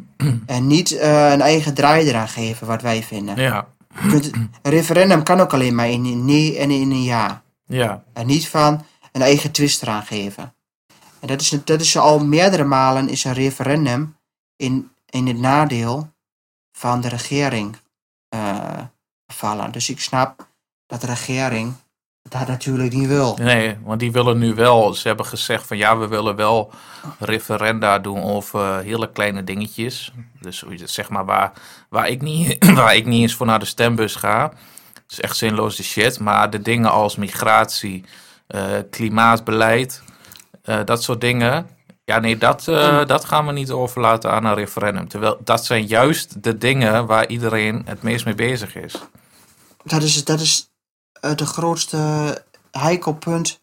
[0.45, 3.35] En niet eh, een eigen draai eraan geven, wat wij vinden.
[3.41, 3.67] Ja,
[4.09, 7.43] kunt- een referendum kan ook alleen maar in een nee en in een ja.
[7.65, 10.53] ja, En niet van een eigen twist eraan geven.
[11.19, 14.17] En dat is, dat is al meerdere malen is een referendum
[14.55, 16.11] in, in het nadeel
[16.77, 17.77] van de regering
[18.29, 18.79] eh,
[19.27, 19.71] vallen.
[19.71, 20.47] Dus ik snap
[20.85, 21.73] dat de regering
[22.29, 23.37] dat natuurlijk niet wil.
[23.41, 26.71] nee, want die willen nu wel, ze hebben gezegd van ja, we willen wel
[27.19, 30.11] referenda doen over hele kleine dingetjes.
[30.39, 31.51] Dus zeg maar waar,
[31.89, 34.53] waar, ik niet, waar ik niet eens voor naar de stembus ga.
[34.93, 38.09] Het is echt zinloze shit, maar de dingen als migratie, eh,
[38.89, 40.01] klimaatbeleid,
[40.61, 41.67] eh, dat soort dingen.
[42.05, 45.07] Ja, nee, dat, eh, dat gaan we niet overlaten aan een referendum.
[45.07, 48.95] Terwijl dat zijn juist de dingen waar iedereen het meest mee bezig is.
[49.83, 50.69] Dat is, dat is
[51.21, 51.97] eh, de grootste
[52.71, 53.61] heikelpunt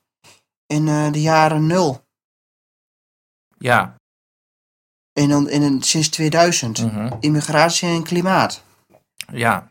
[0.67, 2.05] in eh, de jaren nul.
[3.59, 3.95] Ja,
[5.13, 6.83] In, een- in, een- sinds 2000.
[6.93, 7.13] mhm.
[7.21, 8.63] Immigratie en klimaat.
[9.33, 9.69] ja,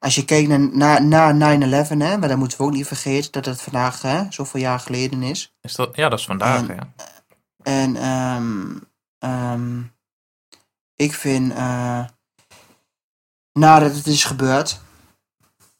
[0.00, 3.32] Als je kijkt naar, na, na 9-11, hè, maar dan moeten we ook niet vergeten
[3.32, 5.54] dat het vandaag hè, zoveel jaar geleden is.
[5.60, 6.92] is dat, ja, dat is vandaag, En- ja.
[7.62, 8.78] En ehm,
[9.18, 9.82] ehm,
[10.96, 12.04] ik vind, eh,
[13.52, 14.80] nadat het is gebeurd,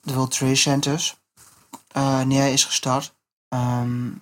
[0.00, 1.18] de World Trade Centers
[1.88, 3.16] eh neer is gestart,
[3.48, 4.12] ehm,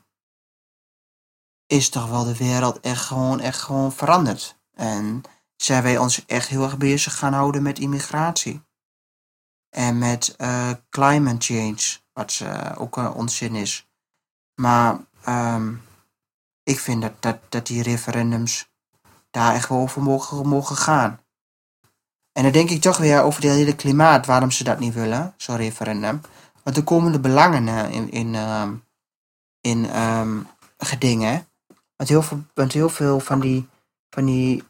[1.66, 4.58] is toch wel de wereld echt gewoon, echt gewoon veranderd.
[4.74, 5.22] En
[5.56, 8.66] zijn wij ons echt heel erg bezig gaan houden met immigratie.
[9.70, 13.88] En met eh, climate change, wat eh, ook een onzin is.
[14.54, 15.74] Maar ehm,
[16.62, 18.70] ik vind dat, dat, dat die referendums
[19.30, 21.20] daar echt wel over mogen, gaan.
[22.32, 25.34] En dan denk ik toch weer over het hele klimaat, waarom ze dat niet willen,
[25.36, 26.20] zo'n referendum.
[26.62, 28.74] Want er komen de belangen eh, in, in, ehm,
[29.60, 30.38] in ehm,
[30.78, 31.48] gedingen.
[31.96, 33.68] Want heel, veel, want heel veel van die,
[34.10, 34.64] van die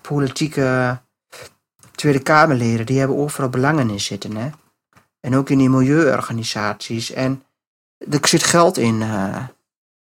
[0.00, 1.00] politieke
[2.02, 4.50] Tweede Kamerleden, die hebben overal belangen in zitten, hè.
[5.20, 7.12] En ook in die milieuorganisaties.
[7.12, 7.42] En
[8.10, 9.02] er zit geld in.
[9.02, 9.36] eh,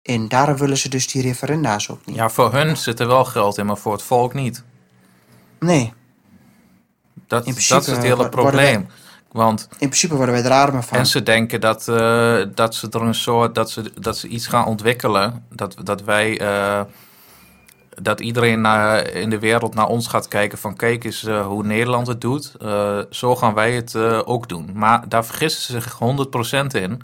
[0.03, 0.29] in.
[0.29, 2.17] Daarom willen ze dus die referenda's ook niet.
[2.17, 4.63] Ja, voor hun zit er wel geld in, maar voor het volk niet.
[5.59, 5.93] Nee,
[7.27, 8.87] Dat, principe dat is het hele worden probleem.
[9.33, 10.99] Want in principe worden wij er armer van.
[10.99, 14.47] En ze denken dat, eh, dat ze er een soort dat ze, dat ze iets
[14.47, 15.45] gaan ontwikkelen.
[15.49, 16.81] Dat, dat wij eh,
[18.03, 21.65] dat iedereen naar, in de wereld naar ons gaat kijken van kijk eens eh, hoe
[21.65, 22.53] Nederland het doet.
[22.61, 24.71] Eh, zo gaan wij het eh, ook doen.
[24.75, 27.03] Maar daar vergissen ze zich 100% in.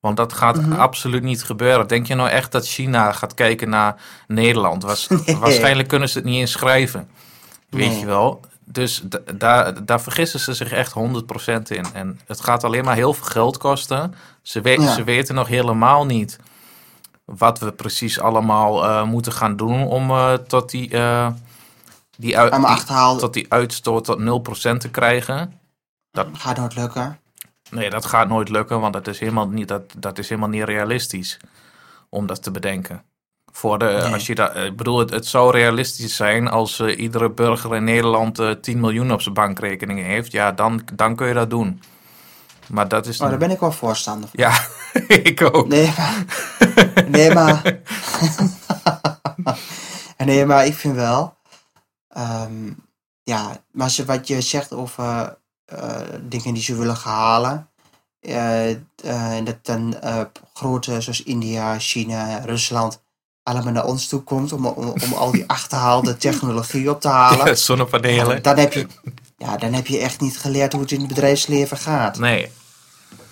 [0.00, 0.72] Want dat gaat Mhm.
[0.72, 1.86] absoluut niet gebeuren.
[1.88, 4.82] Denk je nou echt dat China gaat kijken naar Nederland?
[4.82, 5.36] Was, Nee.
[5.36, 7.08] Waarschijnlijk kunnen ze het niet inschrijven.
[7.70, 7.98] Weet Nee.
[7.98, 8.40] je wel?
[8.64, 11.84] Dus da- daar, daar vergissen ze zich echt 100% in.
[11.92, 14.14] En het gaat alleen maar heel veel geld kosten.
[14.42, 14.92] Ze, we- Ja.
[14.94, 16.38] ze weten nog helemaal niet
[17.24, 21.28] wat we precies allemaal eh, moeten gaan doen om eh, tot, die, eh,
[22.16, 22.76] die, uit, die-
[23.18, 25.60] tot die uitstoot tot 0% te krijgen.
[26.32, 27.18] Gaat nooit lukken.
[27.70, 30.62] Nee, dat gaat nooit lukken, want dat is helemaal niet, dat, dat is helemaal niet
[30.64, 31.38] realistisch
[32.08, 33.02] om dat te bedenken.
[33.52, 34.12] Voor de, Nee.
[34.12, 38.38] als je dat, ik bedoel, het, het zou realistisch zijn als iedere burger in Nederland
[38.38, 40.32] eh 10 miljoen op zijn bankrekening heeft.
[40.32, 41.82] Ja, dan, dan kun je dat doen.
[42.66, 43.20] Maar dat is.
[43.20, 44.40] Oh, daar ben ik wel voorstander van.
[44.40, 44.66] Ja,
[45.30, 45.68] ik ook.
[45.68, 46.24] Nee, maar...
[47.08, 47.80] Nee, maar...
[50.26, 51.36] nee, maar ik vind wel...
[52.08, 52.72] ehm,
[53.22, 57.68] ja, maar wat je zegt over eh, dingen die ze willen halen...
[58.20, 58.76] eh,
[59.44, 59.96] dat dan
[60.54, 63.02] grote zoals India, China, Rusland...
[63.42, 67.58] allemaal naar ons toe komt om, om, om al die achterhaalde technologie op te halen.
[67.58, 68.42] Zonnepanelen.
[68.42, 68.86] Dan heb, je,
[69.44, 72.18] ja, dan heb je echt niet geleerd hoe het in het bedrijfsleven gaat.
[72.18, 72.50] Nee.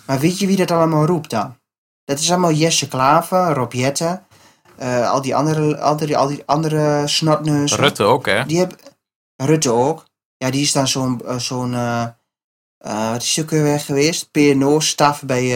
[0.06, 1.56] Maar weet je wie dat allemaal roept dan?
[2.04, 4.26] Dat is allemaal Jesse Klaver, Rob Jetten,
[4.76, 7.78] eh, al die andere, al die, al die andere snotneuzen.
[7.78, 8.44] Rutte ook, hè?
[8.46, 8.78] Die hebben,
[9.36, 10.04] Rutte ook.
[10.36, 12.06] Ja, die is dan zo'n, eh, zo'n eh,
[13.12, 14.30] wat is ook weer geweest?
[14.30, 15.46] PNO-staf bij,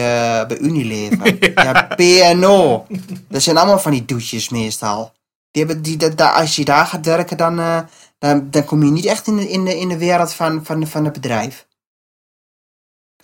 [0.47, 1.53] bij Unilever.
[1.63, 2.85] ja, PNO.
[3.27, 5.11] Dat zijn allemaal van die doetjes meestal.
[5.51, 7.59] Die hebben, die, dat- als je daar gaat werken, dan,
[8.17, 10.87] dan, dan kom je niet echt in de, in de, in de wereld van, van,
[10.87, 11.65] van het bedrijf.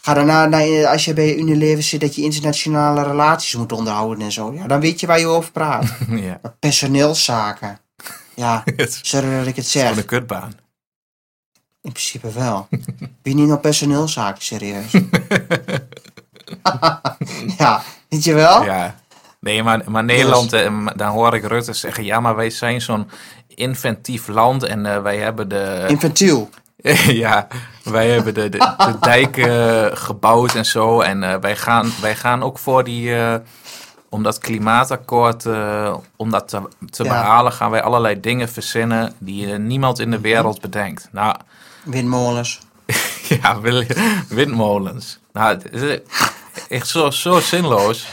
[0.01, 4.31] Ga daarna, naar, als je bij Unilever zit, dat je internationale relaties moet onderhouden en
[4.31, 4.53] zo.
[4.53, 5.97] Ja, dan weet je waar je over praat.
[6.09, 6.39] ja.
[6.59, 7.79] Personeelszaken.
[8.35, 8.63] Ja,
[9.01, 9.97] sorry dat ik het zeg.
[9.97, 10.53] een kutbaan.
[11.81, 12.67] In principe wel.
[13.21, 14.91] Wie niet op personeelszaken, serieus.
[17.57, 18.63] ja, weet je wel?
[18.63, 18.95] Ja.
[19.39, 22.81] Nee, maar, maar Nederland, eh, m- dan hoor ik Rutte zeggen, ja, maar wij zijn
[22.81, 23.09] zo'n
[23.55, 26.49] inventief land en eh, wij hebben de, Infantiel.
[27.25, 27.47] ja,
[27.83, 32.15] wij hebben de, de, de dijken eh, gebouwd en zo en eh, wij, gaan, wij
[32.15, 33.15] gaan ook voor die,
[34.09, 35.45] om dat klimaatakkoord,
[36.15, 37.09] om dat te, te Ja.
[37.09, 41.07] behalen, gaan wij allerlei dingen verzinnen die niemand in de wereld bedenkt.
[41.11, 41.35] Nou,
[41.83, 42.59] Windmolens.
[43.41, 43.59] ja,
[44.29, 45.19] windmolens.
[45.33, 45.99] Nou, het is
[46.69, 48.07] echt zo, zo zinloos.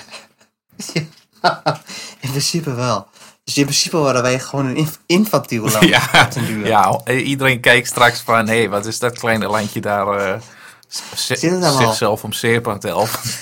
[2.20, 3.06] In principe wel.
[3.50, 5.84] Dus in principe worden wij gewoon een inf- infantiel land.
[5.84, 6.28] Ja,
[6.64, 10.40] ja, iedereen kijkt straks van, hé, wat is dat kleine landje daar eh,
[11.14, 13.20] Zit het zichzelf om zeep aan te helpen.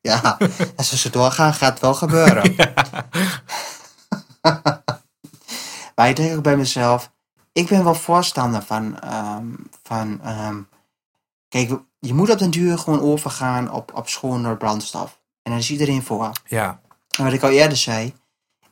[0.00, 0.38] Ja,
[0.76, 2.54] als we zo doorgaan, gaat het wel gebeuren.
[5.94, 7.10] maar ik denk ook bij mezelf,
[7.52, 9.46] ik ben wel voorstander van, ehm,
[9.82, 10.56] van ehm,
[11.48, 15.18] kijk, je moet op den duur gewoon overgaan op, op schone brandstof.
[15.42, 16.30] En daar is iedereen voor.
[16.46, 16.80] Ja,
[17.18, 18.14] En wat ik al eerder zei,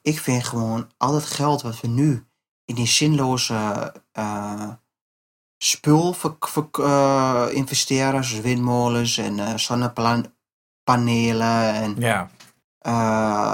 [0.03, 2.25] ik vind gewoon al het geld wat we nu
[2.65, 4.69] in die zinloze eh,
[5.59, 6.17] spul
[6.79, 12.31] eh, investeren, zoals windmolens en eh, zonnepanelen en ja,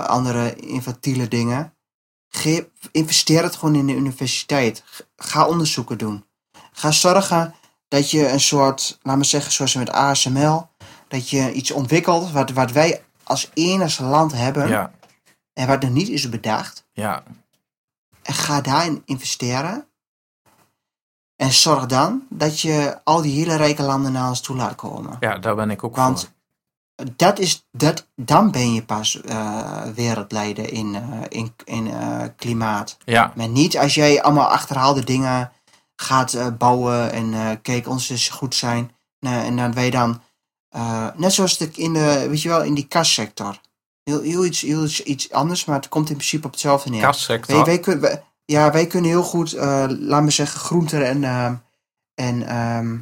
[0.02, 1.74] andere infantiele dingen.
[2.28, 4.84] Ge- investeer het gewoon in de universiteit.
[5.16, 6.24] Ga onderzoeken doen.
[6.72, 7.54] Ga zorgen
[7.88, 10.68] dat je een soort, laat me zeggen, zoals met ASML,
[11.08, 14.92] dat je iets ontwikkelt wat, wat wij als enige land hebben ja,
[15.56, 16.84] en wat nog niet is bedacht.
[16.92, 17.22] ja,
[18.22, 19.86] En ga daarin investeren.
[21.36, 25.16] En zorg dan dat je al die hele rijke landen naar ons toe laat komen.
[25.20, 26.30] ja, daar ben ik ook Want
[26.96, 27.12] voor.
[27.16, 32.96] dat is, dat, dan ben je pas eh, wereldleider in, eh, in, in eh, klimaat.
[33.04, 35.52] Ja, Maar niet als jij allemaal achterhaalde dingen
[35.96, 38.90] gaat bouwen en kijk, ons is goed zijn.
[39.20, 40.22] En dan wij dan,
[41.16, 43.60] net zoals in de, weet je wel, in die kastsector.
[44.10, 47.02] Heel, heel, iets, heel iets, iets anders, maar het komt in principe op hetzelfde neer.
[47.02, 47.64] kastsector.
[47.64, 51.54] Wij, wij, ja, wij kunnen heel goed, eh laat me zeggen, groenten en, ehm,
[52.14, 52.98] en ehm,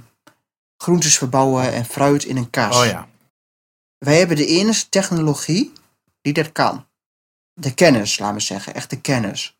[0.76, 2.76] groentes verbouwen en fruit in een kas.
[2.76, 3.08] Oh ja,
[3.98, 5.72] Wij hebben de enige technologie
[6.20, 6.86] die dat kan.
[7.52, 9.58] De kennis, laat me zeggen, echt de kennis.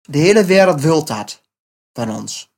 [0.00, 1.42] De hele wereld wil dat
[1.92, 2.50] van ons.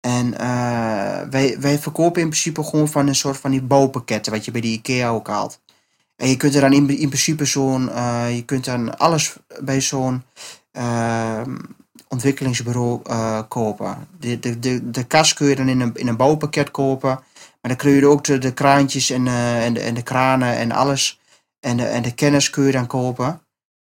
[0.00, 4.44] En eh, wij, wij verkopen in principe gewoon van een soort van die bouwpakketten, wat
[4.44, 5.60] je bij de IKEA ook haalt.
[6.16, 9.80] En je kunt er dan in, in principe zo'n, eh, je kunt dan alles bij
[9.80, 10.22] zo'n
[10.72, 11.56] ehm,
[12.08, 14.08] ontwikkelingsbureau eh, kopen.
[14.18, 17.10] De, de, de, de kast kun je dan in een, in een bouwpakket kopen.
[17.60, 20.02] Maar dan kun je er ook de, de kraantjes en, eh, en, de, en de
[20.02, 21.20] kranen en alles.
[21.60, 23.40] En de, en de kennis kun je dan kopen.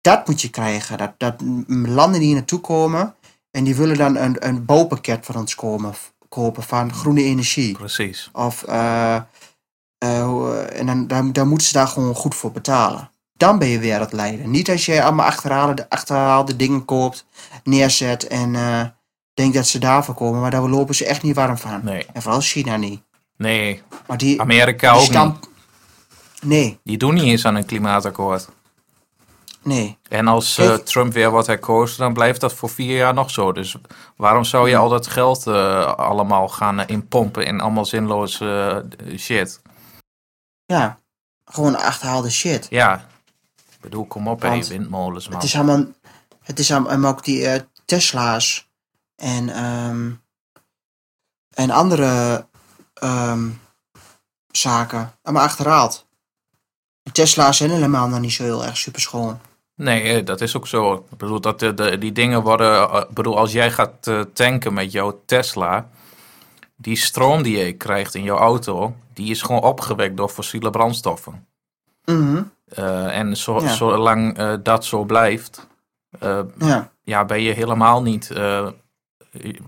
[0.00, 0.98] Dat moet je krijgen.
[0.98, 1.34] Dat, dat
[1.68, 3.14] landen die hier naartoe komen.
[3.50, 5.94] En die willen dan een, een bouwpakket van ons komen,
[6.28, 7.72] kopen van groene energie.
[7.72, 8.28] Precies.
[8.32, 8.64] Of,
[9.98, 13.10] en dan, dan, dan moeten ze daar gewoon goed voor betalen.
[13.36, 14.48] Dan ben je wereldleider.
[14.48, 17.26] Niet als je allemaal achterhaalde, achterhaalde dingen koopt,
[17.64, 18.80] neerzet en eh,
[19.34, 20.40] denkt dat ze daarvoor komen.
[20.40, 21.80] Maar daar lopen ze echt niet warm van.
[21.84, 22.06] Nee.
[22.12, 23.00] En vooral China niet.
[23.36, 25.48] Nee, Maar die, Amerika die ook niet.
[26.42, 28.48] Nee, Die doen niet eens aan een klimaatakkoord.
[29.62, 29.96] nee.
[30.08, 33.52] En als eh, Trump weer wat herkozen, dan blijft dat voor vier jaar nog zo.
[33.52, 33.76] Dus
[34.16, 39.18] waarom zou je al dat geld eh, allemaal gaan eh, inpompen in allemaal zinloze eh,
[39.18, 39.60] shit?
[40.68, 40.98] Ja,
[41.44, 42.66] gewoon achterhaalde shit.
[42.70, 43.06] Ja,
[43.70, 45.34] ik bedoel, kom op, hé, Want windmolens, man.
[45.36, 45.84] Het is allemaal,
[46.42, 48.68] het is allemaal ook die eh, Tesla's
[49.16, 50.10] en, ehm,
[51.54, 52.46] en andere
[52.94, 53.48] ehm,
[54.50, 55.12] zaken.
[55.22, 56.06] Allemaal achterhaald.
[57.02, 59.40] De Tesla's zijn helemaal nog niet zo heel erg super schoon.
[59.74, 60.94] Nee, eh, dat is ook zo.
[61.10, 62.90] Ik bedoel, dat de, de- die dingen worden...
[62.90, 65.88] eh, Ik bedoel, als jij gaat eh, tanken met jouw Tesla...
[66.80, 68.94] Die stroom die je krijgt in jouw auto...
[69.12, 71.46] Die is gewoon opgewekt door fossiele brandstoffen.
[72.04, 73.68] Mhm, Eh, en zo, Ja.
[73.74, 75.66] zolang eh, dat zo blijft...
[76.18, 78.32] eh, Ja, ja, ben je helemaal niet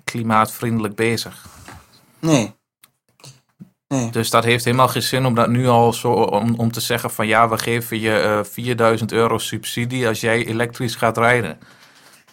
[0.05, 1.47] klimaatvriendelijk bezig.
[2.19, 2.59] nee.
[3.89, 6.81] Nee, Dus dat heeft helemaal geen zin om dat nu al zo om, om te
[6.81, 11.59] zeggen van ja, we geven je eh 4000 euro subsidie als jij elektrisch gaat rijden.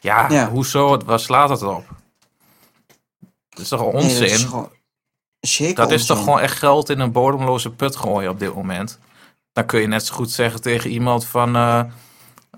[0.02, 0.50] Ja, Ja.
[0.50, 0.98] hoezo?
[1.06, 1.86] Waar slaat het op?
[3.58, 4.20] Dat is toch nee, onzin?
[4.20, 4.70] dat is gewoon
[5.40, 9.00] zeker dat is toch gewoon echt geld in een bodemloze put gooien op dit moment.
[9.52, 11.84] Dan kun je net zo goed zeggen tegen iemand van eh,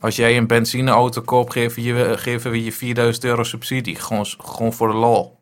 [0.01, 3.95] als jij een benzineauto koopt, geven, je, geven we je 4000 euro subsidie.
[3.95, 5.37] Gewoon, gewoon voor de lol.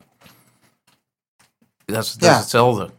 [1.85, 2.33] Dat is, dat Ja.
[2.35, 2.89] is hetzelfde.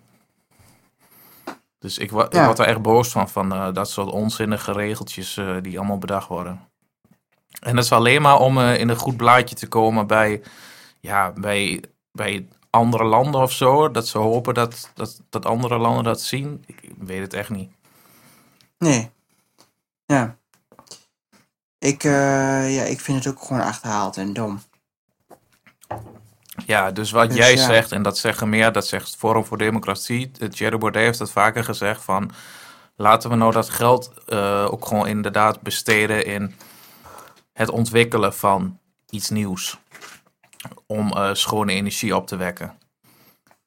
[1.79, 2.45] Dus ik, wa- ik Ja.
[2.45, 6.29] word er echt boos van, van eh, dat soort onzinnige regeltjes eh, die allemaal bedacht
[6.29, 6.61] worden.
[7.61, 10.43] En dat is alleen maar om in een goed blaadje te komen bij,
[11.01, 11.83] ja, bij,
[12.19, 13.91] bij andere landen of zo.
[13.91, 16.65] Dat ze hopen dat, dat, dat andere landen dat zien.
[16.67, 17.71] Ik weet het echt niet.
[18.79, 19.11] Nee.
[20.07, 20.37] Ja.
[21.79, 24.61] Ik, eh, ja, ik vind het ook gewoon achterhaald en dom.
[26.67, 27.67] Ja, dus wat Dus jij ja.
[27.67, 30.31] zegt, en dat zeggen meer, dat zegt Forum voor Democratie.
[30.39, 32.31] eh, Thierry Baudet heeft dat vaker gezegd van...
[32.97, 36.55] laten we nou dat geld eh, ook gewoon inderdaad besteden in
[37.53, 38.79] het ontwikkelen van
[39.11, 39.79] iets nieuws.
[40.91, 42.79] Om eh, schone energie op te wekken.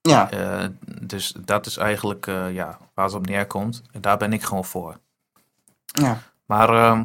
[0.02, 0.68] Ja, Eh,
[1.02, 3.82] dus dat is eigenlijk eh, ja, waar het op neerkomt.
[3.92, 4.98] En daar ben ik gewoon voor.
[5.86, 6.22] ja.
[6.46, 7.04] Maar ehm,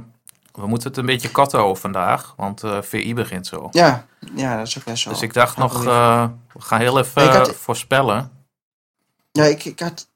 [0.53, 3.69] we moeten het een beetje katten over vandaag, want VI begint zo.
[3.73, 5.11] Ja, ja, dat is ook best zo.
[5.11, 8.31] Dus ik dacht nog, we gaan heel even had- voorspellen.
[9.33, 10.09] Ja, ik, ik, had,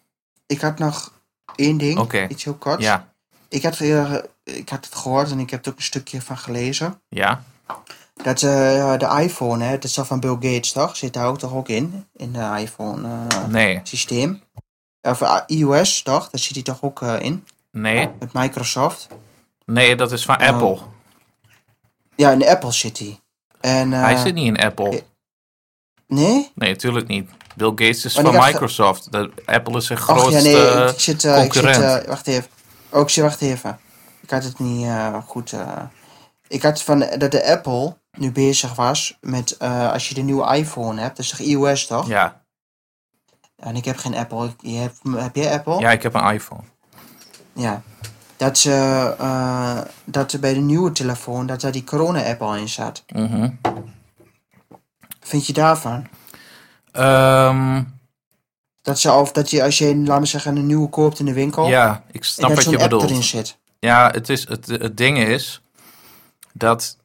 [0.47, 1.13] ik had nog
[1.55, 1.99] één ding.
[2.29, 2.81] Iets heel kort.
[2.81, 3.13] Ja,
[3.49, 3.81] Ik had,
[4.45, 7.01] ik had het gehoord en ik heb er ook een stukje van gelezen.
[7.09, 7.43] ja,
[8.23, 10.97] Dat eh, de iPhone, hè, dat is van Bill Gates toch?
[10.97, 12.07] Zit daar ook toch ook in?
[12.17, 14.43] In de iPhone eh, nee, systeem.
[15.03, 16.31] Of eh, iOS toch?
[16.31, 17.45] Daar zit hij toch ook in?
[17.71, 19.09] nee, Met Microsoft.
[19.65, 20.47] nee, dat is van Oh.
[20.47, 20.79] Apple.
[22.17, 23.21] Ja, in Apple zit hij.
[23.61, 25.03] En, Hij zit niet in Apple.
[26.07, 26.51] Nee?
[26.55, 27.31] Nee, natuurlijk niet.
[27.57, 29.13] Bill Gates is van Microsoft.
[29.13, 30.49] De, Apple is zijn Och grootste...
[30.51, 31.15] ja, nee, ik, zit...
[31.15, 32.07] ik zit concurrent.
[32.07, 32.49] wacht even.
[32.91, 33.79] Oh, ik zit, wacht even.
[34.21, 34.89] Ik had het niet
[35.27, 35.55] goed...
[36.49, 39.57] ik had van dat de Apple nu bezig was met...
[39.57, 42.09] eh, als je de nieuwe iPhone hebt, dat is toch iOS toch?
[42.09, 42.39] ja.
[43.57, 44.51] En ik heb geen Apple.
[44.61, 45.79] Je hebt, heb jij Apple?
[45.79, 46.63] ja, ik heb een iPhone.
[47.53, 47.83] Ja.
[48.37, 49.15] Dat ze...
[49.19, 53.05] eh, dat bij de nieuwe telefoon, dat daar die corona-app al in zat.
[53.15, 53.51] Mhm.
[55.21, 56.07] Vind je daarvan?
[56.93, 57.83] Ehm,
[58.83, 61.33] Dat ze of dat je als je, laten we zeggen, een nieuwe koopt in de
[61.33, 61.69] winkel...
[61.69, 63.03] ja, ik snap dat wat je bedoelt.
[63.03, 63.59] erin zit.
[63.79, 65.63] Ja, het, is, het, het ding is
[66.53, 66.97] dat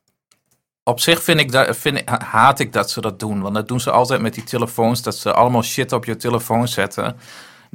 [0.88, 3.41] op zich vind ik vind haat ik dat ze dat doen.
[3.41, 6.68] Want dat doen ze altijd met die telefoons, dat ze allemaal shit op je telefoon
[6.68, 7.18] zetten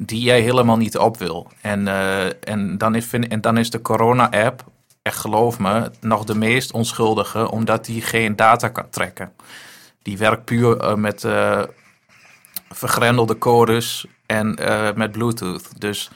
[0.06, 1.50] die jij helemaal niet op wil.
[1.60, 4.64] En, eh, en, dan, is, en dan is de corona-app,
[5.02, 9.32] echt geloof me, nog de meest onschuldige, omdat die geen data kan trekken.
[10.02, 11.62] Die werkt puur eh, met eh,
[12.68, 14.58] vergrendelde codes en
[14.94, 15.80] met Bluetooth.
[15.80, 16.10] Dus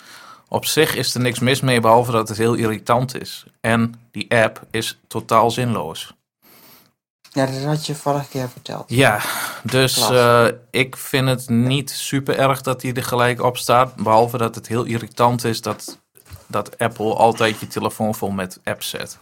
[0.49, 3.45] op zich is er niks mis mee, behalve dat het heel irritant is.
[3.61, 6.15] En die app is totaal zinloos.
[7.35, 8.85] Ja, dat had je vorige keer verteld.
[8.87, 9.21] Ja,
[9.63, 13.97] dus eh, ik vind het niet super erg dat hij er gelijk op staat.
[13.97, 15.99] Behalve dat het heel irritant is dat,
[16.47, 19.19] dat Apple altijd je telefoon vol met apps zet.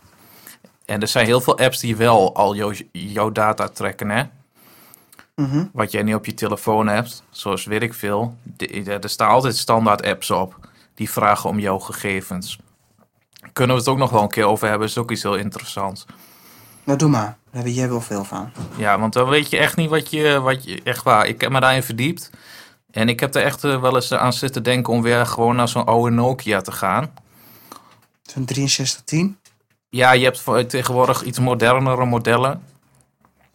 [0.84, 4.22] En er zijn heel veel apps die wel al jouw jouw data trekken, hè?
[5.34, 5.64] Mhm.
[5.72, 8.36] Wat jij niet op je telefoon hebt, zoals weet ik veel.
[8.86, 12.58] Er staan altijd standaard apps op die vragen om jouw gegevens.
[13.52, 16.04] Kunnen we het ook nog wel een keer over hebben, is ook iets heel interessants.
[16.84, 17.40] Nou, doe maar.
[17.52, 18.52] Daar weet jij wel veel van.
[18.76, 21.26] Ja, want dan weet je echt niet wat je, wat je echt waar.
[21.26, 22.30] Ik heb me daarin verdiept.
[22.90, 25.68] En ik heb er echt eh, wel eens aan zitten denken om weer gewoon naar
[25.68, 27.10] zo'n oude Nokia te gaan.
[28.22, 29.38] Zo'n 6310
[29.88, 32.62] Ja, je hebt tegenwoordig iets modernere modellen.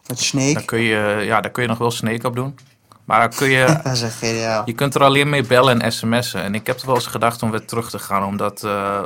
[0.06, 0.52] met Snake.
[0.52, 2.58] Daar kun je, ja, daar kun je nog wel Snake op doen.
[3.04, 4.62] Maar dan kun je, Dat is echt geniaal.
[4.64, 6.42] je kunt er alleen mee bellen en sms'en.
[6.42, 8.24] En ik heb er wel eens gedacht om weer terug te gaan.
[8.24, 9.02] Omdat, eh,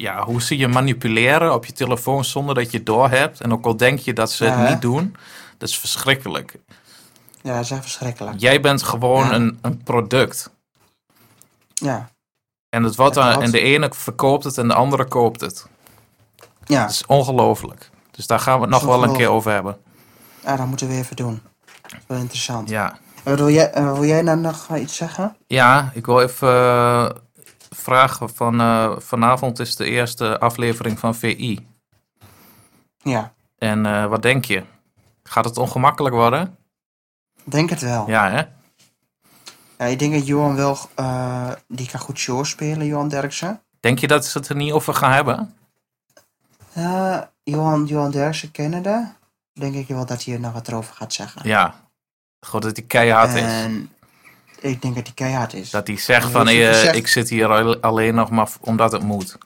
[0.00, 3.40] ja, hoe ze je manipuleren op je telefoon zonder dat je het doorhebt.
[3.40, 4.72] En ook al denk je dat ze Ja, het hè?
[4.72, 5.16] niet doen.
[5.58, 6.58] Dat is verschrikkelijk.
[7.42, 8.40] Ja, dat is echt verschrikkelijk.
[8.40, 9.32] Jij bent gewoon Ja.
[9.34, 10.50] een, een product.
[11.74, 12.10] Ja.
[12.68, 13.44] En, het wordt dan, klopt.
[13.44, 15.66] en de ene verkoopt het en de andere koopt het.
[16.64, 16.80] Ja.
[16.82, 17.90] Dat is ongelooflijk.
[18.10, 19.76] Dus daar gaan we het nog wel een keer over hebben.
[20.44, 21.42] ja, dat moeten we even doen.
[21.82, 22.68] Dat is wel interessant.
[22.68, 25.36] Ja, wat wil, jij, eh, wil jij nou nog eh, iets zeggen?
[25.46, 27.10] ja ik wil even eh,
[27.76, 28.60] vragen van...
[28.60, 31.66] eh, vanavond is de eerste aflevering van VI.
[33.02, 34.62] Ja, En eh, wat denk je?
[35.22, 36.56] Gaat het ongemakkelijk worden?
[37.44, 38.08] denk het wel.
[38.08, 38.42] Ja, hè?
[39.78, 43.60] Ja, ik denk dat Johan wel, eh, die kan goed show spelen, Johan Derksen.
[43.80, 45.54] Denk je dat ze het er niet over gaan hebben?
[47.42, 49.16] Johan, Johan Derksen Canada.
[49.52, 51.40] Denk ik wel dat hij er nog wat over gaat zeggen.
[51.48, 51.74] Ja.
[52.40, 53.42] Goed dat hij keihard is.
[54.60, 55.70] Ik denk dat hij keihard is.
[55.70, 59.38] Dat hij zegt van, eh, ik zit hier al- alleen nog maar omdat het moet.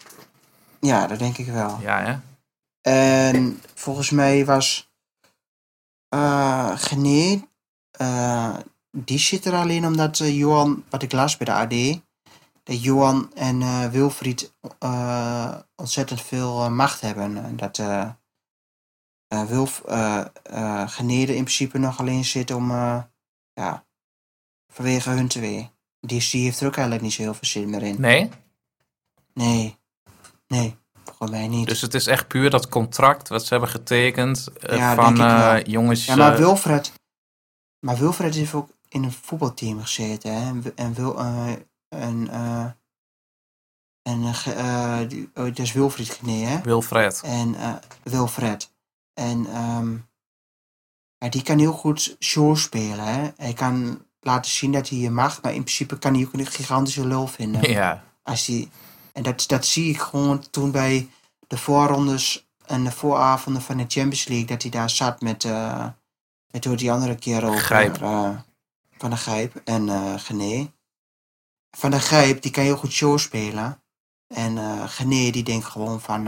[0.81, 1.79] Ja, dat denk ik wel.
[1.81, 2.17] Ja, hè?
[3.33, 4.93] En volgens mij was
[6.75, 7.43] Gené,
[7.91, 8.57] eh,
[8.91, 12.01] die zit er alleen omdat eh, Johan, wat ik las bij de AD,
[12.63, 14.53] dat Johan en eh, Wilfried
[15.77, 17.37] ontzettend veel macht hebben.
[17.45, 17.77] En dat
[19.49, 19.83] Wilf,
[20.87, 22.71] Gené er in principe nog alleen zit om,
[23.53, 23.84] ja,
[24.75, 25.71] vanwege hun twee.
[26.01, 28.01] Die, die heeft er ook eigenlijk niet zo heel veel zin meer in.
[28.01, 28.31] Nee?
[29.35, 29.77] Nee,
[30.47, 31.69] nee, volgens mij niet.
[31.69, 35.65] Dus het is echt puur dat contract wat ze hebben getekend eh, Ja, van eh,
[35.65, 36.05] jongens.
[36.05, 36.93] Ja, maar eh, Wilfred,
[37.79, 40.35] maar Wilfred heeft ook in een voetbalteam gezeten.
[40.35, 40.49] Hè?
[40.49, 41.19] En, en, Wil,
[41.89, 42.29] en,
[44.03, 44.35] en
[45.09, 46.61] die- oh, dat is Wilfried Gené, hè?
[46.61, 47.21] Wilfred.
[47.25, 47.57] En
[48.03, 48.73] Wilfred.
[49.15, 49.97] En ehm,
[51.19, 53.05] ja, die kan heel goed show spelen.
[53.05, 53.31] Hè?
[53.37, 56.47] Hij kan laten zien dat hij je mag, maar in principe kan hij ook een
[56.47, 57.71] gigantische lul vinden.
[57.71, 58.69] Ja, Als hij,
[59.13, 61.09] en dat, dat zie ik gewoon toen bij
[61.47, 65.87] de voorrondes en de vooravonden van de Champions League, dat hij daar zat met, eh
[66.51, 67.61] met hoe die andere keer over.
[67.61, 68.03] Gijp.
[68.03, 68.31] eh,
[68.99, 70.73] van de Gijp en eh Gené.
[71.71, 73.83] Van de Gijp, die kan heel goed show spelen.
[74.35, 76.27] En eh Gené, die denkt gewoon van...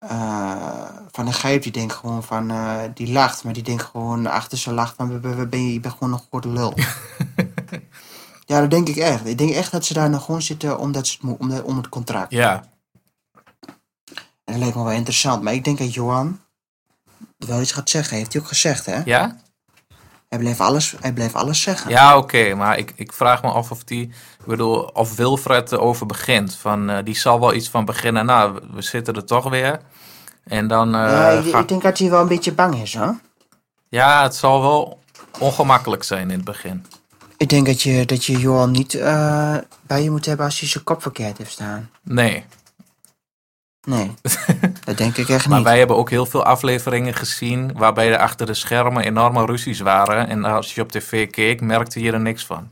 [0.00, 2.50] eh, van de Gijp, die denkt gewoon van...
[2.50, 5.20] eh, die lacht, maar die denkt gewoon achter zijn lacht van...
[5.20, 6.74] "Waar- waar ben je, je bent gewoon een grote lul.
[8.46, 9.26] Ja, dat denk ik echt.
[9.26, 11.88] Ik denk echt dat ze daar nog gewoon zitten omdat ze het om, om het
[11.88, 12.30] contract.
[12.32, 12.64] ja.
[14.44, 15.42] En dat lijkt me wel interessant.
[15.42, 16.40] Maar ik denk dat Johan
[17.36, 18.16] wel iets gaat zeggen.
[18.16, 19.00] Heeft hij ook gezegd, hè?
[19.04, 19.36] Ja?
[20.30, 21.90] Hij bleef alles, hij bleef alles zeggen.
[21.90, 22.54] Ja, oké.
[22.54, 24.02] maar ik, ik vraag me af of die...
[24.38, 26.54] Ik bedoel, of Wilfred erover begint.
[26.56, 28.26] Van, eh, die zal wel iets van beginnen.
[28.26, 29.80] Nou, we- zitten er toch weer.
[30.44, 30.94] En dan...
[30.94, 33.18] eh, Ja, ik, ga- ik denk dat hij wel een beetje bang is, hoor.
[33.88, 34.98] Ja, het zal wel
[35.38, 36.86] ongemakkelijk zijn in het begin.
[37.36, 40.68] Ik denk dat je, dat je Johan niet eh, bij je moet hebben als hij
[40.68, 41.90] zijn kop verkeerd heeft staan.
[42.02, 42.44] Nee.
[43.90, 44.10] Nee,
[44.84, 45.66] dat denk ik echt Maar niet.
[45.66, 47.72] wij hebben ook heel veel afleveringen gezien...
[47.76, 50.28] waarbij er achter de schermen enorme ruzies waren.
[50.28, 52.68] En als je op tv keek, merkte je er niks van.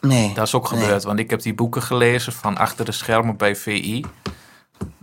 [0.00, 0.34] Nee.
[0.34, 0.80] Dat is ook Nee.
[0.80, 4.04] gebeurd, want ik heb die boeken gelezen van achter de schermen bij VI.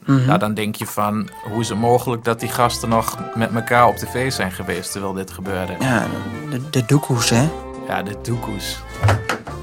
[0.06, 0.26] Mhm.
[0.26, 3.88] Nou, dan denk je van, hoe is het mogelijk dat die gasten nog met elkaar
[3.88, 5.76] op tv zijn geweest terwijl dit gebeurde?
[5.80, 6.08] Ja,
[6.50, 7.50] de, de doekoes, hè?
[7.88, 8.78] Ja, de doekoes.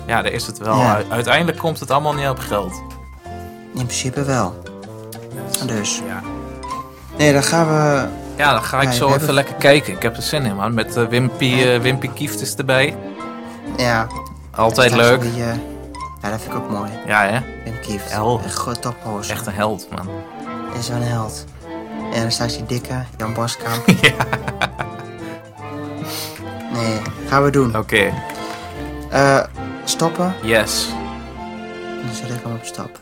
[0.07, 0.77] Ja, daar is het wel.
[0.79, 1.03] Ja.
[1.09, 2.83] Uiteindelijk komt het allemaal niet op geld.
[3.75, 4.63] In principe wel.
[5.67, 6.03] Dus.
[6.07, 6.21] Ja,
[7.19, 8.07] Nee, dan gaan we...
[8.37, 9.93] ja dan ga ik zo even hebben- lekker kijken.
[9.93, 10.75] Ik heb er zin in, man.
[10.75, 12.97] Met eh, Wimpy, eh, Wimpy Kieft erbij.
[13.77, 14.07] Ja.
[14.51, 15.23] Altijd leuk.
[15.23, 15.55] weer, eh,
[16.23, 16.91] ja, dat vind ik ook mooi.
[17.07, 17.39] Ja, hè?
[17.65, 18.11] Wim Kieft.
[18.11, 19.31] Echt.
[19.31, 20.09] Echt een held, man.
[20.79, 21.45] Is een held.
[22.13, 23.85] En dan staat die dikke Jan Boskamp.
[24.01, 24.13] ja.
[26.73, 27.77] Nee, gaan we doen.
[27.77, 28.13] Oké,
[29.11, 29.39] Eh,
[29.85, 30.35] stoppen.
[30.43, 30.89] yes.
[32.05, 33.01] Dan zet ik hem op stop.